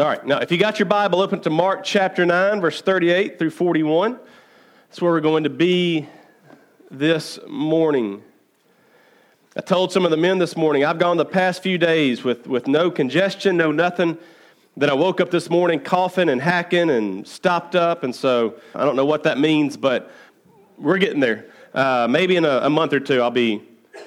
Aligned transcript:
All 0.00 0.06
right, 0.06 0.24
now 0.24 0.38
if 0.38 0.50
you 0.50 0.56
got 0.56 0.78
your 0.78 0.86
Bible, 0.86 1.20
open 1.20 1.40
to 1.40 1.50
Mark 1.50 1.84
chapter 1.84 2.24
9, 2.24 2.62
verse 2.62 2.80
38 2.80 3.38
through 3.38 3.50
41. 3.50 4.18
That's 4.88 5.02
where 5.02 5.12
we're 5.12 5.20
going 5.20 5.44
to 5.44 5.50
be 5.50 6.08
this 6.90 7.38
morning. 7.46 8.22
I 9.54 9.60
told 9.60 9.92
some 9.92 10.06
of 10.06 10.10
the 10.10 10.16
men 10.16 10.38
this 10.38 10.56
morning, 10.56 10.86
I've 10.86 10.98
gone 10.98 11.18
the 11.18 11.26
past 11.26 11.62
few 11.62 11.76
days 11.76 12.24
with, 12.24 12.46
with 12.46 12.66
no 12.66 12.90
congestion, 12.90 13.58
no 13.58 13.72
nothing. 13.72 14.16
Then 14.74 14.88
I 14.88 14.94
woke 14.94 15.20
up 15.20 15.30
this 15.30 15.50
morning 15.50 15.80
coughing 15.80 16.30
and 16.30 16.40
hacking 16.40 16.88
and 16.88 17.28
stopped 17.28 17.76
up. 17.76 18.02
And 18.02 18.16
so 18.16 18.54
I 18.74 18.86
don't 18.86 18.96
know 18.96 19.04
what 19.04 19.24
that 19.24 19.36
means, 19.38 19.76
but 19.76 20.10
we're 20.78 20.96
getting 20.96 21.20
there. 21.20 21.44
Uh, 21.74 22.06
maybe 22.08 22.36
in 22.36 22.46
a, 22.46 22.60
a 22.62 22.70
month 22.70 22.94
or 22.94 23.00
two, 23.00 23.20
I'll 23.20 23.30
be, 23.30 23.62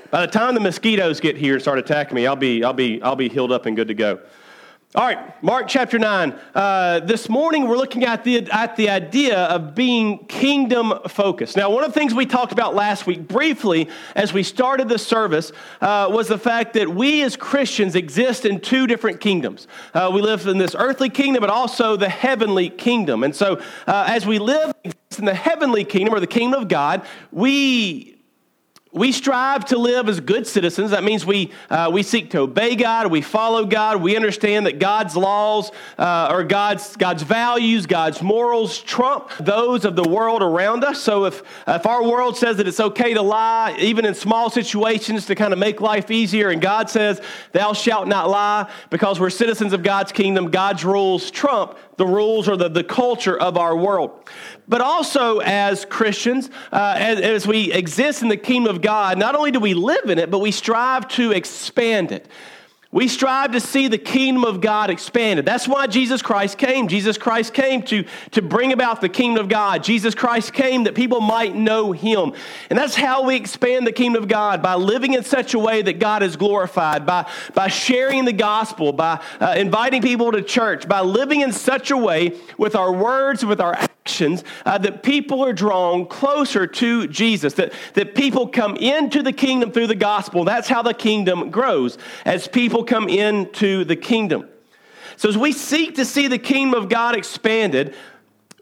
by 0.10 0.26
the 0.26 0.32
time 0.32 0.56
the 0.56 0.60
mosquitoes 0.60 1.20
get 1.20 1.38
here 1.38 1.54
and 1.54 1.62
start 1.62 1.78
attacking 1.78 2.16
me, 2.16 2.26
I'll 2.26 2.36
be, 2.36 2.64
I'll 2.64 2.74
be, 2.74 3.00
I'll 3.04 3.16
be 3.16 3.30
healed 3.30 3.52
up 3.52 3.68
and 3.68 3.76
good 3.76 3.90
to 3.90 3.94
go. 3.94 4.22
All 4.96 5.04
right, 5.04 5.44
Mark 5.44 5.68
chapter 5.68 5.98
9. 5.98 6.40
Uh, 6.54 7.00
this 7.00 7.28
morning 7.28 7.68
we're 7.68 7.78
looking 7.78 8.06
at 8.06 8.24
the, 8.24 8.48
at 8.52 8.76
the 8.76 8.90
idea 8.90 9.40
of 9.46 9.74
being 9.74 10.20
kingdom 10.28 10.94
focused. 11.08 11.58
Now, 11.58 11.72
one 11.72 11.84
of 11.84 11.92
the 11.92 12.00
things 12.00 12.14
we 12.14 12.28
talked 12.28 12.52
about 12.52 12.76
last 12.76 13.08
week 13.08 13.28
briefly 13.28 13.90
as 14.16 14.34
we 14.34 14.44
started 14.44 14.90
the 14.90 15.00
service 15.00 15.52
uh, 15.82 16.10
was 16.12 16.28
the 16.28 16.38
fact 16.38 16.74
that 16.74 16.90
we 16.90 17.24
as 17.24 17.36
Christians 17.36 17.96
exist 17.96 18.46
in 18.46 18.60
two 18.60 18.86
different 18.86 19.20
kingdoms. 19.20 19.68
Uh, 19.96 20.12
we 20.14 20.22
live 20.22 20.46
in 20.46 20.60
this 20.60 20.76
earthly 20.78 21.10
kingdom, 21.10 21.42
but 21.42 21.50
also 21.50 21.96
the 21.96 22.08
heavenly 22.10 22.70
kingdom. 22.70 23.24
And 23.24 23.36
so, 23.36 23.60
uh, 23.88 24.06
as 24.08 24.28
we 24.28 24.38
live 24.38 24.76
in 24.84 25.26
the 25.26 25.34
heavenly 25.34 25.86
kingdom 25.86 26.14
or 26.14 26.20
the 26.20 26.28
kingdom 26.28 26.62
of 26.62 26.68
God, 26.68 27.04
we 27.32 28.13
we 28.94 29.12
strive 29.12 29.66
to 29.66 29.78
live 29.78 30.08
as 30.08 30.20
good 30.20 30.46
citizens. 30.46 30.92
That 30.92 31.04
means 31.04 31.26
we, 31.26 31.52
uh, 31.70 31.90
we 31.92 32.04
seek 32.04 32.30
to 32.32 32.40
obey 32.40 32.76
God, 32.76 33.08
we 33.08 33.22
follow 33.22 33.66
God, 33.66 34.02
we 34.02 34.16
understand 34.16 34.68
that 34.68 34.78
God's 34.78 35.16
laws 35.16 35.72
uh, 35.98 36.30
or 36.32 36.44
God's, 36.44 36.96
God's 36.96 37.24
values, 37.24 37.88
God's 37.88 38.22
morals 38.22 38.80
trump 38.80 39.32
those 39.40 39.84
of 39.84 39.96
the 39.96 40.08
world 40.08 40.44
around 40.44 40.84
us. 40.84 41.02
So 41.02 41.26
if, 41.26 41.42
if 41.68 41.88
our 41.88 42.04
world 42.04 42.38
says 42.38 42.58
that 42.58 42.68
it's 42.68 42.80
okay 42.80 43.16
to 43.16 43.22
lie, 43.24 43.76
even 43.80 44.06
in 44.06 44.14
small 44.14 44.52
situations 44.52 45.26
to 45.26 45.36
kind 45.36 45.54
of 45.54 45.60
make 45.60 45.82
life 45.82 46.12
easier, 46.12 46.50
and 46.50 46.62
God 46.62 46.90
says, 46.90 47.20
Thou 47.52 47.74
shalt 47.74 48.08
not 48.08 48.30
lie, 48.30 48.70
because 48.92 49.20
we're 49.20 49.32
citizens 49.32 49.74
of 49.74 49.82
God's 49.82 50.12
kingdom, 50.12 50.52
God's 50.52 50.86
rules 50.86 51.32
trump 51.32 51.78
the 51.98 52.06
rules 52.06 52.48
or 52.50 52.58
the, 52.58 52.70
the 52.70 52.84
culture 52.84 53.38
of 53.38 53.58
our 53.58 53.76
world. 53.76 54.30
But 54.68 54.82
also, 54.82 55.40
as 55.40 55.86
Christians, 55.86 56.50
uh, 56.72 56.96
as, 56.98 57.20
as 57.20 57.48
we 57.48 57.72
exist 57.72 58.22
in 58.22 58.30
the 58.30 58.38
kingdom 58.38 58.74
of 58.74 58.82
God, 58.84 59.18
not 59.18 59.34
only 59.34 59.50
do 59.50 59.60
we 59.60 59.74
live 59.74 60.10
in 60.10 60.20
it, 60.20 60.30
but 60.30 60.40
we 60.40 60.52
strive 60.52 61.08
to 61.10 61.32
expand 61.32 62.12
it. 62.12 62.28
We 62.94 63.08
strive 63.08 63.54
to 63.54 63.60
see 63.60 63.88
the 63.88 63.98
kingdom 63.98 64.46
of 64.46 64.62
God 64.62 64.92
expanded. 64.92 65.48
That's 65.48 65.68
why 65.68 65.88
Jesus 65.88 66.22
Christ 66.22 66.60
came. 66.60 66.88
Jesus 66.88 67.18
Christ 67.18 67.52
came 67.52 67.82
to, 67.84 68.06
to 68.32 68.42
bring 68.44 68.72
about 68.72 69.02
the 69.02 69.10
kingdom 69.10 69.44
of 69.44 69.50
God. 69.50 69.84
Jesus 69.84 70.14
Christ 70.14 70.54
came 70.54 70.84
that 70.84 70.94
people 70.94 71.20
might 71.20 71.56
know 71.56 71.92
him. 71.92 72.34
And 72.70 72.78
that's 72.78 72.94
how 72.94 73.24
we 73.24 73.36
expand 73.36 73.88
the 73.88 73.92
kingdom 73.92 74.22
of 74.22 74.30
God 74.30 74.62
by 74.62 74.76
living 74.76 75.16
in 75.16 75.24
such 75.24 75.56
a 75.56 75.60
way 75.60 75.82
that 75.82 75.98
God 75.98 76.22
is 76.22 76.36
glorified, 76.36 77.04
by, 77.04 77.28
by 77.56 77.68
sharing 77.68 78.26
the 78.26 78.34
gospel, 78.34 78.94
by 78.94 79.20
uh, 79.40 79.56
inviting 79.58 80.04
people 80.04 80.32
to 80.32 80.44
church, 80.44 80.88
by 80.88 81.02
living 81.02 81.42
in 81.42 81.52
such 81.52 81.90
a 81.90 81.98
way 81.98 82.40
with 82.60 82.76
our 82.76 82.94
words, 82.94 83.44
with 83.44 83.60
our 83.60 83.74
actions, 83.74 84.44
uh, 84.66 84.78
that 84.78 85.02
people 85.02 85.44
are 85.44 85.54
drawn 85.54 86.06
closer 86.06 86.68
to 86.68 87.08
Jesus, 87.08 87.54
that, 87.54 87.74
that 87.96 88.14
people 88.14 88.48
come 88.48 88.76
into 88.76 89.24
the 89.24 89.34
kingdom 89.34 89.72
through 89.72 89.88
the 89.88 89.96
gospel. 89.96 90.44
That's 90.44 90.68
how 90.68 90.84
the 90.84 90.94
kingdom 90.94 91.50
grows, 91.50 91.98
as 92.26 92.48
people 92.48 92.83
come 92.84 93.10
into 93.10 93.84
the 93.84 93.96
kingdom. 93.96 94.48
So, 95.18 95.30
as 95.30 95.38
we 95.38 95.52
seek 95.52 95.96
to 95.96 96.06
see 96.06 96.28
the 96.28 96.40
kingdom 96.40 96.82
of 96.82 96.90
God 96.90 97.16
expanded, 97.16 97.96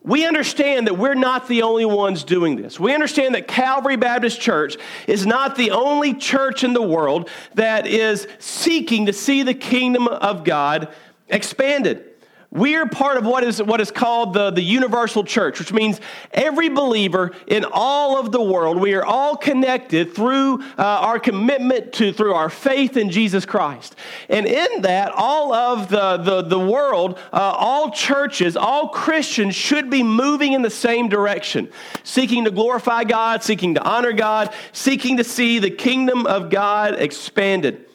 we 0.03 0.25
understand 0.25 0.87
that 0.87 0.97
we're 0.97 1.13
not 1.13 1.47
the 1.47 1.61
only 1.61 1.85
ones 1.85 2.23
doing 2.23 2.55
this. 2.55 2.79
We 2.79 2.93
understand 2.93 3.35
that 3.35 3.47
Calvary 3.47 3.97
Baptist 3.97 4.41
Church 4.41 4.77
is 5.05 5.25
not 5.25 5.55
the 5.55 5.71
only 5.71 6.15
church 6.15 6.63
in 6.63 6.73
the 6.73 6.81
world 6.81 7.29
that 7.53 7.85
is 7.85 8.27
seeking 8.39 9.05
to 9.05 9.13
see 9.13 9.43
the 9.43 9.53
kingdom 9.53 10.07
of 10.07 10.43
God 10.43 10.91
expanded. 11.29 12.10
We're 12.53 12.85
part 12.85 13.15
of 13.15 13.25
what 13.25 13.45
is, 13.45 13.63
what 13.63 13.79
is 13.79 13.91
called 13.91 14.33
the, 14.33 14.51
the 14.51 14.61
universal 14.61 15.23
church, 15.23 15.57
which 15.57 15.71
means 15.71 16.01
every 16.33 16.67
believer 16.67 17.31
in 17.47 17.63
all 17.63 18.19
of 18.19 18.33
the 18.33 18.41
world, 18.41 18.77
we 18.77 18.93
are 18.93 19.05
all 19.05 19.37
connected 19.37 20.13
through 20.13 20.61
uh, 20.61 20.83
our 20.83 21.17
commitment 21.17 21.93
to, 21.93 22.11
through 22.11 22.33
our 22.33 22.49
faith 22.49 22.97
in 22.97 23.09
Jesus 23.09 23.45
Christ. 23.45 23.95
And 24.27 24.45
in 24.45 24.81
that, 24.81 25.13
all 25.15 25.53
of 25.53 25.87
the, 25.87 26.17
the, 26.17 26.41
the 26.41 26.59
world, 26.59 27.17
uh, 27.31 27.37
all 27.37 27.89
churches, 27.91 28.57
all 28.57 28.89
Christians 28.89 29.55
should 29.55 29.89
be 29.89 30.03
moving 30.03 30.51
in 30.51 30.61
the 30.61 30.69
same 30.69 31.07
direction, 31.07 31.71
seeking 32.03 32.43
to 32.43 32.51
glorify 32.51 33.05
God, 33.05 33.43
seeking 33.43 33.75
to 33.75 33.81
honor 33.81 34.11
God, 34.11 34.53
seeking 34.73 35.15
to 35.15 35.23
see 35.23 35.59
the 35.59 35.71
kingdom 35.71 36.27
of 36.27 36.49
God 36.49 36.95
expanded. 36.95 37.85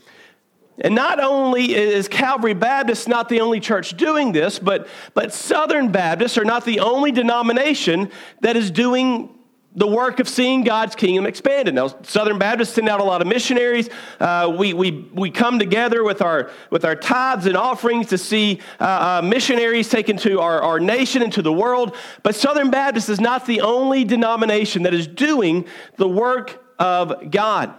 And 0.81 0.95
not 0.95 1.21
only 1.21 1.75
is 1.75 2.07
Calvary 2.09 2.55
Baptist 2.55 3.09
not 3.09 3.29
the 3.29 3.41
only 3.41 3.61
church 3.61 3.97
doing 3.97 4.33
this, 4.33 4.59
but, 4.59 4.89
but 5.15 5.33
Southern 5.33 5.91
Baptists 5.91 6.37
are 6.37 6.45
not 6.45 6.65
the 6.65 6.81
only 6.81 7.13
denomination 7.13 8.11
that 8.43 8.57
is 8.57 8.71
doing 8.71 9.33
the 9.77 9.87
work 9.87 10.21
of 10.21 10.29
seeing 10.29 10.65
God's 10.65 10.95
kingdom 10.95 11.27
expanded. 11.27 11.75
Now, 11.75 11.89
Southern 12.03 12.39
Baptists 12.39 12.73
send 12.73 12.89
out 12.89 13.01
a 13.01 13.05
lot 13.05 13.21
of 13.21 13.29
missionaries. 13.29 13.91
Uh, 14.19 14.55
we, 14.59 14.73
we, 14.73 15.07
we 15.13 15.31
come 15.31 15.59
together 15.59 16.03
with 16.03 16.23
our, 16.23 16.51
with 16.71 16.87
our 16.87 16.97
tithes 16.97 17.45
and 17.45 17.59
offerings 17.59 18.07
to 18.09 18.19
see 18.19 18.61
uh, 18.81 18.85
uh, 18.85 19.23
missionaries 19.23 19.91
taken 19.91 20.17
to 20.19 20.41
our, 20.41 20.63
our 20.63 20.81
nation 20.81 21.23
and 21.23 21.33
to 21.35 21.43
the 21.43 21.53
world. 21.53 21.95
But 22.23 22.35
Southern 22.35 22.71
Baptist 22.71 23.11
is 23.11 23.21
not 23.21 23.45
the 23.45 23.61
only 23.61 24.05
denomination 24.05 24.83
that 24.85 24.95
is 24.95 25.07
doing 25.07 25.67
the 25.97 26.09
work 26.09 26.65
of 26.79 27.31
God. 27.31 27.75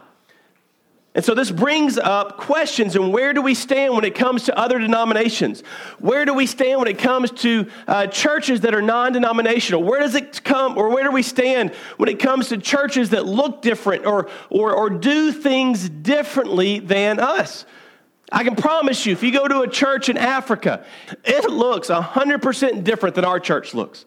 And 1.18 1.26
so 1.26 1.34
this 1.34 1.50
brings 1.50 1.98
up 1.98 2.38
questions 2.38 2.96
and 2.96 3.12
where 3.12 3.34
do 3.34 3.42
we 3.42 3.56
stand 3.56 3.96
when 3.96 4.06
it 4.06 4.14
comes 4.14 4.44
to 4.44 4.56
other 4.56 4.78
denominations? 4.78 5.62
Where 5.98 6.26
do 6.26 6.34
we 6.36 6.46
stand 6.46 6.78
when 6.78 6.88
it 6.88 7.00
comes 7.00 7.32
to 7.32 7.66
uh, 7.88 8.06
churches 8.06 8.62
that 8.62 8.76
are 8.76 8.84
non 8.84 9.14
denominational? 9.14 9.82
Where 9.82 10.00
does 10.00 10.14
it 10.14 10.44
come, 10.44 10.78
or 10.78 10.90
where 10.90 11.04
do 11.04 11.10
we 11.10 11.24
stand 11.24 11.74
when 11.98 12.08
it 12.08 12.20
comes 12.20 12.50
to 12.50 12.58
churches 12.60 13.10
that 13.10 13.26
look 13.26 13.64
different 13.64 14.06
or, 14.06 14.30
or, 14.52 14.76
or 14.76 14.92
do 14.92 15.32
things 15.32 15.90
differently 15.90 16.78
than 16.78 17.20
us? 17.20 17.66
I 18.32 18.44
can 18.44 18.56
promise 18.56 19.08
you, 19.08 19.12
if 19.12 19.24
you 19.24 19.32
go 19.32 19.48
to 19.48 19.62
a 19.62 19.68
church 19.68 20.10
in 20.10 20.18
Africa, 20.18 20.86
it 21.26 21.50
looks 21.50 21.88
100% 21.88 22.84
different 22.84 23.16
than 23.16 23.26
our 23.26 23.40
church 23.40 23.74
looks. 23.74 24.06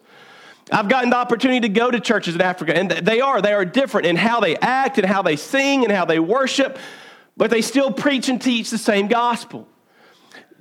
I've 0.71 0.89
gotten 0.89 1.09
the 1.09 1.17
opportunity 1.17 1.61
to 1.61 1.69
go 1.69 1.89
to 1.89 1.99
churches 1.99 2.35
in 2.35 2.41
Africa, 2.41 2.75
and 2.75 2.91
they 2.91 3.21
are. 3.21 3.41
They 3.41 3.53
are 3.53 3.65
different 3.65 4.07
in 4.07 4.15
how 4.15 4.39
they 4.39 4.55
act 4.57 4.97
and 4.97 5.07
how 5.07 5.21
they 5.21 5.35
sing 5.35 5.83
and 5.83 5.91
how 5.91 6.05
they 6.05 6.19
worship 6.19 6.77
but 7.37 7.49
they 7.49 7.61
still 7.61 7.91
preach 7.91 8.29
and 8.29 8.41
teach 8.41 8.69
the 8.69 8.77
same 8.77 9.07
gospel. 9.07 9.67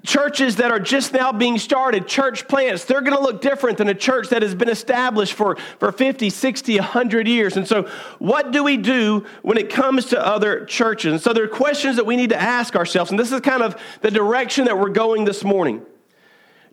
Churches 0.03 0.57
that 0.57 0.71
are 0.71 0.81
just 0.81 1.13
now 1.13 1.31
being 1.31 1.59
started, 1.59 2.09
church 2.09 2.49
plants, 2.49 2.87
they're 2.87 3.03
going 3.03 3.15
to 3.15 3.23
look 3.23 3.43
different 3.43 3.77
than 3.77 3.89
a 3.89 3.95
church 3.95 4.31
that 4.31 4.41
has 4.41 4.55
been 4.55 4.71
established 4.71 5.35
for, 5.35 5.57
for 5.79 5.93
50, 5.93 6.31
60, 6.31 6.77
100 6.77 7.29
years. 7.29 7.59
And 7.59 7.69
so, 7.69 7.83
what 8.19 8.51
do 8.51 8.65
we 8.65 8.79
do 8.79 9.27
when 9.43 9.59
it 9.59 9.69
comes 9.69 10.07
to 10.07 10.27
other 10.27 10.65
churches? 10.65 11.13
And 11.13 11.21
so, 11.21 11.35
there 11.35 11.45
are 11.45 11.49
questions 11.49 11.97
that 11.97 12.07
we 12.07 12.17
need 12.17 12.31
to 12.31 12.41
ask 12.41 12.75
ourselves. 12.77 13.11
And 13.11 13.21
this 13.21 13.31
is 13.31 13.43
kind 13.43 13.63
of 13.63 13.79
the 14.01 14.11
direction 14.11 14.65
that 14.65 14.79
we're 14.79 14.89
going 14.89 15.27
this 15.27 15.45
morning. 15.45 15.83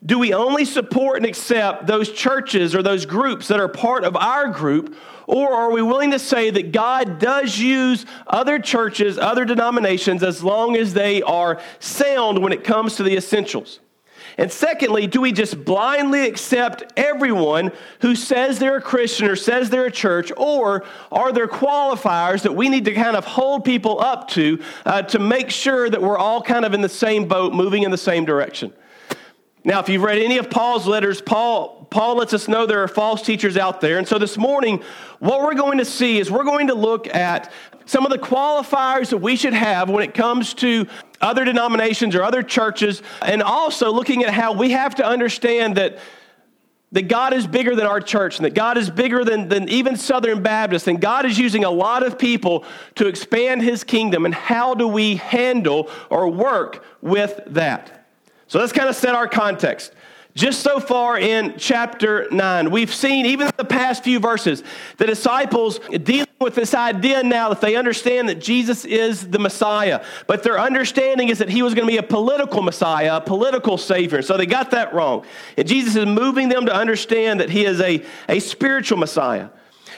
Do 0.06 0.20
we 0.20 0.34
only 0.34 0.64
support 0.64 1.18
and 1.18 1.26
accept 1.26 1.88
those 1.88 2.12
churches 2.12 2.76
or 2.76 2.84
those 2.84 3.06
groups 3.06 3.48
that 3.48 3.60
are 3.60 3.68
part 3.68 4.04
of 4.04 4.16
our 4.16 4.48
group? 4.50 4.96
Or 5.26 5.52
are 5.52 5.72
we 5.72 5.82
willing 5.82 6.12
to 6.12 6.20
say 6.20 6.50
that 6.52 6.72
God 6.72 7.20
does 7.20 7.58
use 7.58 8.06
other 8.28 8.60
churches, 8.60 9.18
other 9.18 9.44
denominations, 9.44 10.24
as 10.24 10.44
long 10.44 10.78
as 10.78 10.94
they 10.94 11.22
are 11.24 11.60
sound 11.80 12.42
when 12.42 12.54
it 12.54 12.64
comes 12.64 12.96
to 12.98 13.04
the 13.04 13.18
essentials? 13.18 13.80
And 14.38 14.52
secondly, 14.52 15.08
do 15.08 15.20
we 15.20 15.32
just 15.32 15.66
blindly 15.66 16.28
accept 16.28 16.94
everyone 16.96 17.72
who 18.02 18.16
says 18.16 18.60
they're 18.60 18.78
a 18.78 18.82
Christian 18.82 19.28
or 19.28 19.36
says 19.36 19.72
they're 19.72 19.88
a 19.88 19.92
church? 19.92 20.32
Or 20.38 20.86
are 21.12 21.32
there 21.32 21.48
qualifiers 21.48 22.44
that 22.44 22.56
we 22.56 22.70
need 22.70 22.86
to 22.86 22.94
kind 22.94 23.18
of 23.18 23.26
hold 23.26 23.66
people 23.66 24.00
up 24.00 24.28
to 24.30 24.62
uh, 24.86 25.02
to 25.04 25.20
make 25.20 25.50
sure 25.50 25.90
that 25.90 26.02
we're 26.02 26.20
all 26.20 26.42
kind 26.42 26.66
of 26.66 26.76
in 26.76 26.82
the 26.82 26.90
same 26.90 27.28
boat, 27.28 27.54
moving 27.54 27.82
in 27.82 27.90
the 27.90 27.98
same 27.98 28.26
direction? 28.26 28.72
Now, 29.68 29.82
if 29.82 29.90
you've 29.90 30.02
read 30.02 30.20
any 30.20 30.38
of 30.38 30.50
Paul's 30.50 30.88
letters, 30.88 31.20
Paul, 31.20 31.86
Paul 31.90 32.16
lets 32.16 32.34
us 32.34 32.48
know 32.48 32.66
there 32.66 32.84
are 32.84 32.88
false 32.88 33.22
teachers 33.22 33.58
out 33.58 33.82
there. 33.82 33.98
And 33.98 34.08
so 34.08 34.18
this 34.18 34.38
morning, 34.38 34.82
what 35.20 35.42
we're 35.42 35.56
going 35.56 35.80
to 35.80 35.86
see 35.86 36.20
is 36.20 36.32
we're 36.32 36.46
going 36.46 36.68
to 36.68 36.74
look 36.74 37.14
at 37.14 37.52
some 37.86 38.06
of 38.06 38.12
the 38.14 38.18
qualifiers 38.18 39.10
that 39.10 39.18
we 39.18 39.36
should 39.36 39.52
have 39.52 39.90
when 39.90 40.06
it 40.06 40.14
comes 40.14 40.54
to 40.54 40.88
other 41.20 41.44
denominations 41.44 42.16
or 42.16 42.24
other 42.24 42.44
churches, 42.44 43.04
and 43.22 43.44
also 43.44 43.92
looking 43.92 44.24
at 44.24 44.34
how 44.34 44.54
we 44.54 44.72
have 44.72 44.96
to 44.96 45.06
understand 45.06 45.76
that 45.76 46.00
that 46.94 47.10
God 47.10 47.34
is 47.34 47.46
bigger 47.46 47.76
than 47.76 47.86
our 47.86 48.00
church 48.00 48.38
and 48.38 48.46
that 48.46 48.54
God 48.54 48.78
is 48.78 48.90
bigger 48.90 49.26
than, 49.26 49.50
than 49.50 49.68
even 49.68 49.98
Southern 49.98 50.42
Baptists, 50.42 50.88
and 50.88 51.02
God 51.02 51.26
is 51.26 51.38
using 51.38 51.66
a 51.66 51.70
lot 51.70 52.02
of 52.04 52.18
people 52.18 52.64
to 52.96 53.08
expand 53.08 53.62
his 53.62 53.84
kingdom. 53.84 54.24
And 54.24 54.34
how 54.34 54.74
do 54.74 54.88
we 54.88 55.18
handle 55.18 55.90
or 56.10 56.30
work 56.30 56.86
with 57.02 57.42
that? 57.48 57.97
So 58.48 58.60
let's 58.60 58.74
kind 58.74 58.90
of 58.90 58.96
set 58.96 59.14
our 59.16 59.28
context. 59.28 59.94
Just 60.38 60.62
so 60.62 60.80
far 60.80 61.18
in 61.18 61.56
chapter 61.58 62.28
9, 62.30 62.70
we've 62.70 62.94
seen, 62.94 63.26
even 63.26 63.48
in 63.48 63.54
the 63.58 63.66
past 63.66 64.04
few 64.04 64.20
verses, 64.20 64.64
the 64.98 65.08
disciples 65.08 65.80
dealing 66.04 66.28
with 66.40 66.54
this 66.54 66.76
idea 66.76 67.24
now 67.24 67.50
that 67.50 67.60
they 67.60 67.76
understand 67.76 68.30
that 68.30 68.40
Jesus 68.40 68.86
is 68.86 69.28
the 69.30 69.40
Messiah. 69.40 70.06
But 70.28 70.44
their 70.44 70.60
understanding 70.60 71.30
is 71.30 71.40
that 71.40 71.50
he 71.50 71.64
was 71.64 71.74
going 71.74 71.88
to 71.88 71.92
be 71.92 71.98
a 71.98 72.04
political 72.04 72.62
Messiah, 72.62 73.18
a 73.18 73.22
political 73.22 73.80
Savior. 73.80 74.22
So 74.22 74.38
they 74.38 74.46
got 74.46 74.70
that 74.72 74.94
wrong. 74.94 75.26
And 75.58 75.68
Jesus 75.68 75.96
is 75.96 76.06
moving 76.06 76.50
them 76.50 76.68
to 76.68 76.74
understand 76.74 77.40
that 77.40 77.50
he 77.50 77.66
is 77.66 77.82
a, 77.82 78.06
a 78.30 78.40
spiritual 78.40 79.00
Messiah. 79.00 79.50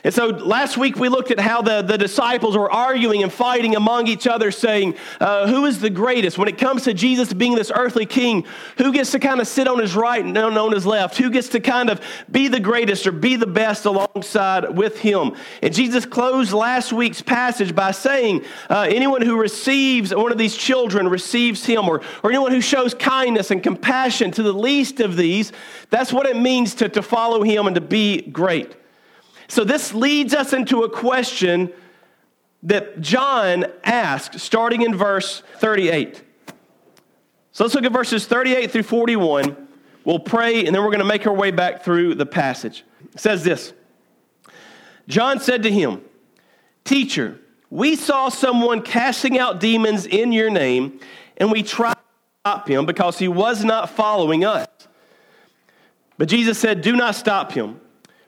And 0.03 0.13
so 0.13 0.27
last 0.27 0.77
week 0.77 0.95
we 0.95 1.09
looked 1.09 1.31
at 1.31 1.39
how 1.39 1.61
the, 1.61 1.81
the 1.81 1.97
disciples 1.97 2.55
were 2.55 2.71
arguing 2.71 3.21
and 3.23 3.31
fighting 3.31 3.75
among 3.75 4.07
each 4.07 4.27
other, 4.27 4.51
saying, 4.51 4.95
uh, 5.19 5.47
Who 5.47 5.65
is 5.65 5.79
the 5.79 5.89
greatest? 5.89 6.37
When 6.37 6.47
it 6.47 6.57
comes 6.57 6.83
to 6.83 6.93
Jesus 6.93 7.33
being 7.33 7.55
this 7.55 7.71
earthly 7.73 8.05
king, 8.05 8.45
who 8.77 8.93
gets 8.93 9.11
to 9.11 9.19
kind 9.19 9.41
of 9.41 9.47
sit 9.47 9.67
on 9.67 9.79
his 9.79 9.95
right 9.95 10.23
and 10.23 10.37
on 10.37 10.71
his 10.71 10.85
left? 10.85 11.17
Who 11.17 11.29
gets 11.29 11.49
to 11.49 11.59
kind 11.59 11.89
of 11.89 12.01
be 12.31 12.47
the 12.47 12.59
greatest 12.59 13.05
or 13.07 13.11
be 13.11 13.35
the 13.35 13.47
best 13.47 13.85
alongside 13.85 14.77
with 14.77 14.99
him? 14.99 15.35
And 15.61 15.73
Jesus 15.73 16.05
closed 16.05 16.53
last 16.53 16.93
week's 16.93 17.21
passage 17.21 17.75
by 17.75 17.91
saying, 17.91 18.45
uh, 18.69 18.87
Anyone 18.89 19.21
who 19.21 19.39
receives 19.39 20.15
one 20.15 20.31
of 20.31 20.37
these 20.37 20.55
children 20.55 21.09
receives 21.09 21.65
him, 21.65 21.89
or, 21.89 22.01
or 22.23 22.29
anyone 22.29 22.51
who 22.51 22.61
shows 22.61 22.93
kindness 22.93 23.51
and 23.51 23.61
compassion 23.61 24.31
to 24.31 24.43
the 24.43 24.53
least 24.53 25.01
of 25.01 25.17
these, 25.17 25.51
that's 25.89 26.13
what 26.13 26.25
it 26.25 26.37
means 26.37 26.75
to, 26.75 26.87
to 26.89 27.01
follow 27.01 27.43
him 27.43 27.67
and 27.67 27.75
to 27.75 27.81
be 27.81 28.21
great. 28.21 28.75
So 29.49 29.63
this 29.63 29.93
leads 29.93 30.33
us 30.35 30.53
into 30.53 30.83
a 30.83 30.89
question 30.89 31.73
that 32.63 33.01
John 33.01 33.65
asked 33.83 34.39
starting 34.39 34.83
in 34.83 34.95
verse 34.95 35.41
38. 35.57 36.21
So 37.51 37.63
let's 37.63 37.73
look 37.73 37.83
at 37.83 37.91
verses 37.91 38.27
38 38.27 38.69
through 38.71 38.83
41. 38.83 39.67
We'll 40.05 40.19
pray 40.19 40.65
and 40.65 40.73
then 40.73 40.83
we're 40.83 40.91
going 40.91 40.99
to 40.99 41.05
make 41.05 41.25
our 41.25 41.33
way 41.33 41.49
back 41.49 41.83
through 41.83 42.15
the 42.15 42.27
passage. 42.27 42.85
It 43.13 43.19
says 43.19 43.43
this 43.43 43.73
John 45.07 45.39
said 45.39 45.63
to 45.63 45.71
him, 45.71 46.03
Teacher, 46.83 47.39
we 47.71 47.95
saw 47.95 48.29
someone 48.29 48.83
casting 48.83 49.39
out 49.39 49.59
demons 49.59 50.05
in 50.05 50.31
your 50.31 50.51
name, 50.51 50.99
and 51.37 51.51
we 51.51 51.63
tried 51.63 51.93
to 51.93 51.99
stop 52.41 52.67
him 52.67 52.85
because 52.85 53.17
he 53.17 53.27
was 53.27 53.63
not 53.63 53.89
following 53.89 54.45
us. 54.45 54.67
But 56.19 56.29
Jesus 56.29 56.59
said, 56.59 56.81
Do 56.81 56.95
not 56.95 57.15
stop 57.15 57.51
him. 57.51 57.81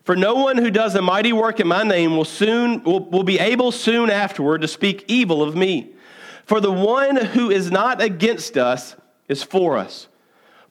For 0.04 0.16
no 0.16 0.36
one 0.36 0.58
who 0.58 0.72
does 0.72 0.96
a 0.96 1.02
mighty 1.02 1.32
work 1.32 1.60
in 1.60 1.68
my 1.68 1.84
name 1.84 2.18
will 2.18 2.26
soon 2.26 2.84
will, 2.84 3.06
will 3.10 3.24
be 3.24 3.40
able 3.40 3.72
soon 3.72 4.10
afterward 4.10 4.62
to 4.62 4.68
speak 4.68 5.06
evil 5.08 5.44
of 5.44 5.56
me. 5.56 5.92
For 6.46 6.60
the 6.60 6.72
one 6.72 7.16
who 7.18 7.52
is 7.52 7.72
not 7.72 8.02
against 8.02 8.58
us 8.58 8.96
is 9.28 9.44
for 9.44 9.78
us. 9.78 10.08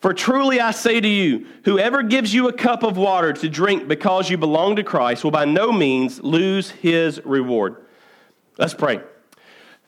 For 0.00 0.15
truly 0.15 0.61
I 0.61 0.71
say 0.71 1.00
to 1.00 1.09
you, 1.09 1.47
whoever 1.65 2.03
gives 2.03 2.32
you 2.32 2.49
a 2.49 2.53
cup 2.53 2.82
of 2.82 2.97
water 2.97 3.32
to 3.35 3.49
drink 3.49 3.87
because 3.87 4.31
you 4.31 4.38
belong 4.38 4.77
to 4.77 4.82
Christ 4.82 5.23
will 5.23 5.31
by 5.31 5.44
no 5.44 5.71
means 5.71 6.21
lose 6.23 6.71
his 6.71 7.21
reward. 7.25 7.76
Let's 8.59 8.75
pray. 8.75 9.00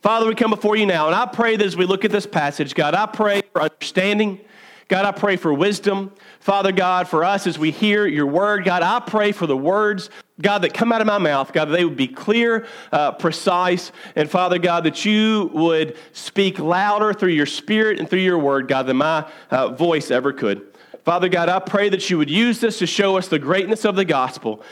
Father, 0.03 0.27
we 0.27 0.35
come 0.35 0.51
before 0.51 0.77
you 0.77 0.85
now, 0.85 1.07
and 1.07 1.15
I 1.15 1.27
pray 1.27 1.57
that 1.57 1.65
as 1.65 1.77
we 1.77 1.87
look 1.87 2.05
at 2.05 2.11
this 2.11 2.27
passage, 2.27 2.75
God, 2.75 2.95
I 2.95 3.07
pray 3.07 3.43
for 3.53 3.63
understanding. 3.63 4.41
God, 4.89 5.05
I 5.05 5.13
pray 5.13 5.37
for 5.37 5.53
wisdom. 5.55 6.13
Father 6.41 6.73
God, 6.73 7.09
for 7.09 7.25
us 7.25 7.47
as 7.47 7.59
we 7.59 7.71
hear 7.71 8.07
your 8.07 8.27
word, 8.27 8.65
God, 8.65 8.83
I 8.83 9.01
pray 9.01 9.33
for 9.33 9.47
the 9.47 9.57
words, 9.57 10.11
God, 10.41 10.61
that 10.61 10.75
come 10.75 10.93
out 10.93 11.01
of 11.01 11.07
my 11.07 11.19
mouth, 11.19 11.53
God, 11.53 11.67
that 11.67 11.73
they 11.73 11.85
would 11.85 11.97
be 11.97 12.09
clear, 12.09 12.67
uh, 12.91 13.13
precise, 13.13 13.93
and 14.17 14.29
Father 14.29 14.59
God, 14.59 14.85
that 14.85 15.05
you 15.05 15.51
would 15.55 15.97
speak 16.13 16.59
louder 16.59 17.15
through 17.15 17.31
your 17.31 17.47
spirit 17.47 18.01
and 18.01 18.11
through 18.11 18.21
your 18.21 18.39
word, 18.39 18.69
God, 18.69 18.87
than 18.87 18.99
my 18.99 19.31
uh, 19.51 19.69
voice 19.69 20.11
ever 20.11 20.33
could. 20.33 20.67
Father 21.05 21.29
God, 21.29 21.49
I 21.49 21.59
pray 21.59 21.89
that 21.89 22.11
you 22.11 22.19
would 22.19 22.31
use 22.31 22.61
this 22.61 22.79
to 22.79 22.87
show 22.87 23.17
us 23.17 23.29
the 23.29 23.39
greatness 23.39 23.85
of 23.85 23.97
the 23.97 24.05
gospel 24.05 24.63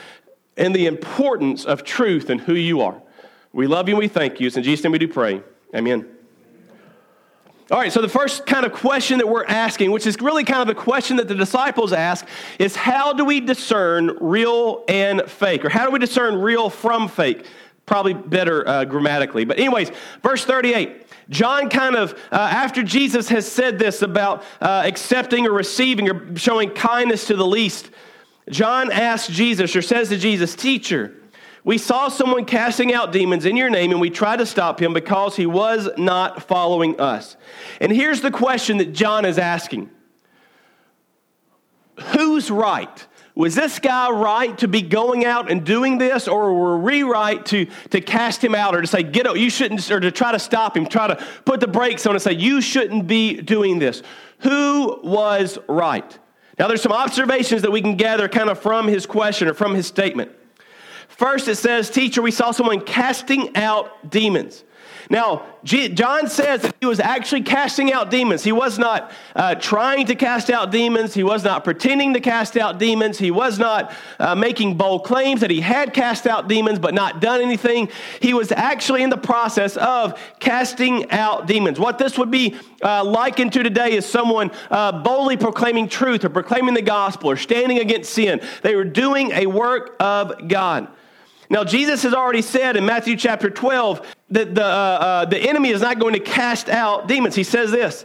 and 0.57 0.75
the 0.75 0.87
importance 0.87 1.65
of 1.65 1.85
truth 1.85 2.31
and 2.31 2.41
who 2.41 2.55
you 2.55 2.83
are. 2.83 3.01
We 3.53 3.67
love 3.67 3.89
you 3.89 3.95
and 3.95 4.01
we 4.01 4.09
thank 4.09 4.39
you. 4.39 4.47
It's 4.47 4.57
in 4.57 4.63
Jesus' 4.63 4.85
name 4.85 4.93
we 4.93 4.99
do 4.99 5.09
pray. 5.09 5.43
Amen. 5.75 6.07
All 7.71 7.79
right, 7.79 7.93
so 7.93 8.01
the 8.03 8.09
first 8.09 8.47
kind 8.47 8.67
of 8.67 8.73
question 8.73 9.19
that 9.19 9.29
we're 9.29 9.45
asking, 9.45 9.93
which 9.93 10.05
is 10.05 10.21
really 10.21 10.43
kind 10.43 10.61
of 10.61 10.67
the 10.67 10.75
question 10.75 11.19
that 11.19 11.29
the 11.29 11.37
disciples 11.37 11.93
ask, 11.93 12.27
is 12.59 12.75
how 12.75 13.13
do 13.13 13.25
we 13.25 13.39
discern 13.39 14.19
real 14.21 14.83
and 14.89 15.23
fake? 15.31 15.65
Or 15.65 15.69
how 15.69 15.87
do 15.87 15.93
we 15.93 16.01
discern 16.01 16.41
real 16.41 16.69
from 16.69 17.07
fake? 17.07 17.47
Probably 17.87 18.13
better 18.13 18.67
uh, 18.67 18.85
grammatically. 18.87 19.45
But, 19.45 19.61
anyways, 19.61 19.93
verse 20.21 20.45
38. 20.45 21.07
John 21.29 21.71
kind 21.71 21.95
of, 21.95 22.15
uh, 22.33 22.39
after 22.39 22.83
Jesus 22.83 23.29
has 23.29 23.51
said 23.51 23.79
this 23.79 24.03
about 24.03 24.43
uh, 24.61 24.83
accepting 24.85 25.47
or 25.47 25.53
receiving 25.53 26.11
or 26.11 26.37
showing 26.37 26.71
kindness 26.71 27.29
to 27.29 27.37
the 27.37 27.47
least, 27.47 27.89
John 28.49 28.91
asks 28.91 29.33
Jesus 29.33 29.77
or 29.77 29.83
says 29.83 30.09
to 30.09 30.17
Jesus, 30.17 30.57
Teacher, 30.57 31.20
we 31.65 31.77
saw 31.77 32.09
someone 32.09 32.45
casting 32.47 32.93
out 32.95 33.13
demons 33.13 33.45
in 33.45 33.57
your 33.57 33.71
name, 33.71 33.91
and 33.91 34.01
we 34.01 34.11
tried 34.11 34.39
to 34.39 34.47
stop 34.47 34.81
him 34.81 34.95
because 34.95 35.37
he 35.37 35.47
was 35.47 35.89
not 35.99 36.43
following 36.43 36.99
us. 36.99 37.37
And 37.81 37.93
here's 37.93 38.23
the 38.23 38.31
question 38.31 38.79
that 38.79 38.93
John 38.93 39.25
is 39.25 39.39
asking 39.39 39.91
Who's 42.15 42.51
right? 42.51 43.07
Was 43.35 43.55
this 43.55 43.79
guy 43.79 44.11
right 44.11 44.57
to 44.59 44.69
be 44.69 44.83
going 44.83 45.25
out 45.25 45.51
and 45.51 45.65
doing 45.65 45.99
this, 45.99 46.29
or 46.29 46.53
were 46.53 46.79
we 46.79 47.03
right 47.03 47.45
to, 47.47 47.67
to 47.91 48.01
cast 48.01 48.43
him 48.43 48.55
out 48.55 48.75
or 48.75 48.81
to 48.81 48.87
say, 48.87 49.03
get 49.03 49.27
up, 49.27 49.37
you 49.37 49.49
shouldn't, 49.49 49.89
or 49.91 50.01
to 50.01 50.11
try 50.11 50.33
to 50.33 50.39
stop 50.39 50.77
him, 50.77 50.85
try 50.85 51.07
to 51.07 51.25
put 51.45 51.61
the 51.61 51.69
brakes 51.69 52.07
on 52.07 52.15
and 52.15 52.21
say, 52.21 52.33
you 52.33 52.61
shouldn't 52.61 53.07
be 53.07 53.41
doing 53.41 53.79
this? 53.79 54.03
Who 54.41 55.01
was 55.05 55.59
right? 55.69 56.19
Now, 56.59 56.67
there's 56.69 56.83
some 56.83 56.93
observations 56.93 57.63
that 57.63 57.71
we 57.71 57.81
can 57.81 57.97
gather 57.97 58.29
kind 58.29 58.51
of 58.51 58.59
from 58.59 58.89
his 58.89 59.07
question 59.07 59.49
or 59.49 59.55
from 59.55 59.75
his 59.75 59.87
statement. 59.87 60.33
First, 61.21 61.49
it 61.49 61.57
says, 61.57 61.91
Teacher, 61.91 62.23
we 62.23 62.31
saw 62.31 62.51
someone 62.51 62.81
casting 62.81 63.55
out 63.55 64.09
demons. 64.09 64.65
Now, 65.11 65.45
John 65.65 66.29
says 66.29 66.63
that 66.63 66.75
he 66.81 66.87
was 66.87 66.99
actually 66.99 67.43
casting 67.43 67.93
out 67.93 68.11
demons. 68.11 68.43
He 68.43 68.53
was 68.53 68.79
not 68.79 69.13
uh, 69.37 69.55
trying 69.57 70.07
to 70.07 70.15
cast 70.15 70.49
out 70.49 70.71
demons. 70.71 71.13
He 71.13 71.23
was 71.23 71.45
not 71.45 71.63
pretending 71.63 72.15
to 72.15 72.21
cast 72.21 72.57
out 72.57 72.79
demons. 72.79 73.19
He 73.19 73.31
was 73.31 73.59
not 73.59 73.93
uh, 74.19 74.35
making 74.35 74.79
bold 74.79 75.05
claims 75.05 75.43
that 75.43 75.51
he 75.51 75.61
had 75.61 75.93
cast 75.93 76.27
out 76.27 76.49
demons 76.49 76.79
but 76.79 76.95
not 76.95 77.21
done 77.21 77.43
anything. 77.43 77.91
He 78.23 78.33
was 78.33 78.51
actually 78.51 79.03
in 79.03 79.11
the 79.11 79.19
process 79.19 79.77
of 79.77 80.19
casting 80.39 81.11
out 81.11 81.47
demons. 81.47 81.79
What 81.79 81.99
this 81.99 82.17
would 82.17 82.31
be 82.31 82.57
uh, 82.83 83.05
likened 83.05 83.53
to 83.53 83.63
today 83.63 83.93
is 83.93 84.07
someone 84.07 84.53
uh, 84.71 85.03
boldly 85.03 85.37
proclaiming 85.37 85.87
truth 85.91 86.25
or 86.25 86.31
proclaiming 86.31 86.73
the 86.73 86.81
gospel 86.81 87.31
or 87.31 87.37
standing 87.37 87.79
against 87.79 88.11
sin. 88.11 88.41
They 88.63 88.75
were 88.75 88.85
doing 88.85 89.33
a 89.33 89.45
work 89.45 89.97
of 90.01 90.49
God. 90.49 90.89
Now, 91.51 91.65
Jesus 91.65 92.05
has 92.05 92.15
already 92.15 92.43
said 92.43 92.77
in 92.77 92.87
Matthew 92.87 93.17
chapter 93.17 93.51
12 93.51 94.15
that 94.31 94.55
the, 94.55 94.65
uh, 94.65 94.67
uh, 94.67 95.25
the 95.25 95.39
enemy 95.39 95.71
is 95.71 95.83
not 95.83 95.99
going 95.99 96.15
to 96.15 96.21
cast 96.21 96.69
out 96.69 97.09
demons. 97.09 97.35
He 97.35 97.43
says 97.43 97.73
this. 97.73 98.05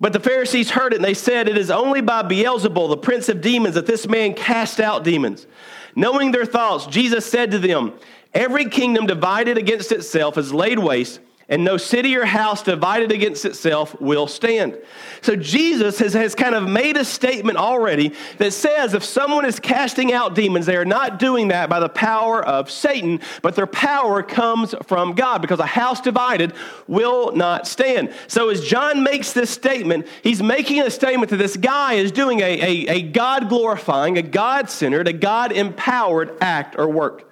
But 0.00 0.14
the 0.14 0.20
Pharisees 0.20 0.70
heard 0.70 0.94
it 0.94 0.96
and 0.96 1.04
they 1.04 1.12
said, 1.12 1.46
It 1.46 1.58
is 1.58 1.70
only 1.70 2.00
by 2.00 2.22
Beelzebul, 2.22 2.88
the 2.88 2.96
prince 2.96 3.28
of 3.28 3.42
demons, 3.42 3.74
that 3.74 3.84
this 3.84 4.08
man 4.08 4.32
cast 4.32 4.80
out 4.80 5.04
demons. 5.04 5.46
Knowing 5.94 6.32
their 6.32 6.46
thoughts, 6.46 6.86
Jesus 6.86 7.30
said 7.30 7.50
to 7.50 7.58
them, 7.58 7.92
Every 8.32 8.64
kingdom 8.64 9.06
divided 9.06 9.58
against 9.58 9.92
itself 9.92 10.38
is 10.38 10.54
laid 10.54 10.78
waste 10.78 11.20
and 11.50 11.64
no 11.64 11.76
city 11.76 12.16
or 12.16 12.24
house 12.24 12.62
divided 12.62 13.10
against 13.10 13.44
itself 13.44 14.00
will 14.00 14.28
stand. 14.28 14.78
So 15.20 15.34
Jesus 15.34 15.98
has, 15.98 16.14
has 16.14 16.36
kind 16.36 16.54
of 16.54 16.68
made 16.68 16.96
a 16.96 17.04
statement 17.04 17.58
already 17.58 18.14
that 18.38 18.52
says 18.52 18.94
if 18.94 19.04
someone 19.04 19.44
is 19.44 19.58
casting 19.58 20.12
out 20.12 20.36
demons, 20.36 20.64
they 20.64 20.76
are 20.76 20.84
not 20.84 21.18
doing 21.18 21.48
that 21.48 21.68
by 21.68 21.80
the 21.80 21.88
power 21.88 22.42
of 22.42 22.70
Satan, 22.70 23.20
but 23.42 23.56
their 23.56 23.66
power 23.66 24.22
comes 24.22 24.74
from 24.86 25.14
God 25.14 25.42
because 25.42 25.58
a 25.58 25.66
house 25.66 26.00
divided 26.00 26.54
will 26.86 27.32
not 27.32 27.66
stand. 27.66 28.14
So 28.28 28.48
as 28.48 28.64
John 28.64 29.02
makes 29.02 29.32
this 29.32 29.50
statement, 29.50 30.06
he's 30.22 30.42
making 30.42 30.80
a 30.80 30.90
statement 30.90 31.30
that 31.30 31.36
this 31.36 31.56
guy 31.56 31.94
is 31.94 32.12
doing 32.12 32.40
a, 32.40 32.60
a, 32.60 32.86
a 32.88 33.02
God 33.02 33.48
glorifying, 33.48 34.16
a 34.16 34.22
God 34.22 34.70
centered, 34.70 35.08
a 35.08 35.12
God 35.12 35.50
empowered 35.50 36.36
act 36.40 36.76
or 36.78 36.88
work. 36.88 37.29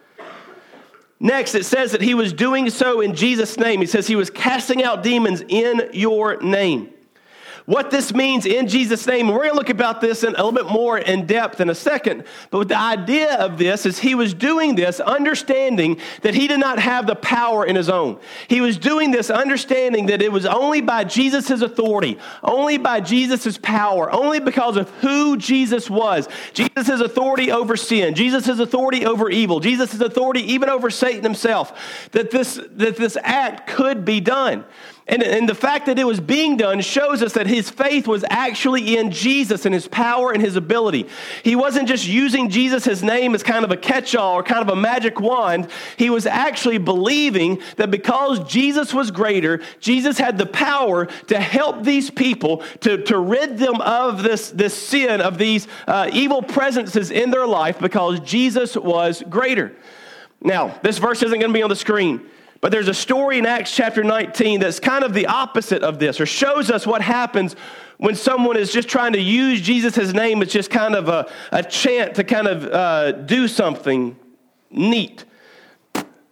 Next, 1.21 1.55
it 1.55 1.65
says 1.65 1.93
that 1.93 2.01
he 2.01 2.15
was 2.15 2.33
doing 2.33 2.71
so 2.71 3.01
in 3.01 3.15
Jesus' 3.15 3.57
name. 3.57 3.81
He 3.81 3.87
says 3.87 4.07
he 4.07 4.17
was 4.17 4.31
casting 4.31 4.85
out 4.85 5.03
demons 5.03 5.43
in 5.49 5.91
your 5.93 6.41
name 6.41 6.91
what 7.69 7.91
this 7.91 8.15
means 8.15 8.47
in 8.47 8.67
Jesus' 8.67 9.07
name. 9.07 9.27
And 9.27 9.37
we're 9.37 9.43
going 9.43 9.51
to 9.51 9.59
look 9.59 9.69
about 9.69 10.01
this 10.01 10.25
in 10.25 10.31
a 10.31 10.43
little 10.43 10.53
bit 10.53 10.73
more 10.73 10.97
in 10.97 11.27
depth 11.27 11.61
in 11.61 11.69
a 11.69 11.75
second. 11.75 12.25
But 12.49 12.69
the 12.69 12.79
idea 12.79 13.35
of 13.35 13.59
this 13.59 13.85
is 13.85 13.99
he 13.99 14.15
was 14.15 14.33
doing 14.33 14.75
this 14.75 15.01
understanding 15.01 16.01
that 16.23 16.35
he 16.35 16.49
did 16.49 16.61
not 16.61 16.79
have 16.79 17.07
the 17.07 17.15
power 17.15 17.67
in 17.67 17.77
his 17.77 17.91
own. 17.91 18.21
He 18.49 18.63
was 18.63 18.79
doing 18.79 19.11
this 19.11 19.29
understanding 19.29 20.07
that 20.07 20.23
it 20.23 20.33
was 20.33 20.47
only 20.47 20.81
by 20.81 21.05
Jesus' 21.05 21.51
authority, 21.51 22.17
only 22.43 22.79
by 22.79 23.01
Jesus' 23.01 23.59
power, 23.59 24.11
only 24.11 24.41
because 24.41 24.79
of 24.79 24.89
who 25.03 25.37
Jesus 25.37 25.91
was. 25.91 26.27
Jesus' 26.55 26.89
authority 26.89 27.53
over 27.53 27.77
sin, 27.77 28.15
Jesus' 28.15 28.49
authority 28.49 29.05
over 29.05 29.29
evil, 29.29 29.61
Jesus' 29.61 30.01
authority 30.01 30.41
even 30.55 30.71
over 30.71 30.89
Satan 30.89 31.23
himself, 31.23 32.09
that 32.13 32.31
this, 32.31 32.59
that 32.71 32.97
this 32.97 33.19
act 33.23 33.69
could 33.69 34.07
be 34.07 34.21
done. 34.21 34.65
And, 35.09 35.23
and 35.23 35.49
the 35.49 35.55
fact 35.55 35.87
that 35.87 35.99
it 35.99 36.05
was 36.05 36.21
being 36.21 36.59
done 36.59 36.83
shows 36.83 37.23
us 37.23 37.33
that 37.33 37.47
his 37.47 37.71
faith 37.71 38.07
was 38.07 38.27
actually 38.29 38.99
in 38.99 39.11
Jesus 39.11 39.65
and 39.65 39.75
his 39.75 39.89
power 39.89 40.33
and 40.33 40.43
his 40.43 40.55
ability. 40.55 41.09
He 41.43 41.57
wasn't 41.57 41.89
just 41.89 42.07
using 42.07 42.51
Jesus' 42.51 42.85
his 42.85 43.03
name 43.03 43.35
as 43.35 43.43
kind 43.43 43.65
of 43.65 43.71
a 43.71 43.77
catch 43.77 44.15
all 44.15 44.35
or 44.35 44.43
kind 44.43 44.61
of 44.61 44.69
a 44.69 44.77
magic 44.77 45.19
wand. 45.19 45.69
He 45.97 46.11
was 46.11 46.27
actually 46.27 46.77
believing 46.77 47.63
that 47.77 47.91
because 47.91 48.41
Jesus 48.41 48.93
was 48.93 49.11
greater, 49.11 49.63
Jesus 49.81 50.19
had 50.19 50.37
the 50.37 50.45
power 50.45 51.07
to 51.29 51.41
help 51.41 51.85
these 51.85 52.11
people, 52.11 52.63
to, 52.81 53.03
to 53.05 53.19
rid 53.19 53.57
them 53.57 53.81
of 53.81 54.23
this, 54.23 54.51
this 54.51 54.75
sin, 54.75 55.23
of 55.23 55.39
these 55.39 55.69
uh, 55.87 56.11
evil 56.13 56.43
presences 56.43 57.11
in 57.11 57.31
their 57.31 57.47
life 57.47 57.79
because 57.79 58.21
Jesus 58.21 58.77
was 58.77 59.23
greater. 59.31 59.75
Now, 60.43 60.79
this 60.83 60.99
verse 60.99 61.23
isn't 61.23 61.39
going 61.39 61.51
to 61.51 61.57
be 61.57 61.63
on 61.63 61.71
the 61.71 61.77
screen. 61.77 62.29
But 62.61 62.73
there's 62.73 62.89
a 62.89 62.95
story 62.95 63.39
in 63.39 63.47
Acts 63.47 63.75
chapter 63.75 64.03
19 64.03 64.61
that's 64.61 64.81
kind 64.81 65.05
of 65.05 65.15
the 65.15 65.27
opposite 65.27 65.83
of 65.83 65.99
this, 65.99 66.21
or 66.21 66.27
shows 66.27 66.71
us 66.71 66.87
what 66.87 67.03
happens 67.03 67.55
when 67.99 68.15
someone 68.15 68.57
is 68.57 68.73
just 68.73 68.89
trying 68.89 69.13
to 69.13 69.21
use 69.21 69.61
Jesus' 69.61 70.13
name 70.13 70.43
as 70.43 70.53
just 70.53 70.71
kind 70.71 70.95
of 70.95 71.09
a, 71.09 71.31
a 71.53 71.63
chant 71.63 72.17
to 72.17 72.25
kind 72.25 72.49
of 72.49 72.65
uh, 72.65 73.13
do 73.13 73.47
something 73.47 74.17
neat. 74.71 75.25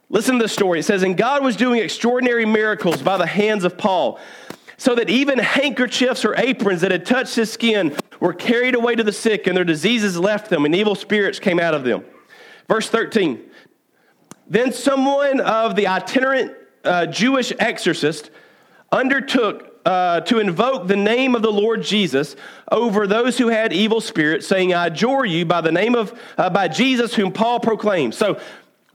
Listen 0.08 0.38
to 0.38 0.44
the 0.44 0.48
story. 0.48 0.80
It 0.80 0.84
says, 0.84 1.02
And 1.02 1.16
God 1.16 1.44
was 1.44 1.56
doing 1.56 1.80
extraordinary 1.80 2.46
miracles 2.46 3.02
by 3.02 3.16
the 3.18 3.26
hands 3.26 3.64
of 3.64 3.78
Paul, 3.78 4.18
so 4.78 4.94
that 4.96 5.08
even 5.08 5.38
handkerchiefs 5.38 6.24
or 6.24 6.34
aprons 6.36 6.80
that 6.82 6.90
had 6.90 7.06
touched 7.06 7.36
his 7.36 7.52
skin 7.52 7.96
were 8.20 8.34
carried 8.34 8.74
away 8.74 8.94
to 8.94 9.04
the 9.04 9.12
sick, 9.12 9.46
and 9.46 9.56
their 9.56 9.64
diseases 9.64 10.18
left 10.18 10.50
them, 10.50 10.64
and 10.64 10.74
evil 10.74 10.94
spirits 10.94 11.38
came 11.38 11.60
out 11.60 11.74
of 11.74 11.84
them. 11.84 12.04
Verse 12.68 12.88
13. 12.88 13.42
Then 14.48 14.72
someone 14.72 15.40
of 15.40 15.76
the 15.76 15.88
itinerant 15.88 16.52
uh, 16.84 17.06
Jewish 17.06 17.52
exorcist 17.58 18.30
undertook 18.92 19.72
uh, 19.84 20.20
to 20.22 20.38
invoke 20.38 20.88
the 20.88 20.96
name 20.96 21.34
of 21.34 21.42
the 21.42 21.52
Lord 21.52 21.82
Jesus 21.82 22.36
over 22.70 23.06
those 23.06 23.38
who 23.38 23.48
had 23.48 23.72
evil 23.72 24.00
spirits, 24.00 24.46
saying, 24.46 24.74
I 24.74 24.86
adjure 24.86 25.24
you 25.24 25.44
by 25.44 25.60
the 25.60 25.72
name 25.72 25.94
of, 25.94 26.18
uh, 26.36 26.50
by 26.50 26.68
Jesus 26.68 27.14
whom 27.14 27.32
Paul 27.32 27.60
proclaims. 27.60 28.16
So 28.16 28.40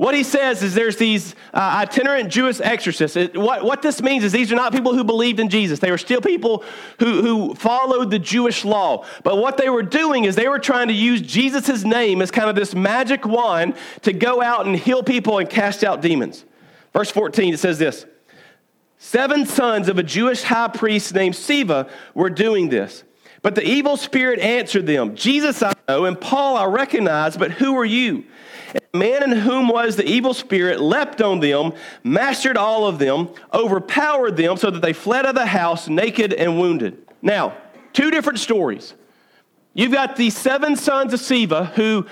what 0.02 0.16
he 0.16 0.24
says 0.24 0.64
is 0.64 0.74
there's 0.74 0.98
these 0.98 1.36
uh, 1.54 1.60
itinerant 1.60 2.32
Jewish 2.32 2.60
exorcists. 2.60 3.16
It, 3.16 3.38
what, 3.38 3.64
what 3.64 3.84
this 3.84 4.02
means 4.02 4.24
is 4.24 4.32
these 4.32 4.52
are 4.52 4.56
not 4.56 4.74
people 4.74 4.96
who 4.96 5.04
believed 5.04 5.40
in 5.40 5.48
Jesus. 5.48 5.78
They 5.78 5.92
were 5.92 6.00
still 6.00 6.22
people 6.22 6.64
who, 6.98 7.22
who 7.22 7.54
followed 7.54 8.10
the 8.10 8.18
Jewish 8.18 8.66
law. 8.66 9.06
But 9.24 9.38
what 9.38 9.58
they 9.58 9.70
were 9.70 9.84
doing 9.84 10.24
is 10.24 10.36
they 10.36 10.48
were 10.48 10.58
trying 10.58 10.88
to 10.88 10.94
use 10.96 11.22
Jesus' 11.22 11.84
name 11.84 12.24
as 12.24 12.32
kind 12.32 12.50
of 12.50 12.56
this 12.56 12.74
magic 12.74 13.28
wand 13.28 13.76
to 14.02 14.12
go 14.12 14.42
out 14.42 14.66
and 14.66 14.76
heal 14.76 15.04
people 15.04 15.38
and 15.38 15.48
cast 15.48 15.84
out 15.84 16.02
demons. 16.02 16.46
Verse 16.94 17.12
14, 17.12 17.54
it 17.54 17.60
says 17.60 17.78
this 17.78 18.08
Seven 18.98 19.46
sons 19.46 19.88
of 19.88 20.00
a 20.00 20.04
Jewish 20.04 20.42
high 20.42 20.70
priest 20.70 21.14
named 21.14 21.36
Sceva 21.36 21.88
were 22.16 22.32
doing 22.32 22.70
this. 22.70 23.04
But 23.44 23.54
the 23.54 23.64
evil 23.64 23.98
spirit 23.98 24.40
answered 24.40 24.88
them 24.88 25.16
Jesus 25.16 25.62
I 25.62 25.74
know, 25.88 26.06
and 26.06 26.20
Paul 26.20 26.58
I 26.58 26.66
recognize, 26.66 27.38
but 27.38 27.52
who 27.52 27.78
are 27.78 27.86
you? 27.86 28.24
Man 28.94 29.24
in 29.24 29.32
whom 29.32 29.70
was 29.70 29.96
the 29.96 30.06
evil 30.06 30.34
spirit 30.34 30.82
leapt 30.82 31.22
on 31.22 31.40
them, 31.40 31.74
mastered 32.04 32.58
all 32.58 32.86
of 32.88 33.00
them, 33.00 33.30
overpowered 33.54 34.36
them, 34.36 34.58
so 34.58 34.70
that 34.70 34.82
they 34.82 34.92
fled 34.92 35.26
out 35.26 35.30
of 35.30 35.36
the 35.36 35.46
house 35.46 35.88
naked 35.88 36.34
and 36.34 36.60
wounded. 36.60 36.98
Now, 37.22 37.56
two 37.94 38.12
different 38.12 38.40
stories. 38.40 38.94
You've 39.74 39.94
got 39.94 40.18
the 40.18 40.30
seven 40.30 40.76
sons 40.76 41.14
of 41.14 41.22
Sceva 41.22 41.68
who 41.72 42.06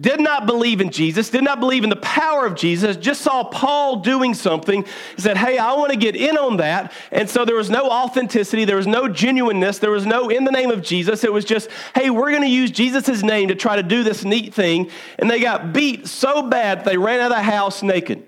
did 0.00 0.20
not 0.20 0.46
believe 0.46 0.80
in 0.80 0.90
Jesus, 0.90 1.28
did 1.28 1.44
not 1.44 1.60
believe 1.60 1.84
in 1.84 1.90
the 1.90 1.96
power 1.96 2.46
of 2.46 2.54
Jesus, 2.54 2.96
just 2.96 3.20
saw 3.20 3.44
Paul 3.44 3.96
doing 3.96 4.32
something, 4.32 4.86
said, 5.18 5.36
Hey, 5.36 5.58
I 5.58 5.74
want 5.74 5.90
to 5.90 5.98
get 5.98 6.16
in 6.16 6.38
on 6.38 6.56
that. 6.56 6.92
And 7.10 7.28
so 7.28 7.44
there 7.44 7.56
was 7.56 7.68
no 7.68 7.90
authenticity, 7.90 8.64
there 8.64 8.76
was 8.76 8.86
no 8.86 9.06
genuineness, 9.06 9.78
there 9.78 9.90
was 9.90 10.06
no 10.06 10.30
in 10.30 10.44
the 10.44 10.50
name 10.50 10.70
of 10.70 10.82
Jesus. 10.82 11.24
It 11.24 11.32
was 11.32 11.44
just, 11.44 11.68
Hey, 11.94 12.08
we're 12.08 12.30
going 12.30 12.42
to 12.42 12.48
use 12.48 12.70
Jesus' 12.70 13.22
name 13.22 13.48
to 13.48 13.54
try 13.54 13.76
to 13.76 13.82
do 13.82 14.02
this 14.02 14.24
neat 14.24 14.54
thing. 14.54 14.90
And 15.18 15.30
they 15.30 15.40
got 15.40 15.74
beat 15.74 16.08
so 16.08 16.42
bad 16.42 16.86
they 16.86 16.96
ran 16.96 17.20
out 17.20 17.30
of 17.30 17.36
the 17.36 17.42
house 17.42 17.82
naked. 17.82 18.26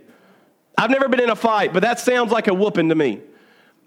I've 0.76 0.90
never 0.90 1.08
been 1.08 1.20
in 1.20 1.30
a 1.30 1.36
fight, 1.36 1.72
but 1.72 1.80
that 1.80 1.98
sounds 1.98 2.30
like 2.30 2.46
a 2.46 2.54
whooping 2.54 2.90
to 2.90 2.94
me. 2.94 3.22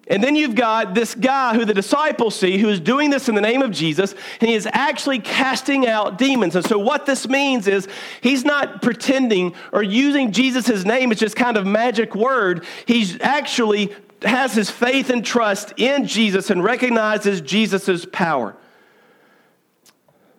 And 0.09 0.23
then 0.23 0.35
you've 0.35 0.55
got 0.55 0.93
this 0.93 1.15
guy 1.15 1.53
who 1.53 1.65
the 1.65 1.73
disciples 1.73 2.35
see 2.35 2.57
who 2.57 2.69
is 2.69 2.79
doing 2.79 3.09
this 3.09 3.27
in 3.27 3.35
the 3.35 3.41
name 3.41 3.61
of 3.61 3.71
Jesus, 3.71 4.15
and 4.39 4.49
he 4.49 4.55
is 4.55 4.67
actually 4.71 5.19
casting 5.19 5.85
out 5.85 6.17
demons. 6.17 6.55
And 6.55 6.65
so, 6.65 6.79
what 6.79 7.05
this 7.05 7.27
means 7.27 7.67
is 7.67 7.87
he's 8.21 8.45
not 8.45 8.81
pretending 8.81 9.53
or 9.73 9.83
using 9.83 10.31
Jesus' 10.31 10.85
name 10.85 11.11
as 11.11 11.19
just 11.19 11.35
kind 11.35 11.57
of 11.57 11.65
magic 11.65 12.15
word. 12.15 12.65
He's 12.85 13.19
actually 13.19 13.93
has 14.23 14.53
his 14.53 14.69
faith 14.69 15.09
and 15.09 15.23
trust 15.23 15.73
in 15.77 16.07
Jesus 16.07 16.49
and 16.49 16.63
recognizes 16.63 17.41
Jesus' 17.41 18.05
power. 18.11 18.55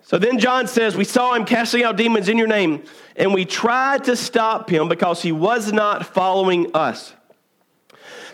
So 0.03 0.19
then 0.19 0.39
John 0.39 0.67
says, 0.67 0.97
We 0.97 1.05
saw 1.05 1.35
him 1.35 1.45
casting 1.45 1.85
out 1.85 1.97
demons 1.97 2.31
in 2.31 2.39
your 2.39 2.47
name, 2.47 2.83
and 3.15 3.35
we 3.35 3.45
tried 3.45 4.05
to 4.05 4.17
stop 4.17 4.71
him 4.71 4.89
because 4.89 5.21
he 5.21 5.33
was 5.33 5.71
not 5.71 6.07
following 6.07 6.75
us. 6.75 7.13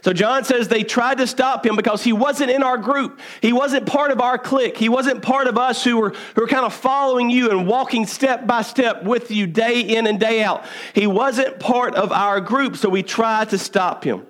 So 0.05 0.13
John 0.13 0.45
says 0.45 0.69
they 0.69 0.85
tried 0.85 1.17
to 1.17 1.27
stop 1.27 1.65
him 1.65 1.77
because 1.77 2.05
he 2.05 2.13
wasn't 2.13 2.51
in 2.51 2.63
our 2.63 2.77
group. 2.77 3.21
He 3.41 3.55
wasn't 3.55 3.87
part 3.87 4.11
of 4.11 4.21
our 4.21 4.37
clique. 4.37 4.77
He 4.77 4.91
wasn't 4.91 5.23
part 5.23 5.47
of 5.47 5.57
us 5.57 5.83
who 5.83 5.97
were, 5.97 6.11
who 6.35 6.43
were 6.43 6.47
kind 6.47 6.67
of 6.67 6.75
following 6.75 7.31
you 7.31 7.51
and 7.51 7.67
walking 7.67 8.05
step 8.05 8.47
by 8.47 8.61
step 8.61 9.05
with 9.05 9.31
you 9.31 9.47
day 9.47 9.81
in 9.81 10.07
and 10.07 10.21
day 10.21 10.43
out. 10.43 10.67
He 10.93 11.07
wasn't 11.07 11.59
part 11.59 11.95
of 11.95 12.13
our 12.13 12.43
group, 12.43 12.77
so 12.77 12.91
we 12.91 13.03
tried 13.03 13.49
to 13.49 13.59
stop 13.59 14.05
him. 14.05 14.27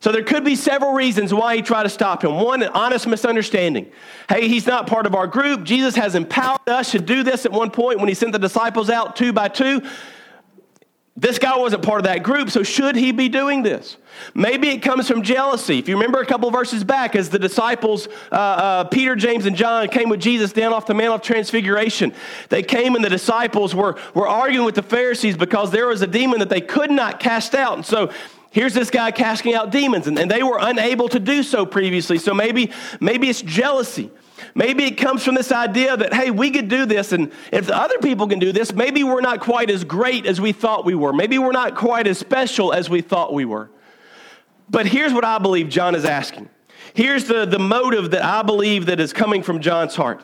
So 0.00 0.12
there 0.12 0.22
could 0.22 0.44
be 0.44 0.54
several 0.54 0.92
reasons 0.92 1.32
why 1.32 1.56
he 1.56 1.62
tried 1.62 1.84
to 1.84 1.88
stop 1.88 2.22
him. 2.22 2.34
One, 2.34 2.62
an 2.62 2.68
honest 2.74 3.06
misunderstanding. 3.06 3.90
Hey, 4.28 4.48
he's 4.48 4.66
not 4.66 4.86
part 4.86 5.06
of 5.06 5.14
our 5.14 5.26
group. 5.26 5.64
Jesus 5.64 5.96
has 5.96 6.14
empowered 6.14 6.68
us 6.68 6.90
to 6.90 6.98
do 6.98 7.22
this 7.22 7.46
at 7.46 7.52
one 7.52 7.70
point 7.70 8.00
when 8.00 8.08
he 8.08 8.14
sent 8.14 8.32
the 8.32 8.38
disciples 8.38 8.90
out 8.90 9.16
two 9.16 9.32
by 9.32 9.48
two. 9.48 9.80
This 11.16 11.38
guy 11.38 11.56
wasn't 11.56 11.84
part 11.84 12.00
of 12.00 12.04
that 12.06 12.24
group, 12.24 12.50
so 12.50 12.64
should 12.64 12.96
he 12.96 13.12
be 13.12 13.28
doing 13.28 13.62
this? 13.62 13.98
Maybe 14.34 14.70
it 14.70 14.82
comes 14.82 15.06
from 15.06 15.22
jealousy. 15.22 15.78
If 15.78 15.88
you 15.88 15.94
remember 15.94 16.20
a 16.20 16.26
couple 16.26 16.50
verses 16.50 16.82
back, 16.82 17.14
as 17.14 17.30
the 17.30 17.38
disciples, 17.38 18.08
uh, 18.32 18.34
uh, 18.34 18.84
Peter, 18.84 19.14
James, 19.14 19.46
and 19.46 19.54
John, 19.54 19.86
came 19.86 20.08
with 20.08 20.18
Jesus 20.18 20.52
down 20.52 20.72
off 20.72 20.86
the 20.86 20.94
Mount 20.94 21.14
of 21.14 21.22
Transfiguration, 21.22 22.12
they 22.48 22.64
came 22.64 22.96
and 22.96 23.04
the 23.04 23.08
disciples 23.08 23.76
were, 23.76 23.96
were 24.12 24.26
arguing 24.26 24.66
with 24.66 24.74
the 24.74 24.82
Pharisees 24.82 25.36
because 25.36 25.70
there 25.70 25.86
was 25.86 26.02
a 26.02 26.08
demon 26.08 26.40
that 26.40 26.48
they 26.48 26.60
could 26.60 26.90
not 26.90 27.20
cast 27.20 27.54
out. 27.54 27.76
And 27.76 27.86
so 27.86 28.10
here's 28.50 28.74
this 28.74 28.90
guy 28.90 29.12
casting 29.12 29.54
out 29.54 29.70
demons, 29.70 30.08
and, 30.08 30.18
and 30.18 30.28
they 30.28 30.42
were 30.42 30.58
unable 30.60 31.08
to 31.10 31.20
do 31.20 31.44
so 31.44 31.64
previously. 31.64 32.18
So 32.18 32.34
maybe, 32.34 32.72
maybe 33.00 33.28
it's 33.28 33.40
jealousy. 33.40 34.10
Maybe 34.54 34.84
it 34.84 34.96
comes 34.96 35.24
from 35.24 35.34
this 35.34 35.52
idea 35.52 35.96
that, 35.96 36.12
hey, 36.12 36.30
we 36.30 36.50
could 36.50 36.68
do 36.68 36.86
this, 36.86 37.12
and 37.12 37.32
if 37.52 37.66
the 37.66 37.76
other 37.76 37.98
people 37.98 38.26
can 38.26 38.38
do 38.38 38.52
this, 38.52 38.72
maybe 38.72 39.04
we're 39.04 39.20
not 39.20 39.40
quite 39.40 39.70
as 39.70 39.84
great 39.84 40.26
as 40.26 40.40
we 40.40 40.52
thought 40.52 40.84
we 40.84 40.94
were. 40.94 41.12
Maybe 41.12 41.38
we're 41.38 41.52
not 41.52 41.76
quite 41.76 42.06
as 42.06 42.18
special 42.18 42.72
as 42.72 42.90
we 42.90 43.00
thought 43.00 43.32
we 43.32 43.44
were. 43.44 43.70
But 44.68 44.86
here's 44.86 45.12
what 45.12 45.24
I 45.24 45.38
believe 45.38 45.68
John 45.68 45.94
is 45.94 46.04
asking. 46.04 46.48
Here's 46.94 47.24
the, 47.24 47.44
the 47.44 47.58
motive 47.58 48.10
that 48.12 48.24
I 48.24 48.42
believe 48.42 48.86
that 48.86 49.00
is 49.00 49.12
coming 49.12 49.42
from 49.42 49.60
John's 49.60 49.96
heart. 49.96 50.22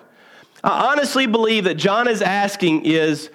I 0.63 0.91
honestly 0.91 1.27
believe 1.27 1.65
that 1.65 1.75
John 1.75 2.07
is 2.07 2.23
asking 2.23 2.85
is, 2.85 3.31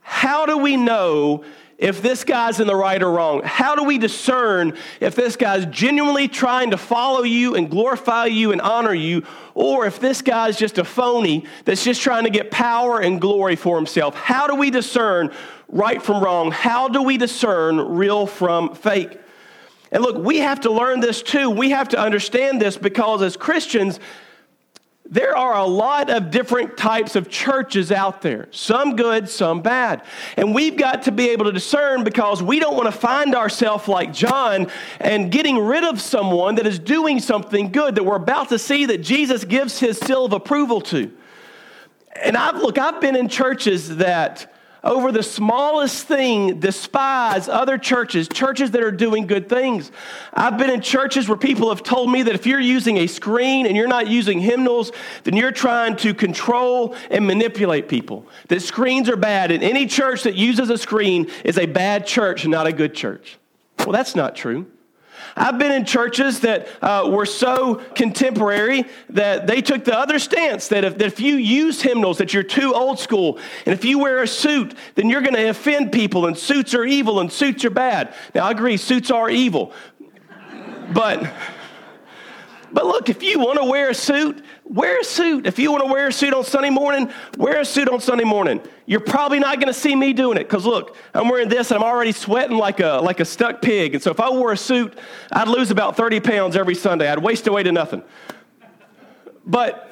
how 0.00 0.46
do 0.46 0.58
we 0.58 0.76
know 0.76 1.44
if 1.78 2.02
this 2.02 2.24
guy's 2.24 2.58
in 2.58 2.66
the 2.66 2.74
right 2.74 3.00
or 3.00 3.10
wrong? 3.12 3.40
How 3.44 3.76
do 3.76 3.84
we 3.84 3.98
discern 3.98 4.76
if 5.00 5.14
this 5.14 5.36
guy's 5.36 5.64
genuinely 5.66 6.26
trying 6.26 6.72
to 6.72 6.76
follow 6.76 7.22
you 7.22 7.54
and 7.54 7.70
glorify 7.70 8.26
you 8.26 8.50
and 8.50 8.60
honor 8.60 8.92
you, 8.92 9.24
or 9.54 9.86
if 9.86 10.00
this 10.00 10.20
guy's 10.20 10.58
just 10.58 10.78
a 10.78 10.84
phony 10.84 11.46
that's 11.64 11.84
just 11.84 12.02
trying 12.02 12.24
to 12.24 12.30
get 12.30 12.50
power 12.50 13.00
and 13.00 13.20
glory 13.20 13.54
for 13.54 13.76
himself? 13.76 14.16
How 14.16 14.48
do 14.48 14.56
we 14.56 14.70
discern 14.70 15.32
right 15.68 16.02
from 16.02 16.22
wrong? 16.22 16.50
How 16.50 16.88
do 16.88 17.02
we 17.02 17.16
discern 17.16 17.78
real 17.78 18.26
from 18.26 18.74
fake? 18.74 19.16
And 19.92 20.02
look, 20.02 20.16
we 20.22 20.38
have 20.38 20.60
to 20.62 20.72
learn 20.72 20.98
this 20.98 21.22
too. 21.22 21.48
We 21.48 21.70
have 21.70 21.90
to 21.90 21.98
understand 21.98 22.60
this 22.60 22.76
because 22.76 23.22
as 23.22 23.36
Christians, 23.36 24.00
there 25.10 25.36
are 25.36 25.56
a 25.56 25.64
lot 25.64 26.10
of 26.10 26.30
different 26.30 26.76
types 26.76 27.16
of 27.16 27.30
churches 27.30 27.90
out 27.90 28.20
there, 28.20 28.46
some 28.50 28.94
good, 28.94 29.28
some 29.28 29.62
bad. 29.62 30.02
And 30.36 30.54
we've 30.54 30.76
got 30.76 31.04
to 31.04 31.12
be 31.12 31.30
able 31.30 31.46
to 31.46 31.52
discern 31.52 32.04
because 32.04 32.42
we 32.42 32.60
don't 32.60 32.76
want 32.76 32.92
to 32.92 32.98
find 32.98 33.34
ourselves 33.34 33.88
like 33.88 34.12
John 34.12 34.70
and 35.00 35.32
getting 35.32 35.58
rid 35.58 35.82
of 35.82 35.98
someone 36.00 36.56
that 36.56 36.66
is 36.66 36.78
doing 36.78 37.20
something 37.20 37.72
good 37.72 37.94
that 37.94 38.04
we're 38.04 38.16
about 38.16 38.50
to 38.50 38.58
see 38.58 38.84
that 38.86 38.98
Jesus 38.98 39.44
gives 39.44 39.78
his 39.78 39.98
seal 39.98 40.26
of 40.26 40.34
approval 40.34 40.82
to. 40.82 41.10
And 42.14 42.36
I've, 42.36 42.56
look, 42.56 42.76
I've 42.76 43.00
been 43.00 43.16
in 43.16 43.28
churches 43.28 43.96
that 43.96 44.52
over 44.84 45.12
the 45.12 45.22
smallest 45.22 46.06
thing 46.06 46.60
despise 46.60 47.48
other 47.48 47.78
churches, 47.78 48.28
churches 48.28 48.70
that 48.70 48.82
are 48.82 48.92
doing 48.92 49.26
good 49.26 49.48
things. 49.48 49.90
I've 50.32 50.58
been 50.58 50.70
in 50.70 50.80
churches 50.80 51.28
where 51.28 51.38
people 51.38 51.68
have 51.70 51.82
told 51.82 52.10
me 52.10 52.22
that 52.22 52.34
if 52.34 52.46
you're 52.46 52.60
using 52.60 52.98
a 52.98 53.06
screen 53.06 53.66
and 53.66 53.76
you're 53.76 53.88
not 53.88 54.06
using 54.06 54.40
hymnals, 54.40 54.92
then 55.24 55.36
you're 55.36 55.52
trying 55.52 55.96
to 55.96 56.14
control 56.14 56.94
and 57.10 57.26
manipulate 57.26 57.88
people. 57.88 58.26
That 58.48 58.62
screens 58.62 59.08
are 59.08 59.16
bad, 59.16 59.50
and 59.50 59.62
any 59.62 59.86
church 59.86 60.22
that 60.22 60.34
uses 60.34 60.70
a 60.70 60.78
screen 60.78 61.28
is 61.44 61.58
a 61.58 61.66
bad 61.66 62.06
church, 62.06 62.44
and 62.44 62.52
not 62.52 62.66
a 62.66 62.72
good 62.72 62.94
church. 62.94 63.38
Well, 63.78 63.92
that's 63.92 64.14
not 64.14 64.36
true. 64.36 64.66
I've 65.38 65.58
been 65.58 65.72
in 65.72 65.84
churches 65.84 66.40
that 66.40 66.68
uh, 66.82 67.08
were 67.10 67.26
so 67.26 67.76
contemporary 67.94 68.84
that 69.10 69.46
they 69.46 69.62
took 69.62 69.84
the 69.84 69.96
other 69.96 70.18
stance 70.18 70.68
that 70.68 70.84
if, 70.84 70.98
that 70.98 71.06
if 71.06 71.20
you 71.20 71.36
use 71.36 71.80
hymnals, 71.80 72.18
that 72.18 72.34
you're 72.34 72.42
too 72.42 72.74
old 72.74 72.98
school. 72.98 73.38
And 73.64 73.72
if 73.72 73.84
you 73.84 73.98
wear 73.98 74.22
a 74.22 74.26
suit, 74.26 74.74
then 74.96 75.08
you're 75.08 75.22
going 75.22 75.34
to 75.34 75.48
offend 75.48 75.92
people, 75.92 76.26
and 76.26 76.36
suits 76.36 76.74
are 76.74 76.84
evil 76.84 77.20
and 77.20 77.32
suits 77.32 77.64
are 77.64 77.70
bad. 77.70 78.14
Now, 78.34 78.46
I 78.46 78.50
agree, 78.50 78.76
suits 78.76 79.10
are 79.10 79.30
evil. 79.30 79.72
But. 80.92 81.32
But 82.70 82.84
look, 82.84 83.08
if 83.08 83.22
you 83.22 83.38
want 83.38 83.58
to 83.58 83.64
wear 83.64 83.88
a 83.88 83.94
suit, 83.94 84.44
wear 84.68 85.00
a 85.00 85.04
suit. 85.04 85.46
If 85.46 85.58
you 85.58 85.72
want 85.72 85.84
to 85.84 85.92
wear 85.92 86.08
a 86.08 86.12
suit 86.12 86.34
on 86.34 86.44
Sunday 86.44 86.70
morning, 86.70 87.10
wear 87.36 87.60
a 87.60 87.64
suit 87.64 87.88
on 87.88 88.00
Sunday 88.00 88.24
morning. 88.24 88.60
You're 88.86 89.00
probably 89.00 89.38
not 89.38 89.56
going 89.56 89.72
to 89.72 89.78
see 89.78 89.96
me 89.96 90.12
doing 90.12 90.36
it 90.36 90.44
because 90.44 90.66
look, 90.66 90.96
I'm 91.14 91.28
wearing 91.28 91.48
this 91.48 91.70
and 91.70 91.82
I'm 91.82 91.88
already 91.88 92.12
sweating 92.12 92.56
like 92.56 92.80
a, 92.80 93.00
like 93.02 93.20
a 93.20 93.24
stuck 93.24 93.62
pig. 93.62 93.94
And 93.94 94.02
so 94.02 94.10
if 94.10 94.20
I 94.20 94.30
wore 94.30 94.52
a 94.52 94.56
suit, 94.56 94.96
I'd 95.32 95.48
lose 95.48 95.70
about 95.70 95.96
30 95.96 96.20
pounds 96.20 96.56
every 96.56 96.74
Sunday. 96.74 97.08
I'd 97.08 97.18
waste 97.18 97.46
away 97.46 97.62
to 97.62 97.72
nothing. 97.72 98.02
But 99.44 99.86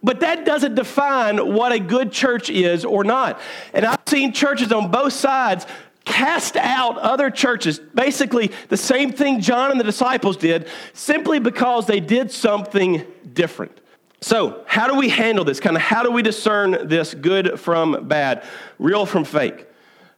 but 0.00 0.20
that 0.20 0.44
doesn't 0.44 0.76
define 0.76 1.54
what 1.54 1.72
a 1.72 1.80
good 1.80 2.12
church 2.12 2.50
is 2.50 2.84
or 2.84 3.02
not. 3.02 3.40
And 3.74 3.84
I've 3.84 3.98
seen 4.06 4.32
churches 4.32 4.70
on 4.70 4.92
both 4.92 5.12
sides 5.12 5.66
cast 6.04 6.56
out 6.56 6.96
other 6.98 7.30
churches, 7.30 7.80
basically 7.80 8.52
the 8.68 8.76
same 8.76 9.12
thing 9.12 9.40
John 9.40 9.72
and 9.72 9.80
the 9.80 9.84
disciples 9.84 10.36
did, 10.36 10.68
simply 10.94 11.40
because 11.40 11.86
they 11.86 11.98
did 11.98 12.30
something 12.30 13.04
different. 13.32 13.80
So, 14.20 14.64
how 14.66 14.88
do 14.88 14.96
we 14.96 15.08
handle 15.08 15.44
this? 15.44 15.60
Kind 15.60 15.76
of 15.76 15.82
how 15.82 16.02
do 16.02 16.10
we 16.10 16.22
discern 16.22 16.88
this 16.88 17.14
good 17.14 17.60
from 17.60 18.08
bad, 18.08 18.44
real 18.78 19.06
from 19.06 19.24
fake? 19.24 19.66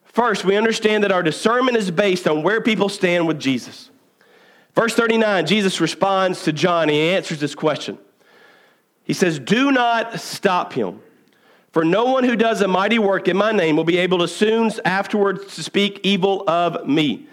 First, 0.04 0.45
we 0.45 0.57
understand 0.57 1.04
that 1.04 1.12
our 1.12 1.23
discernment 1.23 1.76
is 1.76 1.90
based 1.90 2.26
on 2.26 2.42
where 2.42 2.61
people 2.61 2.88
stand 2.88 3.26
with 3.26 3.38
Jesus. 3.38 3.90
Verse 4.75 4.95
39, 4.95 5.47
Jesus 5.47 5.80
responds 5.80 6.45
to 6.45 6.52
John. 6.52 6.88
He 6.88 6.99
answers 7.11 7.40
this 7.40 7.54
question. 7.54 7.99
He 9.04 9.12
says, 9.12 9.38
Do 9.38 9.71
not 9.71 10.19
stop 10.21 10.73
him. 10.73 11.00
For 11.73 11.85
no 11.85 12.07
one 12.07 12.25
who 12.25 12.35
does 12.35 12.61
a 12.62 12.69
mighty 12.69 12.99
work 12.99 13.28
in 13.28 13.37
my 13.37 13.52
name 13.52 13.76
will 13.76 13.85
be 13.85 13.99
able 13.99 14.19
to 14.19 14.28
soon 14.28 14.71
afterwards 14.85 15.54
to 15.54 15.62
speak 15.62 16.00
evil 16.02 16.42
of 16.49 16.87
me. 16.88 17.28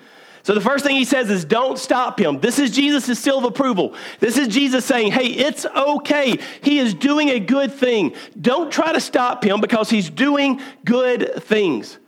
So 0.48 0.54
the 0.54 0.62
first 0.62 0.86
thing 0.86 0.96
he 0.96 1.04
says 1.04 1.30
is, 1.30 1.44
don't 1.44 1.78
stop 1.78 2.18
him. 2.18 2.40
This 2.40 2.58
is 2.58 2.72
Jesus' 2.72 3.20
seal 3.20 3.38
of 3.38 3.44
approval. 3.44 3.94
This 4.22 4.38
is 4.38 4.48
Jesus 4.48 4.86
saying, 4.86 5.12
hey, 5.12 5.26
it's 5.26 5.66
okay. 5.66 6.40
He 6.62 6.80
is 6.80 6.94
doing 6.94 7.32
a 7.32 7.38
good 7.38 7.74
thing. 7.74 8.16
Don't 8.40 8.72
try 8.72 8.94
to 8.94 9.02
stop 9.02 9.44
him 9.44 9.60
because 9.60 9.90
he's 9.90 10.10
doing 10.10 10.62
good 10.86 11.44
things. 11.44 12.00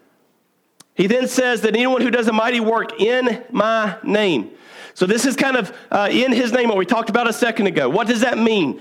He 0.95 1.05
then 1.07 1.27
says 1.27 1.59
that 1.63 1.75
anyone 1.75 1.99
who 1.99 2.09
does 2.09 2.29
a 2.29 2.31
mighty 2.31 2.61
work 2.61 3.01
in 3.01 3.43
my 3.51 3.97
name. 4.03 4.51
So 4.93 5.05
this 5.05 5.25
is 5.25 5.35
kind 5.35 5.57
of 5.57 5.77
uh, 5.91 6.07
in 6.09 6.31
his 6.31 6.53
name, 6.53 6.69
what 6.69 6.77
we 6.77 6.85
talked 6.85 7.09
about 7.09 7.27
a 7.27 7.33
second 7.33 7.67
ago. 7.67 7.89
What 7.89 8.07
does 8.07 8.21
that 8.21 8.37
mean? 8.37 8.79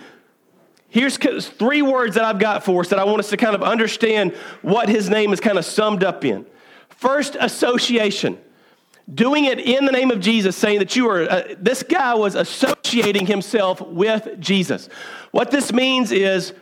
Here's 0.88 1.16
three 1.16 1.82
words 1.82 2.14
that 2.14 2.24
I've 2.24 2.38
got 2.38 2.64
for 2.64 2.82
us 2.82 2.90
that 2.90 3.00
I 3.00 3.04
want 3.04 3.18
us 3.18 3.30
to 3.30 3.36
kind 3.36 3.56
of 3.56 3.64
understand 3.64 4.36
what 4.62 4.88
his 4.88 5.10
name 5.10 5.32
is 5.32 5.40
kind 5.40 5.58
of 5.58 5.64
summed 5.64 6.04
up 6.04 6.24
in. 6.24 6.46
First, 6.90 7.36
association. 7.40 8.38
Doing 9.12 9.46
it 9.46 9.58
in 9.58 9.86
the 9.86 9.92
name 9.92 10.10
of 10.10 10.20
Jesus, 10.20 10.54
saying 10.54 10.80
that 10.80 10.94
you 10.94 11.08
are, 11.08 11.22
uh, 11.22 11.54
this 11.58 11.82
guy 11.82 12.14
was 12.14 12.34
associating 12.34 13.26
himself 13.26 13.80
with 13.80 14.38
Jesus. 14.38 14.88
What 15.30 15.50
this 15.50 15.72
means 15.72 16.12
is 16.12 16.52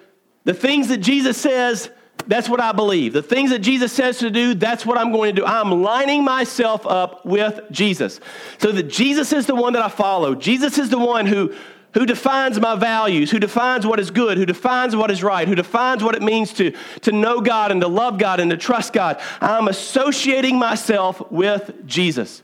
the 0.44 0.54
things 0.54 0.88
that 0.88 0.98
Jesus 0.98 1.36
says, 1.36 1.90
that's 2.28 2.48
what 2.48 2.60
I 2.60 2.72
believe. 2.72 3.12
The 3.12 3.22
things 3.22 3.50
that 3.50 3.60
Jesus 3.60 3.92
says 3.92 4.18
to 4.18 4.30
do, 4.30 4.54
that's 4.54 4.86
what 4.86 4.98
I'm 4.98 5.12
going 5.12 5.34
to 5.34 5.42
do. 5.42 5.46
I'm 5.46 5.82
lining 5.82 6.24
myself 6.24 6.86
up 6.86 7.26
with 7.26 7.60
Jesus. 7.70 8.20
So 8.58 8.72
that 8.72 8.84
Jesus 8.84 9.32
is 9.32 9.46
the 9.46 9.54
one 9.54 9.72
that 9.74 9.82
I 9.82 9.88
follow. 9.88 10.34
Jesus 10.34 10.78
is 10.78 10.88
the 10.88 10.98
one 10.98 11.26
who 11.26 11.54
who 11.96 12.04
defines 12.04 12.60
my 12.60 12.74
values, 12.74 13.30
who 13.30 13.38
defines 13.38 13.86
what 13.86 13.98
is 13.98 14.10
good, 14.10 14.36
who 14.36 14.44
defines 14.44 14.94
what 14.94 15.10
is 15.10 15.22
right, 15.22 15.48
who 15.48 15.54
defines 15.54 16.04
what 16.04 16.14
it 16.14 16.20
means 16.20 16.52
to, 16.52 16.70
to 17.00 17.10
know 17.10 17.40
God 17.40 17.72
and 17.72 17.80
to 17.80 17.88
love 17.88 18.18
God 18.18 18.38
and 18.38 18.50
to 18.50 18.56
trust 18.58 18.92
God. 18.92 19.18
I'm 19.40 19.66
associating 19.66 20.58
myself 20.58 21.22
with 21.32 21.86
Jesus. 21.86 22.42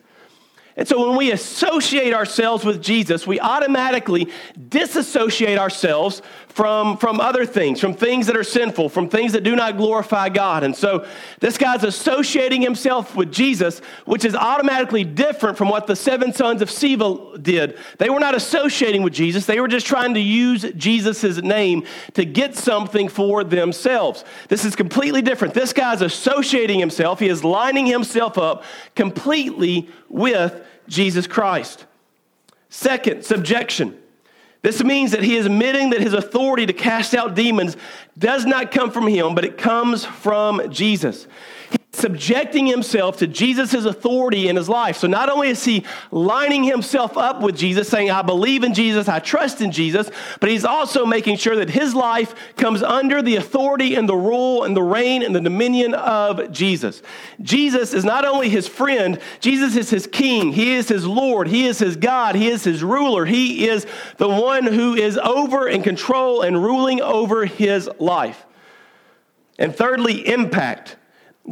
And 0.77 0.89
so 0.89 1.09
when 1.09 1.19
we 1.19 1.33
associate 1.33 2.15
ourselves 2.15 2.65
with 2.65 2.83
Jesus, 2.83 3.27
we 3.27 3.39
automatically 3.39 4.29
disassociate 4.69 5.59
ourselves 5.59 6.23
from, 6.49 6.99
from 6.99 7.21
other 7.21 7.47
things, 7.47 7.81
from 7.81 7.95
things 7.95 8.27
that 8.27 8.37
are 8.37 8.45
sinful, 8.45 8.91
from 8.91 9.09
things 9.09 9.33
that 9.33 9.43
do 9.43 9.57
not 9.57 9.77
glorify 9.77 10.29
God. 10.29 10.63
And 10.63 10.77
so 10.77 11.07
this 11.41 11.57
guy's 11.57 11.83
associating 11.83 12.61
himself 12.61 13.17
with 13.17 13.33
Jesus, 13.33 13.81
which 14.05 14.25
is 14.25 14.35
automatically 14.35 15.03
different 15.05 15.57
from 15.57 15.69
what 15.69 15.87
the 15.87 15.97
seven 15.97 16.33
sons 16.33 16.61
of 16.61 16.69
Sceva 16.69 17.43
did. 17.43 17.79
They 17.99 18.11
were 18.11 18.21
not 18.21 18.35
associating 18.35 19.03
with 19.03 19.15
Jesus, 19.15 19.47
they 19.47 19.61
were 19.61 19.69
just 19.69 19.87
trying 19.87 20.15
to 20.15 20.21
use 20.21 20.65
Jesus' 20.77 21.41
name 21.43 21.85
to 22.15 22.25
get 22.25 22.55
something 22.55 23.09
for 23.09 23.45
themselves. 23.45 24.25
This 24.49 24.65
is 24.65 24.77
completely 24.77 25.23
different. 25.23 25.55
This 25.55 25.73
guy's 25.73 26.03
associating 26.03 26.79
himself, 26.79 27.19
he 27.19 27.29
is 27.29 27.45
lining 27.45 27.87
himself 27.87 28.37
up 28.37 28.65
completely 28.95 29.89
with 30.13 30.65
Jesus 30.89 31.27
Christ. 31.27 31.87
Second, 32.69 33.25
subjection. 33.25 33.99
This 34.63 34.85
means 34.85 35.11
that 35.11 35.25
he 35.25 35.37
is 35.37 35.47
admitting 35.47 35.91
that 35.91 36.01
his 36.01 36.13
authority 36.13 36.67
to 36.67 36.73
cast 36.73 37.15
out 37.15 37.35
demons 37.35 37.77
does 38.17 38.47
not 38.47 38.71
come 38.71 38.93
from 38.93 39.09
him, 39.09 39.35
but 39.35 39.45
it 39.45 39.59
comes 39.59 40.05
from 40.05 40.71
Jesus 40.71 41.27
subjecting 41.95 42.67
himself 42.67 43.19
to 43.19 43.27
Jesus' 43.27 43.85
authority 43.85 44.49
in 44.49 44.57
his 44.57 44.69
life. 44.69 44.97
So 44.97 45.07
not 45.07 45.29
only 45.29 45.51
is 45.51 45.63
he 45.63 45.85
lining 46.11 46.65
himself 46.65 47.19
up 47.19 47.43
with 47.43 47.55
Jesus, 47.55 47.87
saying, 47.87 48.11
I 48.11 48.23
believe 48.23 48.65
in 48.65 48.73
Jesus, 48.73 49.09
I 49.09 49.19
trust 49.19 49.61
in 49.61 49.71
Jesus, 49.71 50.11
but 50.41 50.49
he's 50.49 50.65
also 50.65 51.05
making 51.05 51.37
sure 51.37 51.55
that 51.57 51.69
his 51.69 51.95
life 51.95 52.35
comes 52.57 52.83
under 52.83 53.21
the 53.21 53.37
authority 53.37 53.95
and 53.95 54.09
the 54.09 54.17
rule 54.17 54.65
and 54.65 54.75
the 54.75 54.83
reign 54.83 55.23
and 55.23 55.37
the 55.37 55.41
dominion 55.41 55.93
of 55.93 56.51
Jesus. 56.51 57.03
Jesus 57.43 57.93
is 57.93 58.07
not 58.07 58.25
only 58.25 58.49
his 58.49 58.67
friend, 58.67 59.21
Jesus 59.41 59.77
is 59.77 59.91
his 59.91 60.07
king, 60.07 60.53
he 60.53 60.73
is 60.73 60.89
his 60.89 61.07
Lord, 61.07 61.47
he 61.47 61.67
is 61.67 61.79
his 61.79 61.97
God, 61.97 62.35
he 62.35 62.49
is 62.49 62.65
his 62.65 62.83
ruler, 62.83 63.27
he 63.27 63.69
is 63.69 63.87
the 64.17 64.29
one 64.29 64.65
who 64.65 64.95
is 64.95 65.19
over 65.19 65.67
and 65.67 65.85
control 65.85 66.41
and 66.41 66.65
ruling 66.65 67.03
over 67.03 67.45
his 67.45 67.89
life. 67.99 68.47
And 69.59 69.77
thirdly, 69.77 70.27
impact. 70.27 70.97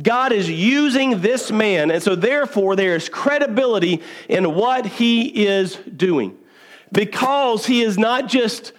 God 0.01 0.33
is 0.33 0.49
using 0.49 1.21
this 1.21 1.51
man, 1.51 1.91
and 1.91 2.03
so 2.03 2.15
therefore 2.15 2.77
there 2.77 2.95
is 2.95 3.09
credibility 3.09 4.03
in 4.29 4.55
what 4.55 4.87
he 4.87 5.47
is 5.47 5.77
doing. 5.77 6.37
Because 6.93 7.67
he 7.67 7.83
is 7.83 7.99
not 7.99 8.29
just 8.29 8.73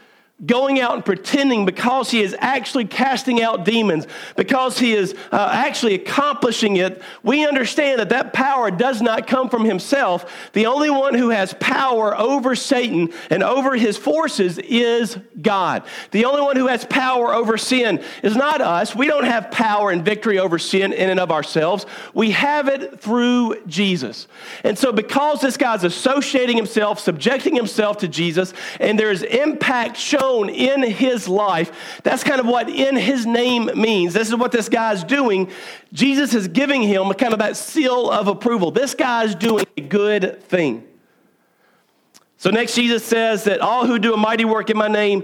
going 0.46 0.80
out 0.80 0.96
and 0.96 1.06
pretending 1.06 1.66
because 1.66 2.10
he 2.10 2.22
is 2.22 2.36
actually 2.40 2.86
casting 2.86 3.42
out 3.42 3.64
demons, 3.64 4.08
because 4.36 4.80
he 4.80 4.94
is 4.94 5.14
uh, 5.32 5.50
actually 5.52 5.94
accomplishing 5.94 6.78
it, 6.78 7.02
we 7.22 7.46
understand 7.46 8.00
that 8.00 8.10
that 8.10 8.34
power 8.34 8.72
does 8.72 9.02
not 9.02 9.28
come 9.28 9.50
from 9.50 9.66
himself. 9.66 10.50
The 10.54 10.66
only 10.66 10.90
one 10.90 11.14
who 11.14 11.30
has 11.30 11.54
power 11.60 12.18
over 12.18 12.56
Satan 12.56 13.14
and 13.30 13.44
over 13.44 13.76
his 13.76 13.98
forces 13.98 14.58
is 14.58 15.18
God. 15.42 15.84
The 16.10 16.26
only 16.26 16.42
one 16.42 16.56
who 16.56 16.68
has 16.68 16.86
power 16.86 17.34
over 17.34 17.58
sin 17.58 18.04
is 18.24 18.36
not 18.36 18.62
us. 18.62 18.96
We 18.96 19.08
don't 19.08 19.26
have 19.26 19.52
power 19.52 19.92
and 19.92 20.04
victory 20.04 20.40
over 20.40 20.58
sin 20.58 20.92
in 20.92 21.10
and 21.10 21.20
of 21.20 21.32
ourselves. 21.32 21.86
We 22.14 22.32
have 22.32 22.68
it 22.68 23.00
through 23.00 23.64
Jesus. 23.68 24.28
And 24.64 24.78
so, 24.78 24.92
because 24.92 25.42
this 25.42 25.58
guy's 25.58 25.84
associating 25.84 26.58
himself, 26.58 27.00
subjecting 27.00 27.56
himself 27.56 27.98
to 28.00 28.08
Jesus, 28.08 28.54
and 28.80 29.00
there's 29.00 29.22
impact 29.22 29.98
shown 29.98 30.31
in 30.50 30.84
his 30.84 31.28
life. 31.28 32.00
That's 32.04 32.24
kind 32.24 32.40
of 32.40 32.46
what 32.46 32.70
in 32.70 32.96
his 32.96 33.26
name 33.26 33.70
means. 33.76 34.14
This 34.14 34.30
is 34.30 34.36
what 34.36 34.52
this 34.52 34.70
guy's 34.70 35.04
doing. 35.04 35.50
Jesus 35.94 36.34
is 36.34 36.48
giving 36.48 36.82
him 36.82 37.12
kind 37.14 37.34
of 37.34 37.40
that 37.40 37.58
seal 37.58 38.10
of 38.10 38.28
approval. 38.28 38.72
This 38.72 38.94
guy's 38.94 39.36
doing 39.36 39.66
a 39.78 39.82
good 39.82 40.42
thing. 40.44 40.88
So, 42.38 42.50
next, 42.50 42.74
Jesus 42.74 43.06
says 43.06 43.44
that 43.44 43.60
all 43.60 43.86
who 43.86 44.00
do 44.00 44.14
a 44.14 44.18
mighty 44.18 44.46
work 44.46 44.70
in 44.70 44.78
my 44.78 44.88
name 44.88 45.24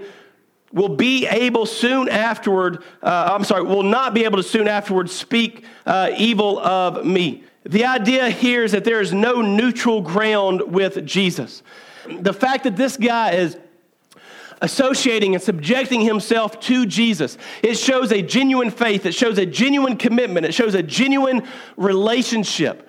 will 0.71 0.89
be 0.89 1.25
able 1.25 1.65
soon 1.65 2.09
afterward, 2.09 2.83
uh, 3.01 3.31
I'm 3.33 3.43
sorry, 3.43 3.63
will 3.63 3.83
not 3.83 4.13
be 4.13 4.25
able 4.25 4.37
to 4.37 4.43
soon 4.43 4.67
afterward 4.67 5.09
speak 5.09 5.65
uh, 5.85 6.11
evil 6.15 6.59
of 6.59 7.05
me. 7.05 7.43
The 7.63 7.85
idea 7.85 8.29
here 8.29 8.63
is 8.63 8.71
that 8.73 8.83
there 8.83 9.01
is 9.01 9.13
no 9.13 9.41
neutral 9.41 10.01
ground 10.01 10.61
with 10.61 11.05
Jesus. 11.05 11.63
The 12.07 12.33
fact 12.33 12.63
that 12.63 12.77
this 12.77 12.97
guy 12.97 13.31
is 13.31 13.57
associating 14.61 15.35
and 15.35 15.43
subjecting 15.43 16.01
himself 16.01 16.59
to 16.61 16.85
Jesus. 16.85 17.37
It 17.61 17.77
shows 17.77 18.11
a 18.11 18.21
genuine 18.21 18.71
faith, 18.71 19.05
it 19.05 19.13
shows 19.13 19.37
a 19.37 19.45
genuine 19.45 19.97
commitment, 19.97 20.45
it 20.45 20.53
shows 20.53 20.73
a 20.73 20.83
genuine 20.83 21.47
relationship. 21.75 22.87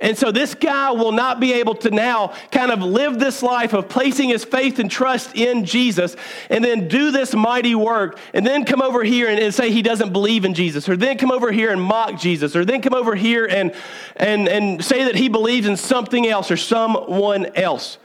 And 0.00 0.16
so 0.16 0.32
this 0.32 0.54
guy 0.54 0.92
will 0.92 1.12
not 1.12 1.40
be 1.40 1.52
able 1.52 1.74
to 1.76 1.90
now 1.90 2.28
kind 2.50 2.70
of 2.70 2.80
live 2.80 3.18
this 3.18 3.42
life 3.42 3.74
of 3.74 3.90
placing 3.90 4.30
his 4.30 4.44
faith 4.44 4.78
and 4.78 4.90
trust 4.90 5.36
in 5.36 5.66
Jesus 5.66 6.16
and 6.48 6.64
then 6.64 6.88
do 6.88 7.10
this 7.10 7.34
mighty 7.34 7.74
work 7.74 8.18
and 8.32 8.46
then 8.46 8.64
come 8.64 8.80
over 8.80 9.04
here 9.04 9.28
and, 9.28 9.38
and, 9.38 9.52
say 9.52 9.70
he 9.70 9.82
doesn't 9.82 10.12
believe 10.12 10.46
in 10.46 10.54
Jesus 10.54 10.88
or 10.88 10.96
then 10.96 11.18
come 11.18 11.30
over 11.30 11.52
here 11.52 11.70
and 11.70 11.82
mock 11.82 12.18
Jesus 12.18 12.56
or 12.56 12.64
then 12.64 12.80
come 12.80 12.94
over 12.94 13.14
here 13.14 13.44
and, 13.44 13.74
and, 14.16 14.48
and 14.48 14.82
say 14.82 15.04
that 15.04 15.16
he 15.16 15.28
believes 15.28 15.66
in 15.66 15.76
something 15.76 16.26
else 16.26 16.50
or 16.50 16.56
someone 16.56 17.46
else. 17.54 17.98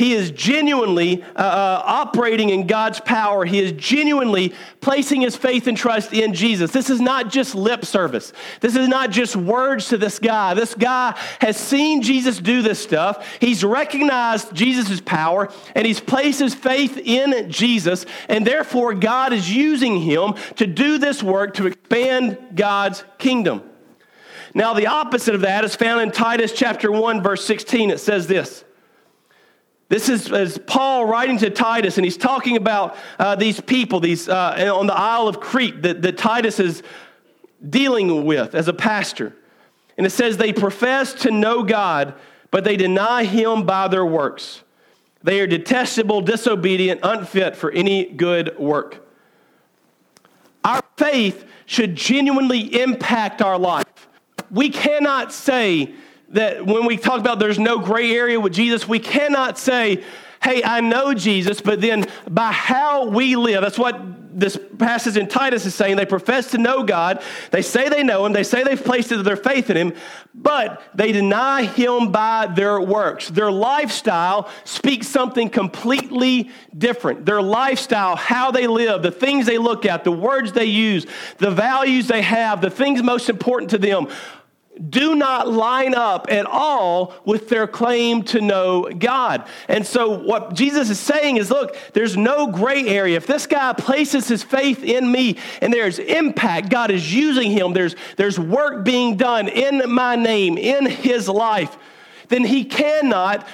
He 0.00 0.14
is 0.14 0.30
genuinely 0.30 1.22
uh, 1.22 1.42
uh, 1.42 1.82
operating 1.84 2.48
in 2.48 2.66
God's 2.66 3.00
power. 3.00 3.44
He 3.44 3.58
is 3.58 3.72
genuinely 3.72 4.54
placing 4.80 5.20
his 5.20 5.36
faith 5.36 5.66
and 5.66 5.76
trust 5.76 6.14
in 6.14 6.32
Jesus. 6.32 6.70
This 6.70 6.88
is 6.88 7.02
not 7.02 7.28
just 7.28 7.54
lip 7.54 7.84
service. 7.84 8.32
This 8.62 8.76
is 8.76 8.88
not 8.88 9.10
just 9.10 9.36
words 9.36 9.88
to 9.88 9.98
this 9.98 10.18
guy. 10.18 10.54
This 10.54 10.74
guy 10.74 11.18
has 11.42 11.58
seen 11.58 12.00
Jesus 12.00 12.38
do 12.38 12.62
this 12.62 12.82
stuff. 12.82 13.26
He's 13.42 13.62
recognized 13.62 14.54
Jesus' 14.54 15.02
power 15.02 15.52
and 15.74 15.86
he's 15.86 16.00
placed 16.00 16.40
his 16.40 16.54
faith 16.54 16.96
in 16.96 17.50
Jesus. 17.50 18.06
And 18.30 18.46
therefore, 18.46 18.94
God 18.94 19.34
is 19.34 19.54
using 19.54 20.00
him 20.00 20.32
to 20.56 20.66
do 20.66 20.96
this 20.96 21.22
work 21.22 21.52
to 21.56 21.66
expand 21.66 22.38
God's 22.54 23.04
kingdom. 23.18 23.64
Now, 24.54 24.72
the 24.72 24.86
opposite 24.86 25.34
of 25.34 25.42
that 25.42 25.62
is 25.62 25.76
found 25.76 26.00
in 26.00 26.10
Titus 26.10 26.52
chapter 26.52 26.90
1, 26.90 27.22
verse 27.22 27.44
16. 27.44 27.90
It 27.90 28.00
says 28.00 28.26
this. 28.26 28.64
This 29.90 30.08
is, 30.08 30.30
is, 30.30 30.56
Paul 30.56 31.04
writing 31.04 31.36
to 31.38 31.50
Titus, 31.50 31.98
and 31.98 32.04
he's 32.04 32.16
talking 32.16 32.56
about 32.56 32.96
uh, 33.18 33.34
these 33.34 33.60
people 33.60 33.98
these, 33.98 34.28
uh, 34.28 34.72
on 34.72 34.86
the 34.86 34.94
Isle 34.94 35.26
of 35.26 35.40
Crete 35.40 35.82
that, 35.82 36.00
that 36.02 36.16
Titus 36.16 36.60
is 36.60 36.84
dealing 37.68 38.24
with 38.24 38.54
as 38.54 38.68
a 38.68 38.72
pastor. 38.72 39.34
And 39.98 40.06
it 40.06 40.10
says, 40.10 40.36
They 40.36 40.52
profess 40.52 41.12
to 41.14 41.32
know 41.32 41.64
God, 41.64 42.14
but 42.52 42.62
they 42.62 42.76
deny 42.76 43.24
him 43.24 43.66
by 43.66 43.88
their 43.88 44.06
works. 44.06 44.62
They 45.24 45.40
are 45.40 45.48
detestable, 45.48 46.20
disobedient, 46.20 47.00
unfit 47.02 47.56
for 47.56 47.72
any 47.72 48.04
good 48.04 48.56
work. 48.60 49.04
Our 50.64 50.82
faith 50.98 51.44
should 51.66 51.96
genuinely 51.96 52.80
impact 52.80 53.42
our 53.42 53.58
life. 53.58 54.08
We 54.52 54.70
cannot 54.70 55.32
say, 55.32 55.94
that 56.30 56.64
when 56.64 56.86
we 56.86 56.96
talk 56.96 57.20
about 57.20 57.38
there's 57.38 57.58
no 57.58 57.78
gray 57.78 58.12
area 58.12 58.38
with 58.38 58.52
Jesus, 58.52 58.86
we 58.86 58.98
cannot 58.98 59.58
say, 59.58 60.02
hey, 60.42 60.62
I 60.64 60.80
know 60.80 61.12
Jesus, 61.12 61.60
but 61.60 61.80
then 61.80 62.06
by 62.28 62.52
how 62.52 63.06
we 63.06 63.36
live, 63.36 63.62
that's 63.62 63.78
what 63.78 64.00
this 64.32 64.58
passage 64.78 65.16
in 65.16 65.28
Titus 65.28 65.66
is 65.66 65.74
saying. 65.74 65.96
They 65.96 66.06
profess 66.06 66.52
to 66.52 66.58
know 66.58 66.82
God. 66.84 67.22
They 67.50 67.62
say 67.62 67.88
they 67.88 68.02
know 68.02 68.24
Him. 68.24 68.32
They 68.32 68.44
say 68.44 68.62
they've 68.62 68.82
placed 68.82 69.10
their 69.10 69.36
faith 69.36 69.70
in 69.70 69.76
Him, 69.76 69.92
but 70.34 70.82
they 70.94 71.12
deny 71.12 71.64
Him 71.64 72.12
by 72.12 72.46
their 72.46 72.80
works. 72.80 73.28
Their 73.28 73.50
lifestyle 73.50 74.48
speaks 74.64 75.08
something 75.08 75.50
completely 75.50 76.50
different. 76.76 77.26
Their 77.26 77.42
lifestyle, 77.42 78.16
how 78.16 78.50
they 78.50 78.66
live, 78.66 79.02
the 79.02 79.10
things 79.10 79.46
they 79.46 79.58
look 79.58 79.84
at, 79.84 80.04
the 80.04 80.12
words 80.12 80.52
they 80.52 80.66
use, 80.66 81.06
the 81.38 81.50
values 81.50 82.06
they 82.06 82.22
have, 82.22 82.60
the 82.60 82.70
things 82.70 83.02
most 83.02 83.28
important 83.28 83.70
to 83.72 83.78
them 83.78 84.08
do 84.88 85.14
not 85.14 85.48
line 85.48 85.94
up 85.94 86.26
at 86.30 86.46
all 86.46 87.14
with 87.24 87.48
their 87.48 87.66
claim 87.66 88.22
to 88.24 88.40
know 88.40 88.90
God. 88.90 89.46
And 89.68 89.86
so, 89.86 90.18
what 90.18 90.54
Jesus 90.54 90.88
is 90.88 90.98
saying 90.98 91.36
is 91.36 91.50
look, 91.50 91.76
there's 91.92 92.16
no 92.16 92.46
gray 92.46 92.86
area. 92.86 93.16
If 93.16 93.26
this 93.26 93.46
guy 93.46 93.72
places 93.74 94.28
his 94.28 94.42
faith 94.42 94.82
in 94.82 95.10
me 95.10 95.36
and 95.60 95.72
there's 95.72 95.98
impact, 95.98 96.70
God 96.70 96.90
is 96.90 97.14
using 97.14 97.50
him, 97.50 97.72
there's, 97.72 97.94
there's 98.16 98.38
work 98.38 98.84
being 98.84 99.16
done 99.16 99.48
in 99.48 99.90
my 99.92 100.16
name, 100.16 100.56
in 100.56 100.86
his 100.86 101.28
life, 101.28 101.76
then 102.28 102.44
he 102.44 102.64
cannot 102.64 103.46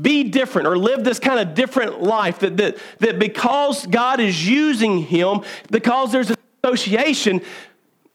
be 0.00 0.24
different 0.24 0.66
or 0.66 0.76
live 0.76 1.04
this 1.04 1.18
kind 1.18 1.38
of 1.38 1.54
different 1.54 2.02
life. 2.02 2.40
That, 2.40 2.56
that, 2.56 2.78
that 2.98 3.18
because 3.18 3.86
God 3.86 4.20
is 4.20 4.46
using 4.48 4.98
him, 4.98 5.42
because 5.70 6.12
there's 6.12 6.32
association, 6.64 7.40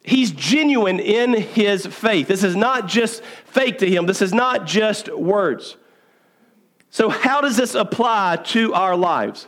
He's 0.04 0.32
genuine 0.32 1.00
in 1.00 1.34
his 1.34 1.86
faith. 1.86 2.28
This 2.28 2.44
is 2.44 2.56
not 2.56 2.88
just 2.88 3.24
fake 3.46 3.80
to 3.80 3.90
him, 3.90 4.06
this 4.06 4.22
is 4.22 4.34
not 4.34 4.66
just 4.66 5.14
words. 5.14 5.78
So, 6.90 7.10
how 7.10 7.42
does 7.42 7.56
this 7.56 7.74
apply 7.74 8.38
to 8.48 8.74
our 8.74 8.96
lives? 8.96 9.48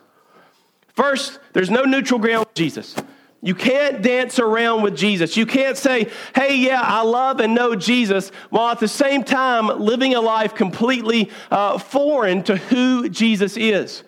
First, 0.93 1.39
there's 1.53 1.69
no 1.69 1.83
neutral 1.83 2.19
ground 2.19 2.45
with 2.45 2.53
Jesus. 2.53 2.95
You 3.41 3.55
can't 3.55 4.01
dance 4.01 4.39
around 4.39 4.83
with 4.83 4.95
Jesus. 4.95 5.35
You 5.35 5.45
can't 5.45 5.75
say, 5.75 6.09
hey, 6.33 6.55
yeah, 6.55 6.81
I 6.81 7.01
love 7.01 7.41
and 7.41 7.53
know 7.53 7.75
Jesus, 7.75 8.29
while 8.49 8.69
at 8.69 8.79
the 8.79 8.87
same 8.87 9.25
time 9.25 9.67
living 9.67 10.15
a 10.15 10.21
life 10.21 10.55
completely 10.55 11.29
uh, 11.51 11.77
foreign 11.77 12.43
to 12.43 12.55
who 12.55 13.09
Jesus 13.09 13.57
is. 13.57 14.03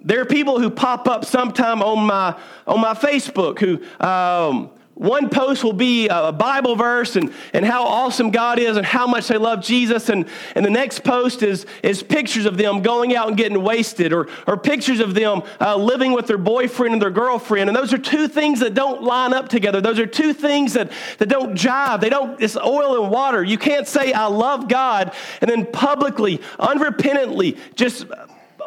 There 0.00 0.22
are 0.22 0.24
people 0.24 0.58
who 0.58 0.70
pop 0.70 1.06
up 1.08 1.26
sometime 1.26 1.82
on 1.82 2.06
my, 2.06 2.40
on 2.66 2.80
my 2.80 2.94
Facebook 2.94 3.58
who, 3.58 3.82
um, 4.02 4.70
one 5.00 5.30
post 5.30 5.64
will 5.64 5.72
be 5.72 6.08
a 6.08 6.30
Bible 6.30 6.76
verse 6.76 7.16
and, 7.16 7.32
and 7.54 7.64
how 7.64 7.84
awesome 7.84 8.30
God 8.30 8.58
is 8.58 8.76
and 8.76 8.84
how 8.84 9.06
much 9.06 9.28
they 9.28 9.38
love 9.38 9.62
Jesus. 9.62 10.10
And, 10.10 10.26
and 10.54 10.62
the 10.62 10.68
next 10.68 11.04
post 11.04 11.42
is, 11.42 11.64
is 11.82 12.02
pictures 12.02 12.44
of 12.44 12.58
them 12.58 12.82
going 12.82 13.16
out 13.16 13.26
and 13.26 13.34
getting 13.34 13.62
wasted 13.62 14.12
or, 14.12 14.28
or 14.46 14.58
pictures 14.58 15.00
of 15.00 15.14
them 15.14 15.40
uh, 15.58 15.74
living 15.76 16.12
with 16.12 16.26
their 16.26 16.36
boyfriend 16.36 16.92
and 16.92 17.00
their 17.00 17.10
girlfriend. 17.10 17.70
And 17.70 17.76
those 17.76 17.94
are 17.94 17.98
two 17.98 18.28
things 18.28 18.60
that 18.60 18.74
don't 18.74 19.02
line 19.02 19.32
up 19.32 19.48
together. 19.48 19.80
Those 19.80 19.98
are 19.98 20.06
two 20.06 20.34
things 20.34 20.74
that, 20.74 20.92
that 21.16 21.30
don't 21.30 21.54
jive. 21.54 22.02
They 22.02 22.10
don't, 22.10 22.38
it's 22.38 22.58
oil 22.58 23.02
and 23.02 23.10
water. 23.10 23.42
You 23.42 23.56
can't 23.56 23.88
say, 23.88 24.12
I 24.12 24.26
love 24.26 24.68
God, 24.68 25.14
and 25.40 25.50
then 25.50 25.64
publicly, 25.64 26.42
unrepentantly, 26.58 27.58
just 27.74 28.04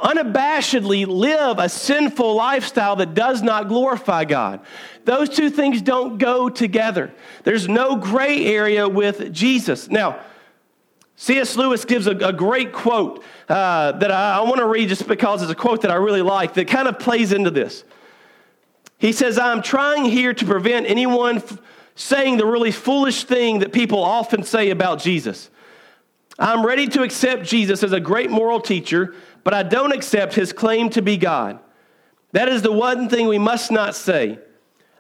unabashedly 0.04 1.08
live 1.08 1.60
a 1.60 1.70
sinful 1.70 2.36
lifestyle 2.36 2.96
that 2.98 3.14
does 3.14 3.42
not 3.42 3.68
glorify 3.68 4.26
God. 4.26 4.60
Those 5.06 5.30
two 5.30 5.50
things 5.50 5.82
don't 5.82 6.18
go 6.18 6.50
together. 6.50 7.14
There's 7.44 7.68
no 7.68 7.98
gray 7.98 8.46
area 8.46 8.88
with 8.88 9.34
Jesus. 9.34 9.90
Now, 9.90 10.20
C.S. 11.16 11.56
Lewis 11.56 11.86
gives 11.86 12.08
a, 12.08 12.12
a 12.12 12.34
great 12.34 12.74
quote 12.74 13.24
uh, 13.48 13.92
that 13.94 14.12
I, 14.12 14.38
I 14.38 14.42
want 14.42 14.58
to 14.58 14.66
read 14.66 14.90
just 14.90 15.08
because 15.08 15.42
it's 15.42 15.52
a 15.52 15.56
quote 15.56 15.82
that 15.82 15.92
I 15.92 15.96
really 15.96 16.22
like 16.22 16.56
that 16.56 16.68
kind 16.68 16.88
of 16.88 17.00
plays 17.00 17.32
into 17.32 17.52
this. 17.52 17.84
He 18.98 19.12
says, 19.12 19.38
I'm 19.38 19.62
trying 19.62 20.06
here 20.06 20.34
to 20.34 20.46
prevent 20.46 20.90
anyone 20.90 21.38
f- 21.38 21.58
saying 21.96 22.38
the 22.38 22.46
really 22.46 22.72
foolish 22.72 23.26
thing 23.26 23.60
that 23.60 23.74
people 23.74 24.02
often 24.04 24.44
say 24.44 24.70
about 24.70 25.00
Jesus. 25.00 25.50
I'm 26.40 26.66
ready 26.66 26.88
to 26.88 27.04
accept 27.04 27.44
Jesus 27.44 27.84
as 27.84 27.92
a 27.92 28.00
great 28.00 28.32
moral 28.32 28.60
teacher, 28.60 29.14
but 29.44 29.54
I 29.54 29.62
don't 29.62 29.92
accept 29.92 30.34
his 30.34 30.52
claim 30.52 30.90
to 30.92 31.02
be 31.02 31.18
God. 31.18 31.60
That 32.32 32.50
is 32.50 32.64
the 32.64 32.72
one 32.72 33.10
thing 33.10 33.28
we 33.28 33.38
must 33.38 33.72
not 33.72 33.96
say. 33.96 34.40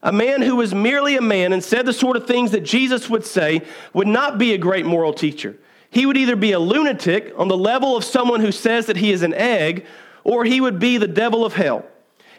A 0.04 0.12
man 0.12 0.42
who 0.42 0.58
was 0.58 0.76
merely 0.76 1.16
a 1.16 1.22
man 1.22 1.54
and 1.54 1.64
said 1.64 1.86
the 1.86 1.94
sort 1.94 2.18
of 2.18 2.28
things 2.28 2.52
that 2.52 2.66
Jesus 2.66 3.10
would 3.10 3.26
say 3.26 3.62
would 3.94 4.08
not 4.08 4.38
be 4.38 4.54
a 4.54 4.58
great 4.58 4.86
moral 4.86 5.14
teacher. 5.14 5.58
He 5.90 6.06
would 6.06 6.18
either 6.18 6.36
be 6.36 6.52
a 6.52 6.60
lunatic 6.60 7.34
on 7.38 7.48
the 7.48 7.58
level 7.58 7.96
of 7.96 8.04
someone 8.04 8.42
who 8.42 8.52
says 8.52 8.88
that 8.88 8.98
he 8.98 9.12
is 9.12 9.22
an 9.24 9.34
egg, 9.34 9.86
or 10.26 10.44
he 10.44 10.60
would 10.60 10.78
be 10.78 10.98
the 10.98 11.08
devil 11.08 11.46
of 11.46 11.54
hell. 11.54 11.86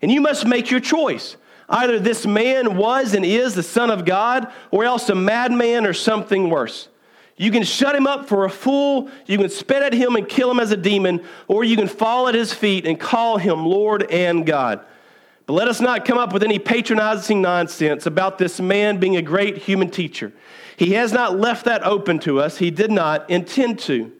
And 0.02 0.12
you 0.12 0.20
must 0.20 0.46
make 0.46 0.70
your 0.70 0.80
choice. 0.80 1.36
Either 1.68 1.98
this 1.98 2.26
man 2.26 2.76
was 2.76 3.14
and 3.14 3.24
is 3.24 3.54
the 3.54 3.62
Son 3.62 3.90
of 3.90 4.04
God, 4.04 4.52
or 4.70 4.84
else 4.84 5.08
a 5.08 5.14
madman 5.14 5.86
or 5.86 5.94
something 5.94 6.50
worse. 6.50 6.88
You 7.36 7.50
can 7.50 7.62
shut 7.62 7.96
him 7.96 8.06
up 8.06 8.28
for 8.28 8.44
a 8.44 8.50
fool, 8.50 9.10
you 9.26 9.38
can 9.38 9.48
spit 9.48 9.82
at 9.82 9.94
him 9.94 10.16
and 10.16 10.28
kill 10.28 10.50
him 10.50 10.60
as 10.60 10.70
a 10.70 10.76
demon, 10.76 11.24
or 11.48 11.64
you 11.64 11.76
can 11.76 11.88
fall 11.88 12.28
at 12.28 12.34
his 12.34 12.52
feet 12.52 12.86
and 12.86 13.00
call 13.00 13.38
him 13.38 13.64
Lord 13.64 14.02
and 14.10 14.44
God. 14.44 14.84
But 15.46 15.54
let 15.54 15.68
us 15.68 15.80
not 15.80 16.04
come 16.04 16.16
up 16.16 16.32
with 16.32 16.42
any 16.42 16.58
patronizing 16.58 17.42
nonsense 17.42 18.06
about 18.06 18.38
this 18.38 18.60
man 18.60 18.98
being 18.98 19.16
a 19.16 19.22
great 19.22 19.58
human 19.58 19.90
teacher. 19.90 20.32
He 20.76 20.92
has 20.92 21.12
not 21.12 21.38
left 21.38 21.66
that 21.66 21.84
open 21.84 22.18
to 22.20 22.40
us, 22.40 22.58
he 22.58 22.70
did 22.70 22.90
not 22.90 23.28
intend 23.28 23.78
to. 23.80 24.10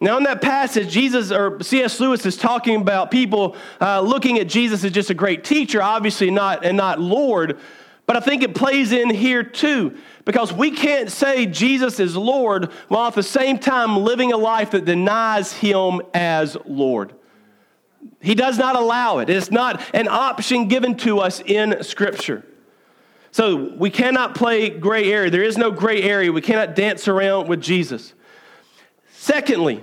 Now, 0.00 0.18
in 0.18 0.24
that 0.24 0.42
passage, 0.42 0.90
Jesus 0.90 1.32
or 1.32 1.62
C.S. 1.62 1.98
Lewis 1.98 2.26
is 2.26 2.36
talking 2.36 2.80
about 2.80 3.10
people 3.10 3.56
uh, 3.80 4.00
looking 4.00 4.38
at 4.38 4.48
Jesus 4.48 4.84
as 4.84 4.92
just 4.92 5.08
a 5.08 5.14
great 5.14 5.44
teacher, 5.44 5.80
obviously 5.80 6.30
not 6.30 6.64
and 6.64 6.76
not 6.76 7.00
Lord. 7.00 7.58
But 8.04 8.16
I 8.16 8.20
think 8.20 8.42
it 8.42 8.54
plays 8.54 8.92
in 8.92 9.08
here 9.08 9.42
too, 9.42 9.96
because 10.26 10.52
we 10.52 10.72
can't 10.72 11.10
say 11.10 11.46
Jesus 11.46 12.00
is 12.00 12.16
Lord 12.16 12.70
while 12.88 13.06
at 13.06 13.14
the 13.14 13.22
same 13.22 13.58
time 13.58 13.96
living 13.96 14.32
a 14.32 14.36
life 14.36 14.72
that 14.72 14.84
denies 14.84 15.54
Him 15.54 16.02
as 16.12 16.56
Lord. 16.66 17.14
He 18.20 18.34
does 18.34 18.58
not 18.58 18.76
allow 18.76 19.18
it. 19.18 19.28
It's 19.30 19.50
not 19.50 19.82
an 19.94 20.08
option 20.08 20.68
given 20.68 20.96
to 20.98 21.20
us 21.20 21.40
in 21.40 21.82
Scripture. 21.82 22.44
So 23.30 23.74
we 23.76 23.90
cannot 23.90 24.34
play 24.34 24.70
gray 24.70 25.12
area. 25.12 25.30
There 25.30 25.42
is 25.42 25.58
no 25.58 25.70
gray 25.70 26.02
area. 26.02 26.32
We 26.32 26.40
cannot 26.40 26.74
dance 26.74 27.08
around 27.08 27.48
with 27.48 27.60
Jesus. 27.60 28.14
Secondly, 29.12 29.82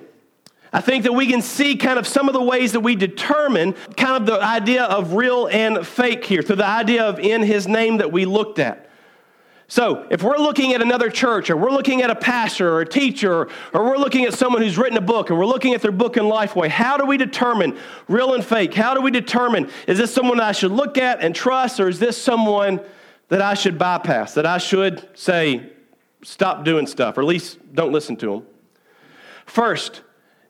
I 0.73 0.79
think 0.79 1.03
that 1.03 1.13
we 1.13 1.27
can 1.27 1.41
see 1.41 1.75
kind 1.75 1.99
of 1.99 2.07
some 2.07 2.29
of 2.29 2.34
the 2.34 2.41
ways 2.41 2.71
that 2.71 2.79
we 2.79 2.95
determine 2.95 3.73
kind 3.97 4.15
of 4.15 4.25
the 4.25 4.41
idea 4.41 4.86
of 4.86 5.13
real 5.13 5.47
and 5.47 5.86
fake 5.86 6.23
here 6.23 6.41
through 6.41 6.57
the 6.57 6.65
idea 6.65 7.03
of 7.03 7.19
in 7.19 7.41
his 7.41 7.67
name 7.67 7.97
that 7.97 8.12
we 8.12 8.25
looked 8.25 8.57
at. 8.57 8.89
So, 9.71 10.05
if 10.10 10.21
we're 10.21 10.36
looking 10.36 10.73
at 10.73 10.81
another 10.81 11.10
church, 11.10 11.49
or 11.49 11.55
we're 11.55 11.71
looking 11.71 12.01
at 12.01 12.10
a 12.10 12.15
pastor 12.15 12.73
or 12.73 12.81
a 12.81 12.86
teacher, 12.86 13.47
or 13.71 13.86
we're 13.86 13.95
looking 13.95 14.25
at 14.25 14.34
someone 14.34 14.62
who's 14.62 14.77
written 14.77 14.97
a 14.97 15.01
book, 15.01 15.29
and 15.29 15.39
we're 15.39 15.45
looking 15.45 15.73
at 15.73 15.81
their 15.81 15.93
book 15.93 16.17
in 16.17 16.23
Lifeway, 16.23 16.67
how 16.67 16.97
do 16.97 17.05
we 17.05 17.15
determine 17.15 17.77
real 18.10 18.34
and 18.34 18.43
fake? 18.43 18.73
How 18.73 18.93
do 18.93 18.99
we 18.99 19.12
determine 19.12 19.69
is 19.88 19.97
this 19.97 20.13
someone 20.13 20.41
I 20.41 20.51
should 20.51 20.73
look 20.73 20.97
at 20.97 21.21
and 21.21 21.34
trust, 21.34 21.79
or 21.79 21.88
is 21.88 21.99
this 21.99 22.21
someone 22.21 22.81
that 23.29 23.41
I 23.41 23.53
should 23.53 23.77
bypass, 23.77 24.34
that 24.34 24.45
I 24.45 24.57
should 24.57 25.07
say, 25.17 25.71
stop 26.21 26.65
doing 26.65 26.86
stuff, 26.86 27.17
or 27.17 27.21
at 27.21 27.27
least 27.27 27.57
don't 27.73 27.93
listen 27.93 28.17
to 28.17 28.25
them? 28.25 28.47
First, 29.45 30.01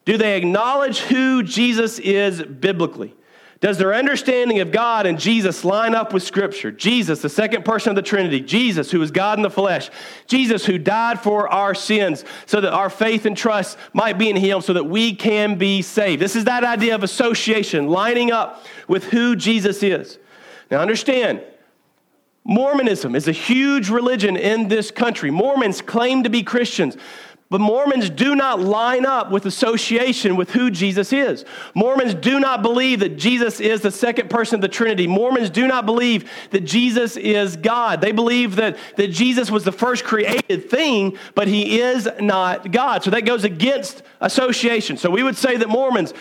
do 0.03 0.17
they 0.17 0.35
acknowledge 0.35 0.97
who 0.97 1.43
Jesus 1.43 1.99
is 1.99 2.41
biblically? 2.41 3.13
Does 3.61 3.77
their 3.77 3.93
understanding 3.93 4.59
of 4.59 4.71
God 4.71 5.05
and 5.05 5.19
Jesus 5.19 5.63
line 5.63 5.93
up 5.93 6.13
with 6.13 6.23
Scripture? 6.23 6.71
Jesus, 6.71 7.21
the 7.21 7.29
second 7.29 7.63
person 7.63 7.91
of 7.91 7.95
the 7.95 8.01
Trinity, 8.01 8.41
Jesus, 8.41 8.89
who 8.89 8.99
is 9.03 9.11
God 9.11 9.37
in 9.37 9.43
the 9.43 9.51
flesh, 9.51 9.91
Jesus, 10.25 10.65
who 10.65 10.79
died 10.79 11.21
for 11.21 11.47
our 11.47 11.75
sins 11.75 12.25
so 12.47 12.59
that 12.59 12.73
our 12.73 12.89
faith 12.89 13.27
and 13.27 13.37
trust 13.37 13.77
might 13.93 14.17
be 14.17 14.31
in 14.31 14.35
Him 14.35 14.61
so 14.61 14.73
that 14.73 14.85
we 14.85 15.13
can 15.13 15.59
be 15.59 15.83
saved. 15.83 16.19
This 16.19 16.35
is 16.35 16.45
that 16.45 16.63
idea 16.63 16.95
of 16.95 17.03
association, 17.03 17.87
lining 17.87 18.31
up 18.31 18.65
with 18.87 19.05
who 19.05 19.35
Jesus 19.35 19.83
is. 19.83 20.17
Now, 20.71 20.79
understand, 20.79 21.43
Mormonism 22.43 23.15
is 23.15 23.27
a 23.27 23.31
huge 23.31 23.89
religion 23.89 24.35
in 24.35 24.67
this 24.67 24.89
country. 24.89 25.29
Mormons 25.29 25.81
claim 25.81 26.23
to 26.23 26.29
be 26.31 26.41
Christians. 26.41 26.97
But 27.51 27.59
Mormons 27.59 28.09
do 28.09 28.33
not 28.33 28.61
line 28.61 29.05
up 29.05 29.29
with 29.29 29.45
association 29.45 30.37
with 30.37 30.51
who 30.51 30.71
Jesus 30.71 31.11
is. 31.11 31.43
Mormons 31.75 32.13
do 32.13 32.39
not 32.39 32.61
believe 32.61 33.01
that 33.01 33.17
Jesus 33.17 33.59
is 33.59 33.81
the 33.81 33.91
second 33.91 34.29
person 34.29 34.55
of 34.55 34.61
the 34.61 34.69
Trinity. 34.69 35.05
Mormons 35.05 35.49
do 35.49 35.67
not 35.67 35.85
believe 35.85 36.31
that 36.51 36.61
Jesus 36.61 37.17
is 37.17 37.57
God. 37.57 37.99
They 37.99 38.13
believe 38.13 38.55
that, 38.55 38.77
that 38.95 39.09
Jesus 39.09 39.51
was 39.51 39.65
the 39.65 39.73
first 39.73 40.05
created 40.05 40.69
thing, 40.69 41.17
but 41.35 41.49
he 41.49 41.81
is 41.81 42.07
not 42.21 42.71
God. 42.71 43.03
So 43.03 43.11
that 43.11 43.25
goes 43.25 43.43
against 43.43 44.01
association. 44.21 44.95
So 44.95 45.09
we 45.09 45.21
would 45.21 45.35
say 45.35 45.57
that 45.57 45.67
Mormons 45.67 46.13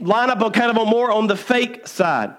line 0.00 0.30
up 0.30 0.38
kind 0.54 0.70
of 0.70 0.76
a 0.76 0.88
more 0.88 1.10
on 1.10 1.26
the 1.26 1.36
fake 1.36 1.88
side. 1.88 2.36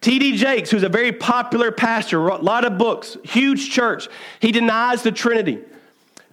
T.D. 0.00 0.38
Jakes, 0.38 0.70
who's 0.70 0.82
a 0.82 0.88
very 0.88 1.12
popular 1.12 1.70
pastor, 1.70 2.26
a 2.26 2.38
lot 2.38 2.64
of 2.64 2.78
books, 2.78 3.18
huge 3.22 3.70
church, 3.70 4.08
he 4.40 4.50
denies 4.50 5.02
the 5.02 5.12
Trinity. 5.12 5.62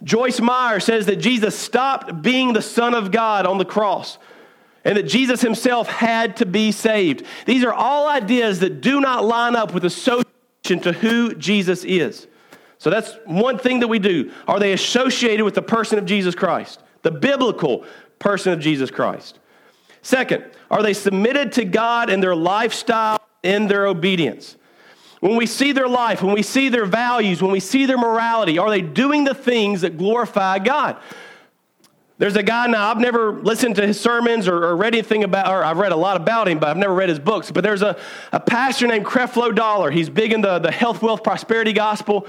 Joyce 0.02 0.40
Meyer 0.40 0.80
says 0.80 1.06
that 1.06 1.16
Jesus 1.16 1.56
stopped 1.56 2.22
being 2.22 2.52
the 2.52 2.62
Son 2.62 2.94
of 2.94 3.10
God 3.10 3.46
on 3.46 3.58
the 3.58 3.64
cross 3.64 4.18
and 4.84 4.96
that 4.96 5.04
Jesus 5.04 5.40
himself 5.40 5.86
had 5.88 6.36
to 6.38 6.46
be 6.46 6.72
saved. 6.72 7.24
These 7.46 7.64
are 7.64 7.72
all 7.72 8.08
ideas 8.08 8.60
that 8.60 8.80
do 8.80 9.00
not 9.00 9.24
line 9.24 9.54
up 9.54 9.72
with 9.72 9.84
association 9.84 10.80
to 10.82 10.92
who 10.92 11.34
Jesus 11.34 11.84
is. 11.84 12.26
So 12.78 12.90
that's 12.90 13.16
one 13.26 13.58
thing 13.58 13.80
that 13.80 13.88
we 13.88 14.00
do. 14.00 14.32
Are 14.48 14.58
they 14.58 14.72
associated 14.72 15.44
with 15.44 15.54
the 15.54 15.62
person 15.62 15.98
of 15.98 16.04
Jesus 16.04 16.34
Christ, 16.34 16.80
the 17.02 17.12
biblical 17.12 17.84
person 18.18 18.52
of 18.52 18.58
Jesus 18.58 18.90
Christ? 18.90 19.38
Second, 20.02 20.44
are 20.68 20.82
they 20.82 20.94
submitted 20.94 21.52
to 21.52 21.64
God 21.64 22.10
in 22.10 22.20
their 22.20 22.34
lifestyle, 22.34 23.20
in 23.44 23.68
their 23.68 23.86
obedience? 23.86 24.56
When 25.22 25.36
we 25.36 25.46
see 25.46 25.70
their 25.70 25.86
life, 25.86 26.20
when 26.20 26.34
we 26.34 26.42
see 26.42 26.68
their 26.68 26.84
values, 26.84 27.40
when 27.40 27.52
we 27.52 27.60
see 27.60 27.86
their 27.86 27.96
morality, 27.96 28.58
are 28.58 28.68
they 28.68 28.80
doing 28.80 29.22
the 29.22 29.34
things 29.34 29.82
that 29.82 29.96
glorify 29.96 30.58
God? 30.58 30.96
There's 32.18 32.34
a 32.34 32.42
guy 32.42 32.66
now, 32.66 32.90
I've 32.90 32.98
never 32.98 33.40
listened 33.40 33.76
to 33.76 33.86
his 33.86 34.00
sermons 34.00 34.48
or, 34.48 34.64
or, 34.64 34.76
read 34.76 34.96
anything 34.96 35.22
about, 35.22 35.46
or 35.46 35.62
I've 35.62 35.78
read 35.78 35.92
a 35.92 35.96
lot 35.96 36.16
about 36.16 36.48
him, 36.48 36.58
but 36.58 36.70
I've 36.70 36.76
never 36.76 36.92
read 36.92 37.08
his 37.08 37.20
books. 37.20 37.52
But 37.52 37.62
there's 37.62 37.82
a, 37.82 37.96
a 38.32 38.40
pastor 38.40 38.88
named 38.88 39.06
Creflo 39.06 39.54
Dollar. 39.54 39.92
He's 39.92 40.10
big 40.10 40.32
in 40.32 40.40
the, 40.40 40.58
the 40.58 40.72
health, 40.72 41.02
wealth, 41.02 41.22
prosperity 41.22 41.72
gospel. 41.72 42.26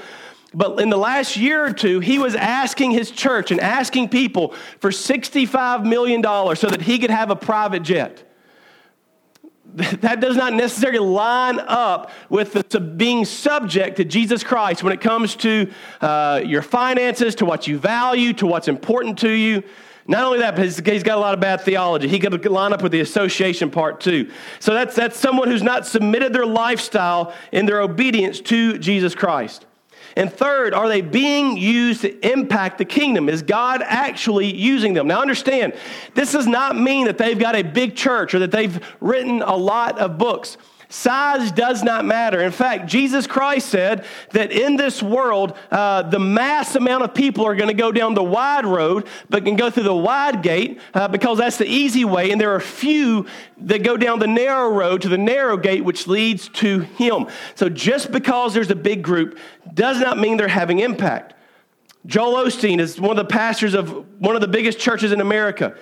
But 0.53 0.79
in 0.79 0.91
the 0.91 0.97
last 0.97 1.35
year 1.35 1.65
or 1.65 1.73
two, 1.73 1.99
he 1.99 2.19
was 2.19 2.35
asking 2.35 2.91
his 2.91 3.09
church 3.09 3.49
and 3.49 3.59
asking 3.59 4.09
people 4.09 4.53
for 4.79 4.91
$65 4.91 5.83
million 5.83 6.21
so 6.55 6.69
that 6.69 6.83
he 6.83 6.99
could 6.99 7.09
have 7.09 7.31
a 7.31 7.35
private 7.35 7.81
jet 7.81 8.23
that 10.01 10.19
does 10.19 10.35
not 10.35 10.53
necessarily 10.53 10.99
line 10.99 11.59
up 11.59 12.11
with 12.29 12.53
the, 12.69 12.79
being 12.79 13.25
subject 13.25 13.97
to 13.97 14.05
Jesus 14.05 14.43
Christ 14.43 14.83
when 14.83 14.93
it 14.93 15.01
comes 15.01 15.35
to 15.37 15.71
uh, 15.99 16.41
your 16.45 16.61
finances, 16.61 17.33
to 17.35 17.45
what 17.45 17.67
you 17.67 17.79
value, 17.79 18.33
to 18.33 18.45
what's 18.45 18.67
important 18.67 19.17
to 19.19 19.29
you. 19.29 19.63
Not 20.05 20.25
only 20.25 20.39
that, 20.39 20.55
but 20.55 20.65
he's, 20.65 21.03
got 21.03 21.17
a 21.17 21.21
lot 21.21 21.33
of 21.33 21.39
bad 21.39 21.61
theology. 21.61 22.07
He 22.07 22.19
could 22.19 22.45
line 22.45 22.73
up 22.73 22.83
with 22.83 22.91
the 22.91 22.99
association 22.99 23.71
part 23.71 24.01
too. 24.01 24.29
So 24.59 24.73
that's, 24.73 24.95
that's 24.95 25.17
someone 25.17 25.47
who's 25.47 25.63
not 25.63 25.87
submitted 25.87 26.33
their 26.33 26.45
lifestyle 26.45 27.33
in 27.51 27.65
their 27.65 27.81
obedience 27.81 28.41
to 28.41 28.77
Jesus 28.77 29.15
Christ. 29.15 29.65
And 30.15 30.31
third, 30.31 30.73
are 30.73 30.87
they 30.87 31.01
being 31.01 31.57
used 31.57 32.01
to 32.01 32.31
impact 32.31 32.77
the 32.77 32.85
kingdom? 32.85 33.29
Is 33.29 33.41
God 33.41 33.81
actually 33.83 34.55
using 34.55 34.93
them? 34.93 35.07
Now, 35.07 35.21
understand, 35.21 35.73
this 36.13 36.31
does 36.31 36.47
not 36.47 36.77
mean 36.77 37.05
that 37.05 37.17
they've 37.17 37.39
got 37.39 37.55
a 37.55 37.63
big 37.63 37.95
church 37.95 38.33
or 38.33 38.39
that 38.39 38.51
they've 38.51 38.79
written 38.99 39.41
a 39.41 39.55
lot 39.55 39.99
of 39.99 40.17
books. 40.17 40.57
Size 40.93 41.51
does 41.51 41.81
not 41.81 42.05
matter. 42.05 42.39
In 42.39 42.51
fact, 42.51 42.85
Jesus 42.85 43.25
Christ 43.25 43.67
said 43.67 44.05
that 44.29 44.51
in 44.51 44.75
this 44.75 45.01
world, 45.01 45.57
uh, 45.71 46.03
the 46.03 46.19
mass 46.19 46.75
amount 46.75 47.03
of 47.03 47.15
people 47.15 47.47
are 47.47 47.55
going 47.55 47.69
to 47.69 47.73
go 47.73 47.91
down 47.91 48.13
the 48.13 48.23
wide 48.23 48.63
road, 48.63 49.07
but 49.27 49.43
can 49.43 49.55
go 49.55 49.71
through 49.71 49.83
the 49.83 49.95
wide 49.95 50.43
gate 50.43 50.79
uh, 50.93 51.07
because 51.07 51.39
that's 51.39 51.57
the 51.57 51.65
easy 51.65 52.05
way. 52.05 52.29
And 52.29 52.39
there 52.39 52.53
are 52.53 52.59
few 52.59 53.25
that 53.57 53.81
go 53.81 53.97
down 53.97 54.19
the 54.19 54.27
narrow 54.27 54.69
road 54.69 55.01
to 55.01 55.09
the 55.09 55.17
narrow 55.17 55.57
gate, 55.57 55.83
which 55.83 56.05
leads 56.05 56.47
to 56.49 56.81
Him. 56.81 57.25
So 57.55 57.69
just 57.69 58.11
because 58.11 58.53
there's 58.53 58.69
a 58.69 58.75
big 58.75 59.01
group 59.01 59.39
does 59.73 59.99
not 59.99 60.17
mean 60.19 60.37
they're 60.37 60.47
having 60.47 60.79
impact. 60.79 61.33
Joel 62.05 62.45
Osteen 62.45 62.79
is 62.79 62.99
one 62.99 63.17
of 63.17 63.27
the 63.27 63.31
pastors 63.31 63.73
of 63.73 64.19
one 64.19 64.35
of 64.35 64.41
the 64.41 64.47
biggest 64.47 64.79
churches 64.79 65.11
in 65.11 65.21
America. 65.21 65.75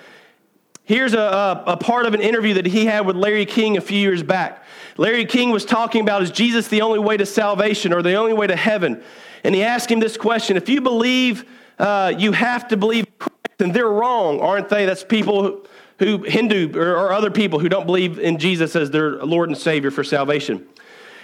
Here's 0.84 1.14
a, 1.14 1.20
a, 1.20 1.64
a, 1.68 1.76
part 1.76 2.06
of 2.06 2.14
an 2.14 2.20
interview 2.20 2.54
that 2.54 2.66
he 2.66 2.86
had 2.86 3.06
with 3.06 3.16
Larry 3.16 3.46
King 3.46 3.76
a 3.76 3.80
few 3.80 3.98
years 3.98 4.22
back. 4.22 4.64
Larry 4.96 5.24
King 5.24 5.50
was 5.50 5.64
talking 5.64 6.00
about 6.00 6.22
is 6.22 6.30
Jesus 6.30 6.68
the 6.68 6.82
only 6.82 6.98
way 6.98 7.16
to 7.16 7.26
salvation 7.26 7.92
or 7.92 8.02
the 8.02 8.14
only 8.14 8.32
way 8.32 8.46
to 8.46 8.56
heaven? 8.56 9.02
And 9.44 9.54
he 9.54 9.62
asked 9.62 9.90
him 9.90 10.00
this 10.00 10.16
question 10.16 10.56
If 10.56 10.68
you 10.68 10.80
believe 10.80 11.44
uh, 11.78 12.12
you 12.16 12.32
have 12.32 12.68
to 12.68 12.76
believe 12.76 13.06
Christ, 13.18 13.58
then 13.58 13.72
they're 13.72 13.88
wrong, 13.88 14.40
aren't 14.40 14.68
they? 14.68 14.86
That's 14.86 15.04
people 15.04 15.66
who, 15.98 16.22
Hindu 16.24 16.76
or, 16.78 16.96
or 16.96 17.12
other 17.12 17.30
people 17.30 17.58
who 17.58 17.68
don't 17.68 17.86
believe 17.86 18.18
in 18.18 18.38
Jesus 18.38 18.74
as 18.74 18.90
their 18.90 19.24
Lord 19.24 19.48
and 19.48 19.58
Savior 19.58 19.90
for 19.90 20.02
salvation. 20.02 20.66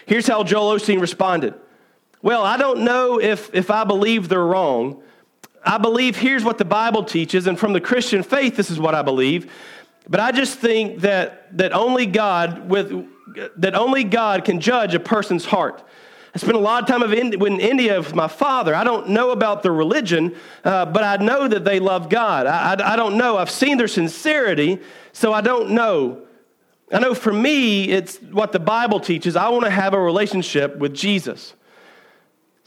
Here's 0.07 0.27
how 0.27 0.45
Joel 0.45 0.77
Osteen 0.77 1.01
responded 1.01 1.55
Well, 2.23 2.43
I 2.43 2.57
don't 2.57 2.81
know 2.81 3.21
if, 3.21 3.55
if 3.55 3.71
I 3.71 3.85
believe 3.85 4.29
they're 4.29 4.45
wrong. 4.45 5.03
I 5.65 5.79
believe 5.79 6.17
here's 6.17 6.45
what 6.45 6.59
the 6.59 6.65
Bible 6.65 7.05
teaches, 7.05 7.47
and 7.47 7.59
from 7.59 7.73
the 7.73 7.81
Christian 7.81 8.23
faith, 8.23 8.57
this 8.57 8.71
is 8.71 8.79
what 8.79 8.95
I 8.95 9.03
believe. 9.03 9.51
But 10.09 10.21
I 10.21 10.33
just 10.33 10.59
think 10.59 11.01
that, 11.01 11.57
that 11.59 11.73
only 11.73 12.07
God 12.07 12.69
with 12.69 13.07
that 13.59 13.75
only 13.75 14.05
God 14.05 14.45
can 14.45 14.61
judge 14.61 14.95
a 14.95 15.01
person's 15.01 15.45
heart. 15.45 15.83
I 16.35 16.39
spent 16.39 16.57
a 16.57 16.61
lot 16.61 16.83
of 16.83 16.89
time 16.89 17.03
in 17.13 17.61
India 17.61 17.99
with 17.99 18.15
my 18.15 18.29
father. 18.29 18.75
I 18.75 18.85
don't 18.85 19.11
know 19.11 19.31
about 19.31 19.63
their 19.63 19.73
religion, 19.73 20.37
uh, 20.65 20.87
but 20.87 21.03
I 21.03 21.23
know 21.23 21.49
that 21.49 21.65
they 21.65 21.81
love 21.81 22.09
God. 22.09 22.47
I, 22.47 22.75
I, 22.75 22.93
I 22.93 22.97
don't 22.97 23.17
know. 23.17 23.37
I've 23.37 23.51
seen 23.51 23.79
their 23.79 23.89
sincerity, 23.89 24.79
so 25.13 25.33
I 25.33 25.41
don't 25.41 25.71
know. 25.71 26.23
I 26.93 27.01
know 27.01 27.15
for 27.15 27.33
me, 27.33 27.89
it's 27.91 28.19
what 28.19 28.53
the 28.53 28.61
Bible 28.61 29.01
teaches. 29.01 29.37
I 29.37 29.49
want 29.49 29.65
to 29.65 29.71
have 29.71 29.95
a 29.95 30.01
relationship 30.01 30.77
with 30.77 30.95
Jesus. 30.95 31.55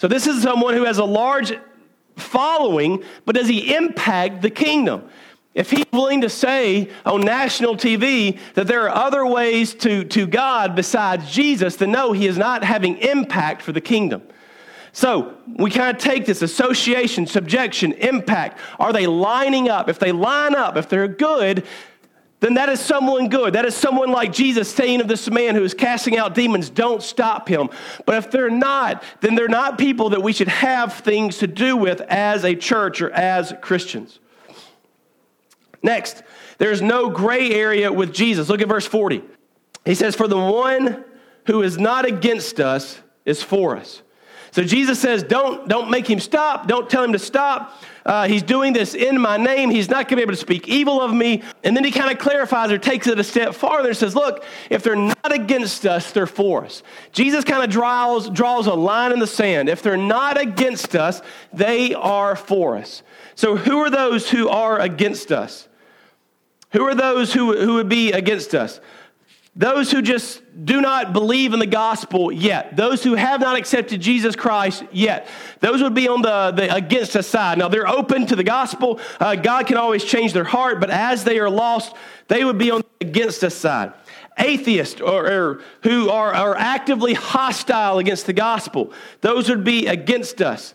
So 0.02 0.08
this 0.08 0.26
is 0.26 0.42
someone 0.42 0.74
who 0.74 0.86
has 0.86 0.98
a 0.98 1.06
large 1.06 1.54
following, 2.16 3.04
but 3.24 3.36
does 3.36 3.48
he 3.48 3.76
impact 3.76 4.42
the 4.42 4.50
kingdom? 4.50 5.08
If 5.54 5.70
he's 5.70 5.86
willing 5.94 6.22
to 6.22 6.30
say 6.30 6.90
on 7.06 7.22
national 7.22 7.76
TV 7.76 8.40
that 8.56 8.66
there 8.66 8.90
are 8.90 9.06
other 9.06 9.28
ways 9.28 9.76
to, 9.76 10.04
to 10.06 10.26
God 10.26 10.76
besides 10.76 11.32
Jesus, 11.32 11.76
then 11.76 11.92
no, 11.92 12.14
he 12.14 12.26
is 12.26 12.36
not 12.36 12.64
having 12.64 12.98
impact 12.98 13.62
for 13.62 13.74
the 13.74 13.80
kingdom. 13.80 14.24
So 14.92 15.38
we 15.58 15.70
kind 15.70 15.96
of 15.96 16.02
take 16.02 16.26
this 16.26 16.42
association, 16.42 17.28
subjection, 17.28 17.92
impact. 17.94 18.58
Are 18.80 18.92
they 18.92 19.06
lining 19.06 19.70
up? 19.70 19.88
If 19.88 20.00
they 20.00 20.12
line 20.12 20.56
up, 20.56 20.78
if 20.78 20.90
they're 20.90 21.08
good, 21.08 21.64
then 22.42 22.56
that 22.56 22.70
is 22.70 22.80
someone 22.80 23.30
good. 23.30 23.54
That 23.54 23.66
is 23.66 23.76
someone 23.76 24.12
like 24.12 24.34
Jesus 24.34 24.74
saying 24.74 25.00
of 25.00 25.08
this 25.08 25.30
man 25.30 25.56
who 25.56 25.64
is 25.64 25.74
casting 25.74 26.18
out 26.18 26.34
demons, 26.34 26.70
don't 26.70 27.02
stop 27.02 27.48
him. 27.48 27.70
But 28.06 28.16
if 28.16 28.32
they're 28.32 28.50
not, 28.50 29.04
then 29.22 29.36
they're 29.36 29.48
not 29.48 29.78
people 29.78 30.10
that 30.10 30.22
we 30.22 30.34
should 30.34 30.48
have 30.50 30.94
things 30.96 31.38
to 31.38 31.48
do 31.48 31.78
with 31.78 32.02
as 32.02 32.44
a 32.44 32.56
church 32.56 33.02
or 33.02 33.12
as 33.12 33.54
Christians. 33.62 34.20
Next, 35.84 36.24
there's 36.58 36.82
no 36.82 37.10
gray 37.10 37.52
area 37.52 37.94
with 37.94 38.12
Jesus. 38.12 38.50
Look 38.50 38.62
at 38.62 38.68
verse 38.68 38.88
40. 38.88 39.22
He 39.86 39.96
says, 39.96 40.16
For 40.16 40.28
the 40.28 40.38
one 40.38 41.06
who 41.46 41.62
is 41.62 41.78
not 41.78 42.06
against 42.06 42.60
us 42.60 43.00
is 43.24 43.42
for 43.44 43.78
us. 43.78 44.02
So 44.52 44.64
Jesus 44.64 45.00
says, 45.00 45.24
don't, 45.24 45.68
don't 45.68 45.90
make 45.90 46.10
him 46.10 46.20
stop. 46.20 46.68
Don't 46.68 46.90
tell 46.90 47.04
him 47.04 47.14
to 47.14 47.20
stop. 47.20 47.82
Uh, 48.06 48.28
he's 48.28 48.44
doing 48.44 48.74
this 48.74 48.96
in 48.96 49.20
my 49.20 49.38
name. 49.38 49.70
He's 49.70 49.90
not 49.90 50.08
going 50.08 50.10
to 50.10 50.16
be 50.18 50.22
able 50.24 50.34
to 50.34 50.40
speak 50.40 50.68
evil 50.68 51.02
of 51.02 51.14
me. 51.14 51.44
And 51.64 51.76
then 51.76 51.84
he 51.84 51.92
kind 51.92 52.12
of 52.12 52.18
clarifies 52.18 52.72
or 52.72 52.78
takes 52.78 53.08
it 53.08 53.20
a 53.20 53.24
step 53.24 53.54
farther 53.54 53.90
and 53.90 53.98
says, 53.98 54.16
look, 54.16 54.44
if 54.70 54.84
they're 54.84 54.96
not 54.96 55.32
against 55.32 55.86
us, 55.86 56.12
they're 56.12 56.26
for 56.28 56.66
us. 56.66 56.84
Jesus 57.12 57.44
kind 57.44 57.64
of 57.64 57.70
draws, 57.70 58.30
draws 58.30 58.68
a 58.68 58.74
line 58.74 59.12
in 59.12 59.20
the 59.20 59.28
sand. 59.28 59.70
If 59.70 59.84
they're 59.84 59.98
not 59.98 60.40
against 60.40 60.96
us, 60.96 61.22
they 61.54 61.94
are 61.94 62.36
for 62.36 62.78
us. 62.78 63.04
So 63.36 63.56
who 63.56 63.80
are 63.80 63.90
those 63.90 64.30
who 64.30 64.50
are 64.50 64.80
against 64.80 65.32
us? 65.32 65.68
Who 66.72 66.84
are 66.84 66.96
those 66.96 67.34
who, 67.34 67.58
who 67.58 67.76
would 67.76 67.90
be 67.90 68.12
against 68.14 68.56
us? 68.56 68.80
Those 69.54 69.92
who 69.92 70.02
just 70.02 70.42
do 70.66 70.80
not 70.80 71.12
believe 71.12 71.52
in 71.52 71.60
the 71.60 71.66
gospel 71.66 72.32
yet. 72.32 72.78
Those 72.78 73.04
who 73.04 73.16
have 73.16 73.42
not 73.42 73.58
accepted 73.58 74.00
Jesus 74.00 74.34
Christ 74.34 74.84
yet. 74.94 75.28
Those 75.60 75.84
would 75.84 75.94
be 75.94 76.08
on 76.08 76.22
the, 76.22 76.52
the 76.52 76.74
against 76.74 77.18
us 77.18 77.28
side. 77.28 77.58
Now, 77.58 77.68
they're 77.68 77.88
open 77.88 78.26
to 78.28 78.36
the 78.38 78.46
gospel. 78.46 79.02
Uh, 79.20 79.36
God 79.36 79.68
can 79.68 79.76
always 79.76 80.06
change 80.06 80.32
their 80.32 80.46
heart, 80.46 80.80
but 80.80 80.90
as 80.90 81.26
they 81.26 81.38
are 81.40 81.50
lost, 81.50 81.94
they 82.30 82.46
would 82.46 82.58
be 82.58 82.72
on 82.72 82.82
the 82.82 83.08
against 83.08 83.44
us 83.44 83.56
side. 83.56 83.92
Atheists 84.38 85.02
or, 85.02 85.28
or 85.28 85.62
who 85.84 86.10
are, 86.10 86.34
are 86.34 86.56
actively 86.56 87.14
hostile 87.14 88.00
against 88.00 88.28
the 88.28 88.34
gospel, 88.34 88.94
those 89.20 89.50
would 89.50 89.66
be 89.66 89.88
against 89.88 90.42
us. 90.42 90.74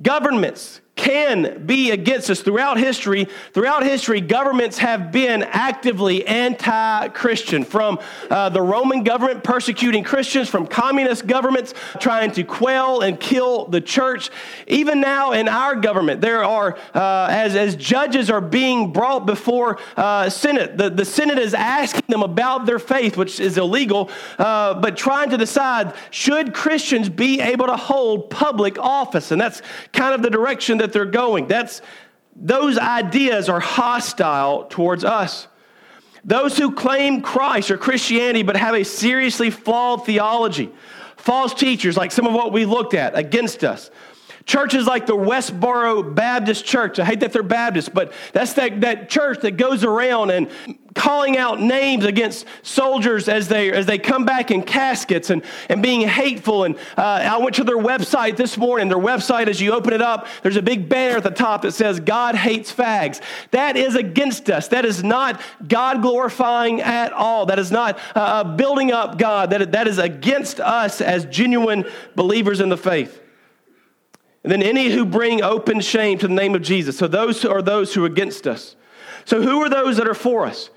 Governments, 0.00 0.80
can 0.98 1.64
be 1.64 1.92
against 1.92 2.28
us 2.28 2.40
throughout 2.40 2.76
history. 2.76 3.28
Throughout 3.54 3.84
history, 3.84 4.20
governments 4.20 4.78
have 4.78 5.12
been 5.12 5.44
actively 5.44 6.26
anti 6.26 7.08
Christian, 7.08 7.64
from 7.64 8.00
uh, 8.28 8.48
the 8.50 8.60
Roman 8.60 9.04
government 9.04 9.44
persecuting 9.44 10.02
Christians, 10.02 10.48
from 10.50 10.66
communist 10.66 11.26
governments 11.26 11.72
trying 12.00 12.32
to 12.32 12.42
quell 12.42 13.00
and 13.00 13.18
kill 13.18 13.66
the 13.66 13.80
church. 13.80 14.30
Even 14.66 15.00
now 15.00 15.32
in 15.32 15.48
our 15.48 15.76
government, 15.76 16.20
there 16.20 16.44
are, 16.44 16.76
uh, 16.94 17.28
as, 17.30 17.54
as 17.54 17.76
judges 17.76 18.28
are 18.28 18.40
being 18.40 18.92
brought 18.92 19.24
before 19.24 19.78
uh, 19.96 20.28
Senate, 20.28 20.76
the, 20.76 20.90
the 20.90 21.04
Senate 21.04 21.38
is 21.38 21.54
asking 21.54 22.04
them 22.08 22.22
about 22.22 22.66
their 22.66 22.80
faith, 22.80 23.16
which 23.16 23.38
is 23.38 23.56
illegal, 23.56 24.10
uh, 24.38 24.74
but 24.74 24.96
trying 24.96 25.30
to 25.30 25.36
decide 25.36 25.94
should 26.10 26.52
Christians 26.52 27.08
be 27.08 27.40
able 27.40 27.66
to 27.66 27.76
hold 27.76 28.30
public 28.30 28.78
office? 28.78 29.30
And 29.30 29.40
that's 29.40 29.62
kind 29.92 30.12
of 30.12 30.22
the 30.22 30.30
direction 30.30 30.78
that 30.78 30.87
that 30.88 30.92
they're 30.92 31.04
going. 31.04 31.46
That's, 31.46 31.82
those 32.34 32.78
ideas 32.78 33.48
are 33.48 33.60
hostile 33.60 34.64
towards 34.64 35.04
us. 35.04 35.46
Those 36.24 36.56
who 36.58 36.72
claim 36.72 37.22
Christ 37.22 37.70
or 37.70 37.78
Christianity 37.78 38.42
but 38.42 38.56
have 38.56 38.74
a 38.74 38.84
seriously 38.84 39.50
flawed 39.50 40.04
theology, 40.04 40.70
false 41.16 41.54
teachers 41.54 41.96
like 41.96 42.12
some 42.12 42.26
of 42.26 42.32
what 42.32 42.52
we 42.52 42.64
looked 42.64 42.94
at 42.94 43.16
against 43.16 43.64
us. 43.64 43.90
Churches 44.48 44.86
like 44.86 45.04
the 45.04 45.14
Westboro 45.14 46.14
Baptist 46.14 46.64
Church, 46.64 46.98
I 46.98 47.04
hate 47.04 47.20
that 47.20 47.34
they're 47.34 47.42
Baptist, 47.42 47.92
but 47.92 48.14
that's 48.32 48.54
that, 48.54 48.80
that 48.80 49.10
church 49.10 49.40
that 49.42 49.58
goes 49.58 49.84
around 49.84 50.30
and 50.30 50.48
calling 50.94 51.36
out 51.36 51.60
names 51.60 52.06
against 52.06 52.46
soldiers 52.62 53.28
as 53.28 53.48
they, 53.48 53.70
as 53.70 53.84
they 53.84 53.98
come 53.98 54.24
back 54.24 54.50
in 54.50 54.62
caskets 54.62 55.28
and, 55.28 55.42
and 55.68 55.82
being 55.82 56.00
hateful. 56.08 56.64
And 56.64 56.76
uh, 56.96 57.02
I 57.02 57.36
went 57.36 57.56
to 57.56 57.64
their 57.64 57.76
website 57.76 58.38
this 58.38 58.56
morning. 58.56 58.88
Their 58.88 58.96
website, 58.96 59.48
as 59.48 59.60
you 59.60 59.72
open 59.72 59.92
it 59.92 60.00
up, 60.00 60.26
there's 60.42 60.56
a 60.56 60.62
big 60.62 60.88
banner 60.88 61.18
at 61.18 61.24
the 61.24 61.30
top 61.30 61.60
that 61.60 61.72
says, 61.72 62.00
God 62.00 62.34
hates 62.34 62.72
fags. 62.72 63.20
That 63.50 63.76
is 63.76 63.96
against 63.96 64.48
us. 64.48 64.68
That 64.68 64.86
is 64.86 65.04
not 65.04 65.42
God 65.68 66.00
glorifying 66.00 66.80
at 66.80 67.12
all. 67.12 67.44
That 67.44 67.58
is 67.58 67.70
not 67.70 67.98
uh, 68.16 68.20
uh 68.20 68.44
building 68.56 68.92
up 68.92 69.18
God. 69.18 69.50
That, 69.50 69.72
that 69.72 69.86
is 69.86 69.98
against 69.98 70.58
us 70.58 71.02
as 71.02 71.26
genuine 71.26 71.84
believers 72.14 72.60
in 72.60 72.70
the 72.70 72.78
faith. 72.78 73.20
And 74.48 74.62
then 74.62 74.62
any 74.62 74.90
who 74.90 75.04
bring 75.04 75.42
open 75.42 75.78
shame 75.80 76.16
to 76.20 76.26
the 76.26 76.32
name 76.32 76.54
of 76.54 76.62
Jesus. 76.62 76.96
So 76.96 77.06
those 77.06 77.44
are 77.44 77.60
those 77.60 77.92
who 77.92 78.04
are 78.04 78.06
against 78.06 78.46
us. 78.46 78.76
So 79.26 79.42
who 79.42 79.60
are 79.60 79.68
those 79.68 79.98
that 79.98 80.08
are 80.08 80.14
for 80.14 80.46
us? 80.46 80.70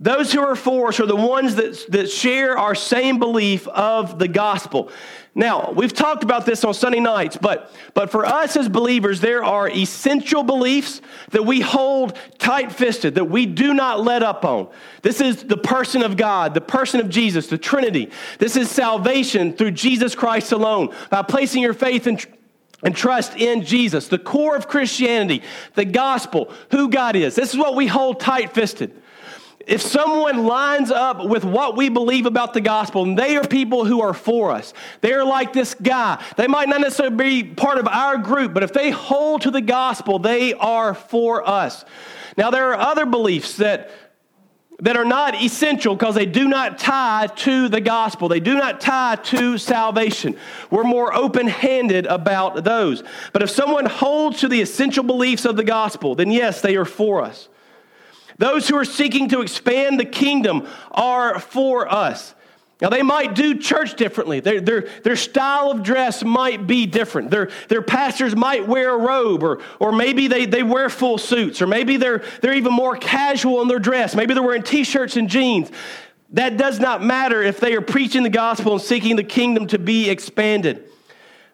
Those 0.00 0.32
who 0.32 0.40
are 0.40 0.56
for 0.56 0.88
us 0.88 1.00
are 1.00 1.06
the 1.06 1.14
ones 1.14 1.56
that, 1.56 1.84
that 1.90 2.08
share 2.08 2.56
our 2.56 2.74
same 2.74 3.18
belief 3.18 3.68
of 3.68 4.18
the 4.18 4.26
gospel. 4.26 4.90
Now, 5.34 5.70
we've 5.72 5.92
talked 5.92 6.24
about 6.24 6.46
this 6.46 6.64
on 6.64 6.72
Sunday 6.72 7.00
nights, 7.00 7.36
but, 7.36 7.70
but 7.92 8.10
for 8.10 8.24
us 8.24 8.56
as 8.56 8.70
believers, 8.70 9.20
there 9.20 9.44
are 9.44 9.68
essential 9.68 10.42
beliefs 10.42 11.02
that 11.32 11.44
we 11.44 11.60
hold 11.60 12.16
tight 12.38 12.72
fisted, 12.72 13.16
that 13.16 13.26
we 13.26 13.44
do 13.44 13.74
not 13.74 14.02
let 14.02 14.22
up 14.22 14.46
on. 14.46 14.70
This 15.02 15.20
is 15.20 15.44
the 15.44 15.58
person 15.58 16.02
of 16.02 16.16
God, 16.16 16.54
the 16.54 16.62
person 16.62 17.00
of 17.00 17.10
Jesus, 17.10 17.48
the 17.48 17.58
Trinity. 17.58 18.10
This 18.38 18.56
is 18.56 18.70
salvation 18.70 19.52
through 19.52 19.72
Jesus 19.72 20.14
Christ 20.14 20.52
alone, 20.52 20.94
by 21.10 21.20
placing 21.20 21.60
your 21.60 21.74
faith 21.74 22.06
in 22.06 22.18
and 22.82 22.96
trust 22.96 23.36
in 23.36 23.64
Jesus, 23.64 24.08
the 24.08 24.18
core 24.18 24.56
of 24.56 24.68
Christianity, 24.68 25.42
the 25.74 25.84
gospel, 25.84 26.52
who 26.70 26.88
God 26.88 27.16
is. 27.16 27.34
This 27.34 27.52
is 27.52 27.58
what 27.58 27.74
we 27.74 27.86
hold 27.86 28.20
tight 28.20 28.54
fisted. 28.54 29.00
If 29.66 29.82
someone 29.82 30.46
lines 30.46 30.90
up 30.90 31.24
with 31.24 31.44
what 31.44 31.76
we 31.76 31.90
believe 31.90 32.26
about 32.26 32.54
the 32.54 32.60
gospel, 32.60 33.02
and 33.02 33.18
they 33.18 33.36
are 33.36 33.46
people 33.46 33.84
who 33.84 34.00
are 34.00 34.14
for 34.14 34.50
us, 34.50 34.72
they're 35.00 35.24
like 35.24 35.52
this 35.52 35.74
guy. 35.74 36.22
They 36.36 36.46
might 36.46 36.68
not 36.68 36.80
necessarily 36.80 37.42
be 37.42 37.54
part 37.54 37.78
of 37.78 37.86
our 37.86 38.16
group, 38.18 38.54
but 38.54 38.62
if 38.62 38.72
they 38.72 38.90
hold 38.90 39.42
to 39.42 39.50
the 39.50 39.60
gospel, 39.60 40.18
they 40.18 40.54
are 40.54 40.94
for 40.94 41.46
us. 41.46 41.84
Now, 42.36 42.50
there 42.50 42.70
are 42.70 42.78
other 42.78 43.04
beliefs 43.06 43.58
that 43.58 43.90
that 44.80 44.96
are 44.96 45.04
not 45.04 45.40
essential 45.40 45.94
because 45.94 46.14
they 46.14 46.26
do 46.26 46.48
not 46.48 46.78
tie 46.78 47.28
to 47.36 47.68
the 47.68 47.80
gospel. 47.80 48.28
They 48.28 48.40
do 48.40 48.54
not 48.54 48.80
tie 48.80 49.16
to 49.16 49.58
salvation. 49.58 50.36
We're 50.70 50.84
more 50.84 51.14
open 51.14 51.46
handed 51.46 52.06
about 52.06 52.64
those. 52.64 53.02
But 53.32 53.42
if 53.42 53.50
someone 53.50 53.86
holds 53.86 54.40
to 54.40 54.48
the 54.48 54.60
essential 54.60 55.04
beliefs 55.04 55.44
of 55.44 55.56
the 55.56 55.64
gospel, 55.64 56.14
then 56.14 56.30
yes, 56.30 56.60
they 56.60 56.76
are 56.76 56.84
for 56.84 57.22
us. 57.22 57.48
Those 58.38 58.68
who 58.68 58.76
are 58.76 58.86
seeking 58.86 59.28
to 59.28 59.42
expand 59.42 60.00
the 60.00 60.06
kingdom 60.06 60.66
are 60.90 61.38
for 61.38 61.92
us. 61.92 62.34
Now, 62.80 62.88
they 62.88 63.02
might 63.02 63.34
do 63.34 63.58
church 63.58 63.94
differently. 63.94 64.40
Their, 64.40 64.60
their, 64.60 64.88
their 65.02 65.16
style 65.16 65.70
of 65.70 65.82
dress 65.82 66.24
might 66.24 66.66
be 66.66 66.86
different. 66.86 67.30
Their, 67.30 67.50
their 67.68 67.82
pastors 67.82 68.34
might 68.34 68.66
wear 68.66 68.94
a 68.94 68.98
robe, 68.98 69.42
or, 69.42 69.60
or 69.78 69.92
maybe 69.92 70.28
they, 70.28 70.46
they 70.46 70.62
wear 70.62 70.88
full 70.88 71.18
suits, 71.18 71.60
or 71.60 71.66
maybe 71.66 71.98
they're, 71.98 72.22
they're 72.40 72.54
even 72.54 72.72
more 72.72 72.96
casual 72.96 73.60
in 73.60 73.68
their 73.68 73.78
dress. 73.78 74.14
Maybe 74.14 74.32
they're 74.32 74.42
wearing 74.42 74.62
t 74.62 74.84
shirts 74.84 75.16
and 75.16 75.28
jeans. 75.28 75.70
That 76.32 76.56
does 76.56 76.78
not 76.78 77.02
matter 77.02 77.42
if 77.42 77.60
they 77.60 77.74
are 77.74 77.82
preaching 77.82 78.22
the 78.22 78.30
gospel 78.30 78.72
and 78.72 78.80
seeking 78.80 79.16
the 79.16 79.24
kingdom 79.24 79.66
to 79.68 79.78
be 79.78 80.08
expanded. 80.08 80.84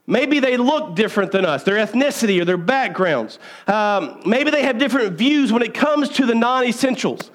Maybe 0.06 0.38
they 0.38 0.56
look 0.56 0.94
different 0.94 1.32
than 1.32 1.44
us, 1.44 1.64
their 1.64 1.84
ethnicity 1.84 2.40
or 2.40 2.44
their 2.44 2.56
backgrounds. 2.56 3.40
Um, 3.66 4.22
maybe 4.24 4.52
they 4.52 4.62
have 4.62 4.78
different 4.78 5.14
views 5.14 5.52
when 5.52 5.62
it 5.62 5.74
comes 5.74 6.10
to 6.10 6.26
the 6.26 6.34
non 6.34 6.64
essentials. 6.64 7.32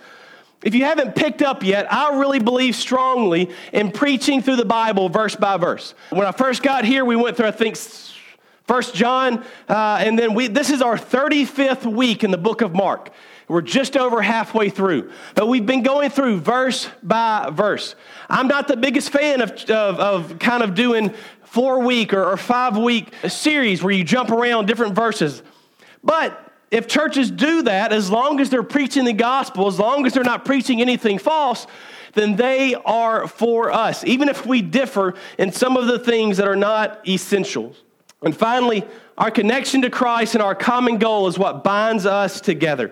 If 0.63 0.75
you 0.75 0.83
haven't 0.85 1.15
picked 1.15 1.41
up 1.41 1.63
yet, 1.63 1.91
I 1.91 2.19
really 2.19 2.39
believe 2.39 2.75
strongly 2.75 3.49
in 3.73 3.91
preaching 3.91 4.41
through 4.43 4.57
the 4.57 4.65
Bible 4.65 5.09
verse 5.09 5.35
by 5.35 5.57
verse. 5.57 5.95
When 6.11 6.27
I 6.27 6.31
first 6.31 6.61
got 6.61 6.85
here, 6.85 7.03
we 7.03 7.15
went 7.15 7.37
through, 7.37 7.47
I 7.47 7.51
think, 7.51 7.77
First 8.67 8.93
John, 8.93 9.43
uh, 9.67 9.97
and 9.99 10.17
then 10.17 10.33
we, 10.33 10.47
this 10.47 10.69
is 10.69 10.81
our 10.81 10.95
35th 10.95 11.91
week 11.91 12.23
in 12.23 12.31
the 12.31 12.37
book 12.37 12.61
of 12.61 12.73
Mark. 12.73 13.11
We're 13.47 13.61
just 13.61 13.97
over 13.97 14.21
halfway 14.21 14.69
through, 14.69 15.11
but 15.35 15.47
we've 15.47 15.65
been 15.65 15.83
going 15.83 16.09
through 16.09 16.39
verse 16.39 16.87
by 17.03 17.49
verse. 17.51 17.95
I'm 18.29 18.47
not 18.47 18.69
the 18.69 18.77
biggest 18.77 19.09
fan 19.09 19.41
of, 19.41 19.51
of, 19.69 19.99
of 19.99 20.39
kind 20.39 20.63
of 20.63 20.73
doing 20.73 21.13
four 21.43 21.79
week 21.79 22.13
or, 22.13 22.23
or 22.23 22.37
five 22.37 22.77
week 22.77 23.13
series 23.27 23.83
where 23.83 23.93
you 23.93 24.05
jump 24.05 24.29
around 24.29 24.67
different 24.67 24.95
verses. 24.95 25.43
But 26.01 26.50
if 26.71 26.87
churches 26.87 27.29
do 27.29 27.63
that, 27.63 27.91
as 27.91 28.09
long 28.09 28.39
as 28.39 28.49
they're 28.49 28.63
preaching 28.63 29.03
the 29.03 29.13
gospel, 29.13 29.67
as 29.67 29.77
long 29.77 30.05
as 30.05 30.13
they're 30.13 30.23
not 30.23 30.45
preaching 30.45 30.81
anything 30.81 31.19
false, 31.19 31.67
then 32.13 32.37
they 32.37 32.75
are 32.75 33.27
for 33.27 33.71
us, 33.71 34.03
even 34.05 34.29
if 34.29 34.45
we 34.45 34.61
differ 34.61 35.13
in 35.37 35.51
some 35.51 35.77
of 35.77 35.87
the 35.87 35.99
things 35.99 36.37
that 36.37 36.47
are 36.47 36.55
not 36.55 37.05
essentials. 37.07 37.83
And 38.21 38.35
finally, 38.35 38.85
our 39.17 39.31
connection 39.31 39.81
to 39.81 39.89
Christ 39.89 40.33
and 40.33 40.41
our 40.41 40.55
common 40.55 40.97
goal 40.97 41.27
is 41.27 41.37
what 41.37 41.63
binds 41.63 42.05
us 42.05 42.39
together. 42.39 42.91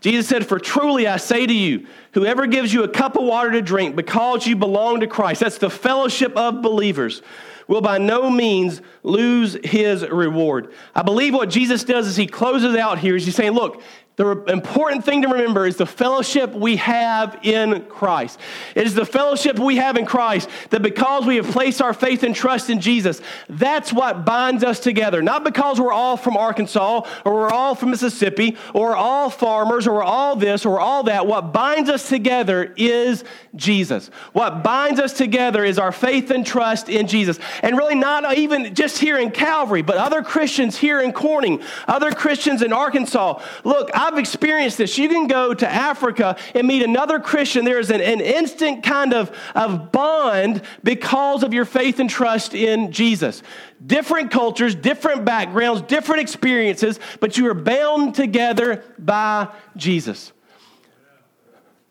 Jesus 0.00 0.28
said, 0.28 0.46
For 0.46 0.58
truly 0.58 1.06
I 1.06 1.16
say 1.16 1.46
to 1.46 1.52
you, 1.52 1.86
whoever 2.12 2.46
gives 2.46 2.72
you 2.72 2.84
a 2.84 2.88
cup 2.88 3.16
of 3.16 3.24
water 3.24 3.50
to 3.52 3.62
drink 3.62 3.96
because 3.96 4.46
you 4.46 4.56
belong 4.56 5.00
to 5.00 5.06
Christ, 5.06 5.40
that's 5.40 5.58
the 5.58 5.70
fellowship 5.70 6.36
of 6.36 6.62
believers 6.62 7.22
will 7.68 7.80
by 7.80 7.98
no 7.98 8.30
means 8.30 8.80
lose 9.02 9.56
his 9.64 10.06
reward. 10.06 10.72
I 10.94 11.02
believe 11.02 11.34
what 11.34 11.50
Jesus 11.50 11.84
does 11.84 12.06
is 12.06 12.16
he 12.16 12.26
closes 12.26 12.76
out 12.76 12.98
here 12.98 13.16
is 13.16 13.24
he's 13.24 13.34
saying, 13.34 13.52
look, 13.52 13.82
the 14.16 14.44
important 14.46 15.04
thing 15.04 15.20
to 15.22 15.28
remember 15.28 15.66
is 15.66 15.76
the 15.76 15.84
fellowship 15.84 16.54
we 16.54 16.76
have 16.76 17.38
in 17.42 17.84
Christ. 17.84 18.40
It 18.74 18.86
is 18.86 18.94
the 18.94 19.04
fellowship 19.04 19.58
we 19.58 19.76
have 19.76 19.98
in 19.98 20.06
Christ 20.06 20.48
that 20.70 20.80
because 20.80 21.26
we 21.26 21.36
have 21.36 21.46
placed 21.48 21.82
our 21.82 21.92
faith 21.92 22.22
and 22.22 22.34
trust 22.34 22.70
in 22.70 22.80
Jesus, 22.80 23.20
that's 23.50 23.92
what 23.92 24.24
binds 24.24 24.64
us 24.64 24.80
together. 24.80 25.20
Not 25.20 25.44
because 25.44 25.78
we're 25.78 25.92
all 25.92 26.16
from 26.16 26.38
Arkansas 26.38 27.02
or 27.26 27.34
we're 27.34 27.50
all 27.50 27.74
from 27.74 27.90
Mississippi 27.90 28.56
or 28.72 28.88
we're 28.88 28.96
all 28.96 29.28
farmers 29.28 29.86
or 29.86 29.96
we're 29.96 30.02
all 30.02 30.34
this 30.34 30.64
or 30.64 30.72
we're 30.72 30.80
all 30.80 31.02
that. 31.02 31.26
What 31.26 31.52
binds 31.52 31.90
us 31.90 32.08
together 32.08 32.72
is 32.74 33.22
Jesus. 33.54 34.08
What 34.32 34.62
binds 34.62 34.98
us 34.98 35.12
together 35.12 35.62
is 35.62 35.78
our 35.78 35.92
faith 35.92 36.30
and 36.30 36.46
trust 36.46 36.88
in 36.88 37.06
Jesus. 37.06 37.38
And 37.60 37.76
really, 37.76 37.94
not 37.94 38.38
even 38.38 38.74
just 38.74 38.96
here 38.96 39.18
in 39.18 39.30
Calvary, 39.30 39.82
but 39.82 39.98
other 39.98 40.22
Christians 40.22 40.78
here 40.78 41.02
in 41.02 41.12
Corning, 41.12 41.62
other 41.86 42.12
Christians 42.12 42.62
in 42.62 42.72
Arkansas. 42.72 43.42
Look, 43.62 43.90
I've 44.06 44.18
experienced 44.18 44.78
this. 44.78 44.96
You 44.98 45.08
can 45.08 45.26
go 45.26 45.52
to 45.52 45.68
Africa 45.68 46.36
and 46.54 46.68
meet 46.68 46.82
another 46.82 47.18
Christian. 47.18 47.64
There's 47.64 47.90
an, 47.90 48.00
an 48.00 48.20
instant 48.20 48.84
kind 48.84 49.12
of, 49.12 49.36
of 49.54 49.90
bond 49.90 50.62
because 50.84 51.42
of 51.42 51.52
your 51.52 51.64
faith 51.64 51.98
and 51.98 52.08
trust 52.08 52.54
in 52.54 52.92
Jesus. 52.92 53.42
Different 53.84 54.30
cultures, 54.30 54.76
different 54.76 55.24
backgrounds, 55.24 55.82
different 55.82 56.20
experiences, 56.20 57.00
but 57.18 57.36
you 57.36 57.48
are 57.48 57.54
bound 57.54 58.14
together 58.14 58.84
by 58.96 59.48
Jesus. 59.76 60.32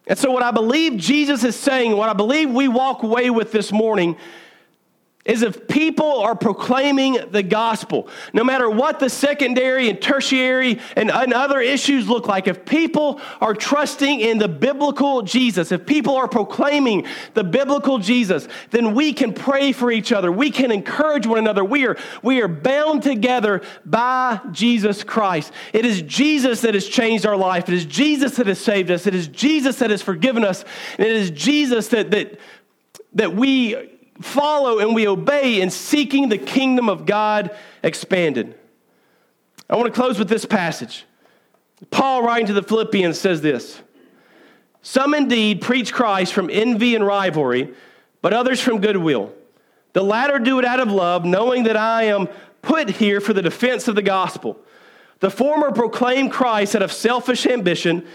And 0.07 0.18
so, 0.18 0.32
what 0.32 0.43
I 0.43 0.51
believe 0.51 0.97
Jesus 0.97 1.43
is 1.43 1.55
saying, 1.55 1.97
what 1.97 2.09
I 2.09 2.13
believe 2.13 2.49
we 2.49 2.68
walk 2.70 3.03
away 3.03 3.30
with 3.30 3.51
this 3.51 3.72
morning, 3.72 4.16
is 5.26 5.41
if 5.41 5.67
people 5.67 6.19
are 6.19 6.36
proclaiming 6.36 7.17
the 7.32 7.41
gospel, 7.41 8.07
no 8.32 8.43
matter 8.43 8.69
what 8.69 8.99
the 8.99 9.09
secondary 9.09 9.89
and 9.89 9.99
tertiary 9.99 10.80
and, 10.95 11.09
and, 11.09 11.34
other 11.34 11.59
issues 11.59 12.07
look 12.07 12.28
like, 12.28 12.47
if 12.47 12.63
people 12.63 13.19
are 13.41 13.55
trusting 13.55 14.19
in 14.19 14.38
the 14.38 14.47
biblical 14.47 15.23
Jesus, 15.23 15.71
if 15.71 15.86
people 15.86 16.15
are 16.15 16.28
proclaiming 16.28 17.05
the 17.34 17.43
biblical 17.43 17.97
Jesus, 17.97 18.47
then 18.69 18.93
we 18.93 19.11
can 19.11 19.34
pray 19.34 19.71
for 19.71 19.91
each 19.91 20.11
other. 20.11 20.32
We 20.32 20.51
can 20.51 20.71
encourage 20.71 21.26
one 21.26 21.39
another. 21.39 21.65
We 21.65 21.88
are, 21.88 21.97
we 22.21 22.41
are 22.41 22.47
bound 22.47 23.01
together 23.01 23.63
by 23.84 24.39
Jesus 24.51 25.03
Christ. 25.03 25.51
It 25.73 25.86
is 25.86 26.03
Jesus 26.03 26.61
that 26.61 26.76
has 26.76 26.88
changed 26.88 27.26
our 27.26 27.36
life. 27.36 27.67
It 27.67 27.73
is 27.73 27.86
Jesus 27.86 28.36
that 28.38 28.47
has 28.47 28.59
saved 28.59 28.91
us. 28.91 29.07
It 29.07 29.15
is 29.15 29.28
Jesus 29.28 29.80
that 29.80 29.89
has 29.89 30.03
forgiven 30.03 30.45
us. 30.45 30.63
And 30.97 31.07
it 31.07 31.15
is 31.15 31.32
Jesus 31.32 31.88
that, 31.89 32.11
that, 32.11 32.39
that 33.13 33.36
we 33.36 33.95
follow 34.22 34.80
and 34.80 34.95
we 34.95 35.07
obey 35.07 35.61
in 35.61 35.70
seeking 35.70 36.30
the 36.30 36.38
kingdom 36.38 36.89
of 36.89 37.05
God 37.05 37.55
expanded. 37.84 38.55
I 39.70 39.76
want 39.76 39.88
to 39.88 39.99
close 39.99 40.20
with 40.20 40.30
this 40.30 40.45
passage. 40.45 41.05
Paul, 41.91 42.24
writing 42.24 42.47
to 42.47 42.53
the 42.53 42.63
Philippians, 42.63 43.20
says 43.20 43.41
this 43.41 43.82
Some 44.82 45.13
indeed 45.13 45.61
preach 45.61 45.93
Christ 45.93 46.34
from 46.34 46.49
envy 46.49 46.95
and 46.95 47.05
rivalry, 47.05 47.74
but 48.22 48.34
others 48.34 48.61
from 48.61 48.80
goodwill. 48.80 49.34
The 49.93 50.03
latter 50.03 50.39
do 50.39 50.59
it 50.59 50.66
out 50.66 50.80
of 50.80 50.91
love, 50.91 51.26
knowing 51.26 51.63
that 51.63 51.78
I 51.78 52.03
am 52.03 52.28
put 52.61 52.89
here 52.89 53.22
for 53.22 53.34
the 53.34 53.41
defense 53.41 53.88
of 53.88 53.95
the 53.95 54.01
gospel. 54.01 54.59
The 55.20 55.30
former 55.30 55.72
proclaim 55.72 56.30
Christ 56.30 56.76
out 56.76 56.82
of 56.82 56.91
selfish 56.91 57.45
ambition, 57.45 58.05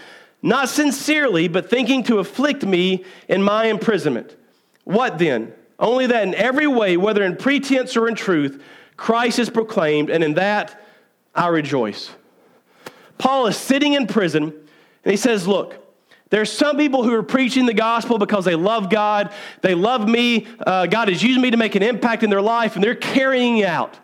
not 0.41 0.69
sincerely, 0.69 1.47
but 1.47 1.69
thinking 1.69 2.03
to 2.03 2.19
afflict 2.19 2.63
me 2.63 3.03
in 3.27 3.41
my 3.41 3.65
imprisonment. 3.65 4.35
What 4.83 5.17
then? 5.17 5.53
Only 5.81 6.05
that 6.07 6.23
in 6.23 6.35
every 6.35 6.67
way, 6.67 6.95
whether 6.95 7.23
in 7.23 7.35
pretense 7.35 7.97
or 7.97 8.07
in 8.07 8.13
truth, 8.13 8.63
Christ 8.95 9.39
is 9.39 9.49
proclaimed, 9.49 10.11
and 10.11 10.23
in 10.23 10.35
that 10.35 10.79
I 11.33 11.47
rejoice. 11.47 12.11
Paul 13.17 13.47
is 13.47 13.57
sitting 13.57 13.93
in 13.93 14.05
prison, 14.05 14.53
and 15.03 15.11
he 15.11 15.17
says, 15.17 15.47
Look, 15.47 15.75
there's 16.29 16.51
some 16.51 16.77
people 16.77 17.03
who 17.03 17.13
are 17.13 17.23
preaching 17.23 17.65
the 17.65 17.73
gospel 17.73 18.19
because 18.19 18.45
they 18.45 18.55
love 18.55 18.91
God, 18.91 19.33
they 19.61 19.73
love 19.73 20.07
me, 20.07 20.47
uh, 20.65 20.85
God 20.85 21.09
has 21.09 21.23
used 21.23 21.41
me 21.41 21.49
to 21.51 21.57
make 21.57 21.73
an 21.73 21.83
impact 21.83 22.23
in 22.23 22.29
their 22.29 22.41
life, 22.41 22.75
and 22.75 22.83
they're 22.83 22.95
carrying 22.95 23.63
out. 23.63 23.97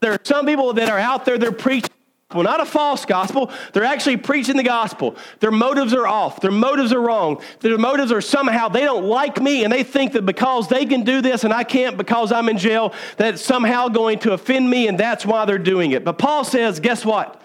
There 0.00 0.12
are 0.12 0.20
some 0.22 0.44
people 0.44 0.74
that 0.74 0.90
are 0.90 0.98
out 0.98 1.24
there, 1.24 1.38
they're 1.38 1.50
preaching 1.50 1.90
well, 2.34 2.42
not 2.42 2.60
a 2.60 2.66
false 2.66 3.06
gospel. 3.06 3.50
They're 3.72 3.84
actually 3.84 4.18
preaching 4.18 4.58
the 4.58 4.62
gospel. 4.62 5.16
Their 5.40 5.50
motives 5.50 5.94
are 5.94 6.06
off. 6.06 6.42
Their 6.42 6.50
motives 6.50 6.92
are 6.92 7.00
wrong. 7.00 7.40
Their 7.60 7.78
motives 7.78 8.12
are 8.12 8.20
somehow 8.20 8.68
they 8.68 8.82
don't 8.82 9.06
like 9.06 9.40
me 9.40 9.64
and 9.64 9.72
they 9.72 9.82
think 9.82 10.12
that 10.12 10.26
because 10.26 10.68
they 10.68 10.84
can 10.84 11.04
do 11.04 11.22
this 11.22 11.44
and 11.44 11.54
I 11.54 11.64
can't 11.64 11.96
because 11.96 12.30
I'm 12.30 12.50
in 12.50 12.58
jail, 12.58 12.92
that 13.16 13.32
it's 13.32 13.42
somehow 13.42 13.88
going 13.88 14.18
to 14.20 14.32
offend 14.34 14.68
me 14.68 14.88
and 14.88 15.00
that's 15.00 15.24
why 15.24 15.46
they're 15.46 15.56
doing 15.56 15.92
it. 15.92 16.04
But 16.04 16.18
Paul 16.18 16.44
says, 16.44 16.80
guess 16.80 17.02
what? 17.02 17.40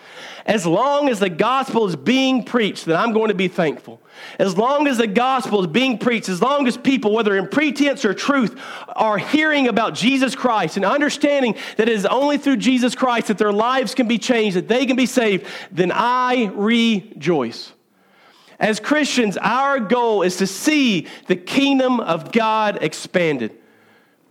As 0.46 0.66
long 0.66 1.08
as 1.08 1.20
the 1.20 1.30
gospel 1.30 1.88
is 1.88 1.96
being 1.96 2.44
preached, 2.44 2.86
then 2.86 2.98
I'm 2.98 3.14
going 3.14 3.30
to 3.30 3.34
be 3.34 3.48
thankful. 3.48 4.02
As 4.38 4.58
long 4.58 4.88
as 4.88 4.98
the 4.98 5.08
gospel 5.08 5.62
is 5.62 5.68
being 5.68 5.98
preached, 5.98 6.28
as 6.28 6.42
long 6.42 6.68
as 6.68 6.76
people, 6.76 7.14
whether 7.14 7.38
in 7.38 7.48
pretense 7.48 8.04
or 8.04 8.14
truth, 8.14 8.60
are 8.90 9.18
hearing 9.18 9.68
about 9.70 9.94
Jesus 9.94 10.36
Christ 10.36 10.76
and 10.76 10.86
understanding 10.86 11.56
that 11.78 11.88
it 11.88 11.94
is 11.94 12.06
only 12.06 12.38
through 12.38 12.58
Jesus 12.58 12.94
Christ 12.94 13.28
that 13.28 13.38
their 13.38 13.54
lives 13.54 13.96
can 13.96 14.08
be 14.08 14.18
changed, 14.18 14.58
that 14.58 14.68
they 14.68 14.86
can 14.86 14.98
be 14.98 15.06
saved, 15.06 15.46
then 15.72 15.92
I 15.94 16.52
rejoice. 16.54 17.72
As 18.60 18.80
Christians, 18.80 19.38
our 19.38 19.80
goal 19.80 20.24
is 20.24 20.38
to 20.38 20.48
see 20.48 21.08
the 21.28 21.36
kingdom 21.36 22.00
of 22.00 22.32
God 22.32 22.80
expanded. 22.82 23.58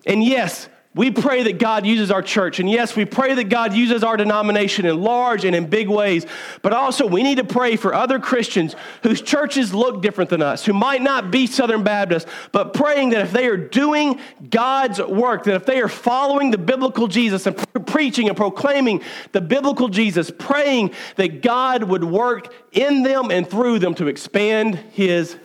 And 0.06 0.22
yes, 0.22 0.68
we 0.95 1.11
pray 1.11 1.45
that 1.45 1.59
God 1.59 1.86
uses 1.86 2.11
our 2.11 2.20
church. 2.20 2.61
And 2.61 2.68
yes, 2.70 2.95
we 2.95 3.07
pray 3.07 3.32
that 3.34 3.49
God 3.49 3.72
uses 3.72 4.05
our 4.05 4.18
denomination 4.18 4.84
in 4.84 5.01
large 5.01 5.47
and 5.47 5.57
in 5.57 5.66
big 5.66 5.88
ways. 5.88 6.26
But 6.61 6.74
also, 6.74 7.07
we 7.07 7.22
need 7.22 7.38
to 7.38 7.45
pray 7.45 7.76
for 7.76 7.95
other 7.95 8.18
Christians 8.18 8.76
whose 9.03 9.22
churches 9.22 9.72
look 9.72 10.03
different 10.03 10.28
than 10.28 10.43
us, 10.43 10.66
who 10.66 10.74
might 10.74 11.01
not 11.01 11.30
be 11.30 11.47
Southern 11.47 11.82
Baptists, 11.82 12.30
but 12.53 12.74
praying 12.74 13.11
that 13.11 13.22
if 13.22 13.32
they 13.32 13.47
are 13.47 13.57
doing 13.57 14.20
God's 14.51 15.01
work, 15.01 15.45
that 15.45 15.55
if 15.55 15.64
they 15.64 15.80
are 15.80 15.88
following 15.88 16.51
the 16.51 16.59
biblical 16.59 17.09
Jesus 17.09 17.47
and 17.47 17.57
pre- 17.57 17.82
preaching 17.82 18.28
and 18.28 18.36
proclaiming 18.36 19.01
the 19.32 19.40
biblical 19.40 19.88
Jesus, 19.88 20.30
praying 20.30 20.93
that 21.16 21.40
God 21.40 21.84
would 21.84 22.05
work 22.05 22.55
in 22.72 23.03
them 23.03 23.30
and 23.30 23.49
through 23.49 23.78
them 23.78 23.95
to 23.95 24.09
expand 24.09 24.76
his. 24.93 25.36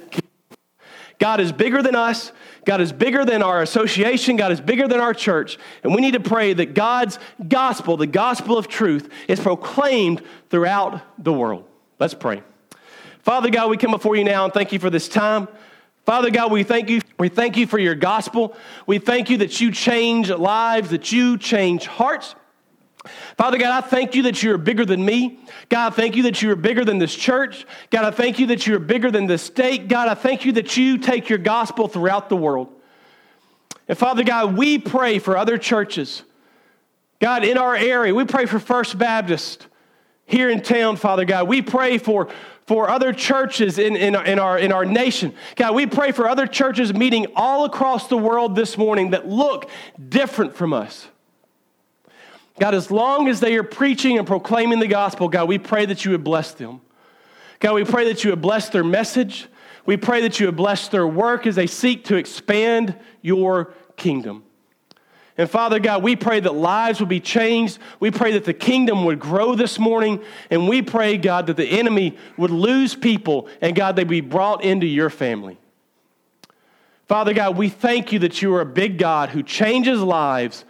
God 1.20 1.40
is 1.40 1.52
bigger 1.52 1.82
than 1.82 1.96
us. 1.96 2.32
God 2.66 2.80
is 2.80 2.92
bigger 2.92 3.26
than 3.26 3.42
our 3.42 3.62
association. 3.62 4.36
God 4.36 4.52
is 4.52 4.62
bigger 4.62 4.88
than 4.88 5.00
our 5.00 5.14
church. 5.14 5.58
And 5.84 5.96
we 5.96 6.02
need 6.02 6.14
to 6.14 6.20
pray 6.20 6.54
that 6.54 6.74
God's 6.74 7.18
gospel, 7.48 7.98
the 7.98 8.08
gospel 8.08 8.58
of 8.58 8.68
truth, 8.68 9.10
is 9.28 9.40
proclaimed 9.40 10.22
throughout 10.50 11.02
the 11.24 11.34
world. 11.34 11.66
Let's 12.00 12.14
pray. 12.14 12.44
Father 13.22 13.50
God, 13.50 13.70
we 13.70 13.78
come 13.78 13.92
before 13.92 14.16
you 14.16 14.24
now 14.24 14.46
and 14.46 14.54
thank 14.54 14.72
you 14.72 14.80
for 14.80 14.90
this 14.90 15.10
time. 15.10 15.48
Father 16.06 16.30
God, 16.30 16.52
we 16.52 16.64
thank 16.64 16.90
you. 16.90 17.02
We 17.20 17.28
thank 17.30 17.58
you 17.58 17.68
for 17.68 17.80
your 17.80 17.96
gospel. 17.96 18.56
We 18.86 19.00
thank 19.00 19.30
you 19.30 19.38
that 19.40 19.60
you 19.60 19.72
change 19.72 20.30
lives, 20.30 20.92
that 20.92 21.12
you 21.12 21.38
change 21.38 21.88
hearts. 21.88 22.36
Father 23.38 23.58
God, 23.58 23.84
I 23.84 23.88
thank 23.88 24.16
you 24.16 24.24
that 24.24 24.42
you 24.44 24.54
are 24.54 24.58
bigger 24.58 24.86
than 24.86 25.04
me. 25.04 25.40
God, 25.70 25.94
I 25.94 25.96
thank 25.96 26.16
you 26.16 26.24
that 26.24 26.42
you 26.42 26.52
are 26.52 26.56
bigger 26.56 26.86
than 26.86 26.98
this 26.98 27.16
church. 27.16 27.66
God, 27.90 28.06
I 28.06 28.12
thank 28.12 28.40
you 28.40 28.48
that 28.48 28.68
you 28.68 28.76
are 28.76 28.80
bigger 28.80 29.12
than 29.12 29.28
this 29.28 29.44
state. 29.44 29.88
God, 29.88 30.08
I 30.08 30.16
thank 30.16 30.46
you 30.46 30.54
that 30.54 30.78
you 30.78 30.98
take 30.98 31.30
your 31.30 31.40
gospel 31.40 31.88
throughout 31.88 32.30
the 32.30 32.36
world. 32.36 32.70
And 33.88 33.98
Father 33.98 34.24
God, 34.24 34.58
we 34.58 34.78
pray 34.78 35.20
for 35.20 35.38
other 35.38 35.58
churches. 35.58 36.24
God, 37.20 37.44
in 37.44 37.58
our 37.58 37.76
area, 37.76 38.14
we 38.14 38.26
pray 38.26 38.46
for 38.46 38.60
First 38.60 38.98
Baptist 38.98 39.68
here 40.26 40.50
in 40.50 40.62
town, 40.62 40.98
Father 40.98 41.26
God. 41.26 41.48
We 41.48 41.62
pray 41.62 41.98
for, 41.98 42.28
for 42.66 42.90
other 42.90 43.14
churches 43.14 43.80
in, 43.80 43.96
in, 43.96 44.14
in, 44.14 44.40
our, 44.40 44.60
in 44.60 44.72
our 44.72 44.86
nation. 44.86 45.34
God, 45.56 45.74
we 45.74 45.88
pray 45.88 46.12
for 46.12 46.28
other 46.28 46.46
churches 46.46 46.94
meeting 46.94 47.28
all 47.36 47.66
across 47.66 48.08
the 48.08 48.18
world 48.18 48.56
this 48.56 48.78
morning 48.78 49.12
that 49.12 49.28
look 49.28 49.70
different 50.10 50.56
from 50.56 50.74
us. 50.74 51.08
God, 52.60 52.74
as 52.74 52.90
long 52.90 53.28
as 53.28 53.40
they 53.40 53.56
are 53.56 53.64
preaching 53.64 54.18
and 54.18 54.26
proclaiming 54.26 54.80
the 54.80 54.88
gospel, 54.88 55.30
God, 55.30 55.48
we 55.48 55.60
pray 55.60 55.86
that 55.86 56.06
you 56.06 56.12
would 56.12 56.24
bless 56.24 56.54
them. 56.54 56.82
God, 57.60 57.74
we 57.74 57.84
pray 57.84 58.06
that 58.12 58.24
you 58.24 58.32
would 58.32 58.42
bless 58.42 58.70
their 58.70 58.84
message. 58.84 59.48
We 59.86 59.98
pray 59.98 60.22
that 60.22 60.40
you 60.40 60.48
would 60.48 60.56
bless 60.56 60.88
their 60.88 61.08
work 61.08 61.48
as 61.48 61.56
they 61.56 61.68
seek 61.68 62.06
to 62.06 62.16
expand 62.16 62.96
your 63.22 63.74
kingdom. 63.96 64.44
And 65.38 65.48
Father 65.48 65.80
God, 65.80 66.02
we 66.02 66.16
pray 66.16 66.40
that 66.40 66.56
lives 66.56 67.00
would 67.00 67.10
be 67.10 67.20
changed. 67.20 67.78
We 68.00 68.10
pray 68.10 68.32
that 68.34 68.46
the 68.46 68.56
kingdom 68.56 69.06
would 69.06 69.20
grow 69.20 69.54
this 69.54 69.78
morning. 69.78 70.24
And 70.50 70.68
we 70.68 70.82
pray, 70.82 71.18
God, 71.18 71.46
that 71.48 71.58
the 71.58 71.66
enemy 71.66 72.18
would 72.38 72.50
lose 72.50 72.96
people 72.96 73.48
and 73.62 73.76
God, 73.76 73.96
they'd 73.96 74.08
be 74.08 74.22
brought 74.22 74.64
into 74.64 74.88
your 74.88 75.12
family. 75.12 75.60
Father 77.08 77.34
God, 77.34 77.56
we 77.56 77.70
thank 77.70 78.12
you 78.12 78.20
that 78.20 78.42
you 78.42 78.54
are 78.56 78.62
a 78.62 78.66
big 78.66 78.98
God 78.98 79.30
who 79.30 79.44
changes 79.44 80.02
lives 80.02 80.66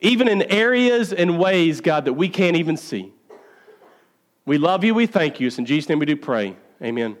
even 0.00 0.28
in 0.28 0.42
areas 0.42 1.12
and 1.12 1.38
ways, 1.38 1.80
God, 1.80 2.04
that 2.06 2.14
we 2.14 2.28
can't 2.28 2.56
even 2.56 2.76
see. 2.76 3.12
We 4.46 4.58
love 4.58 4.82
you. 4.84 4.94
We 4.94 5.06
thank 5.06 5.40
you. 5.40 5.46
It's 5.46 5.58
in 5.58 5.66
Jesus' 5.66 5.88
name 5.88 5.98
we 5.98 6.06
do 6.06 6.16
pray. 6.16 6.56
Amen. 6.82 7.16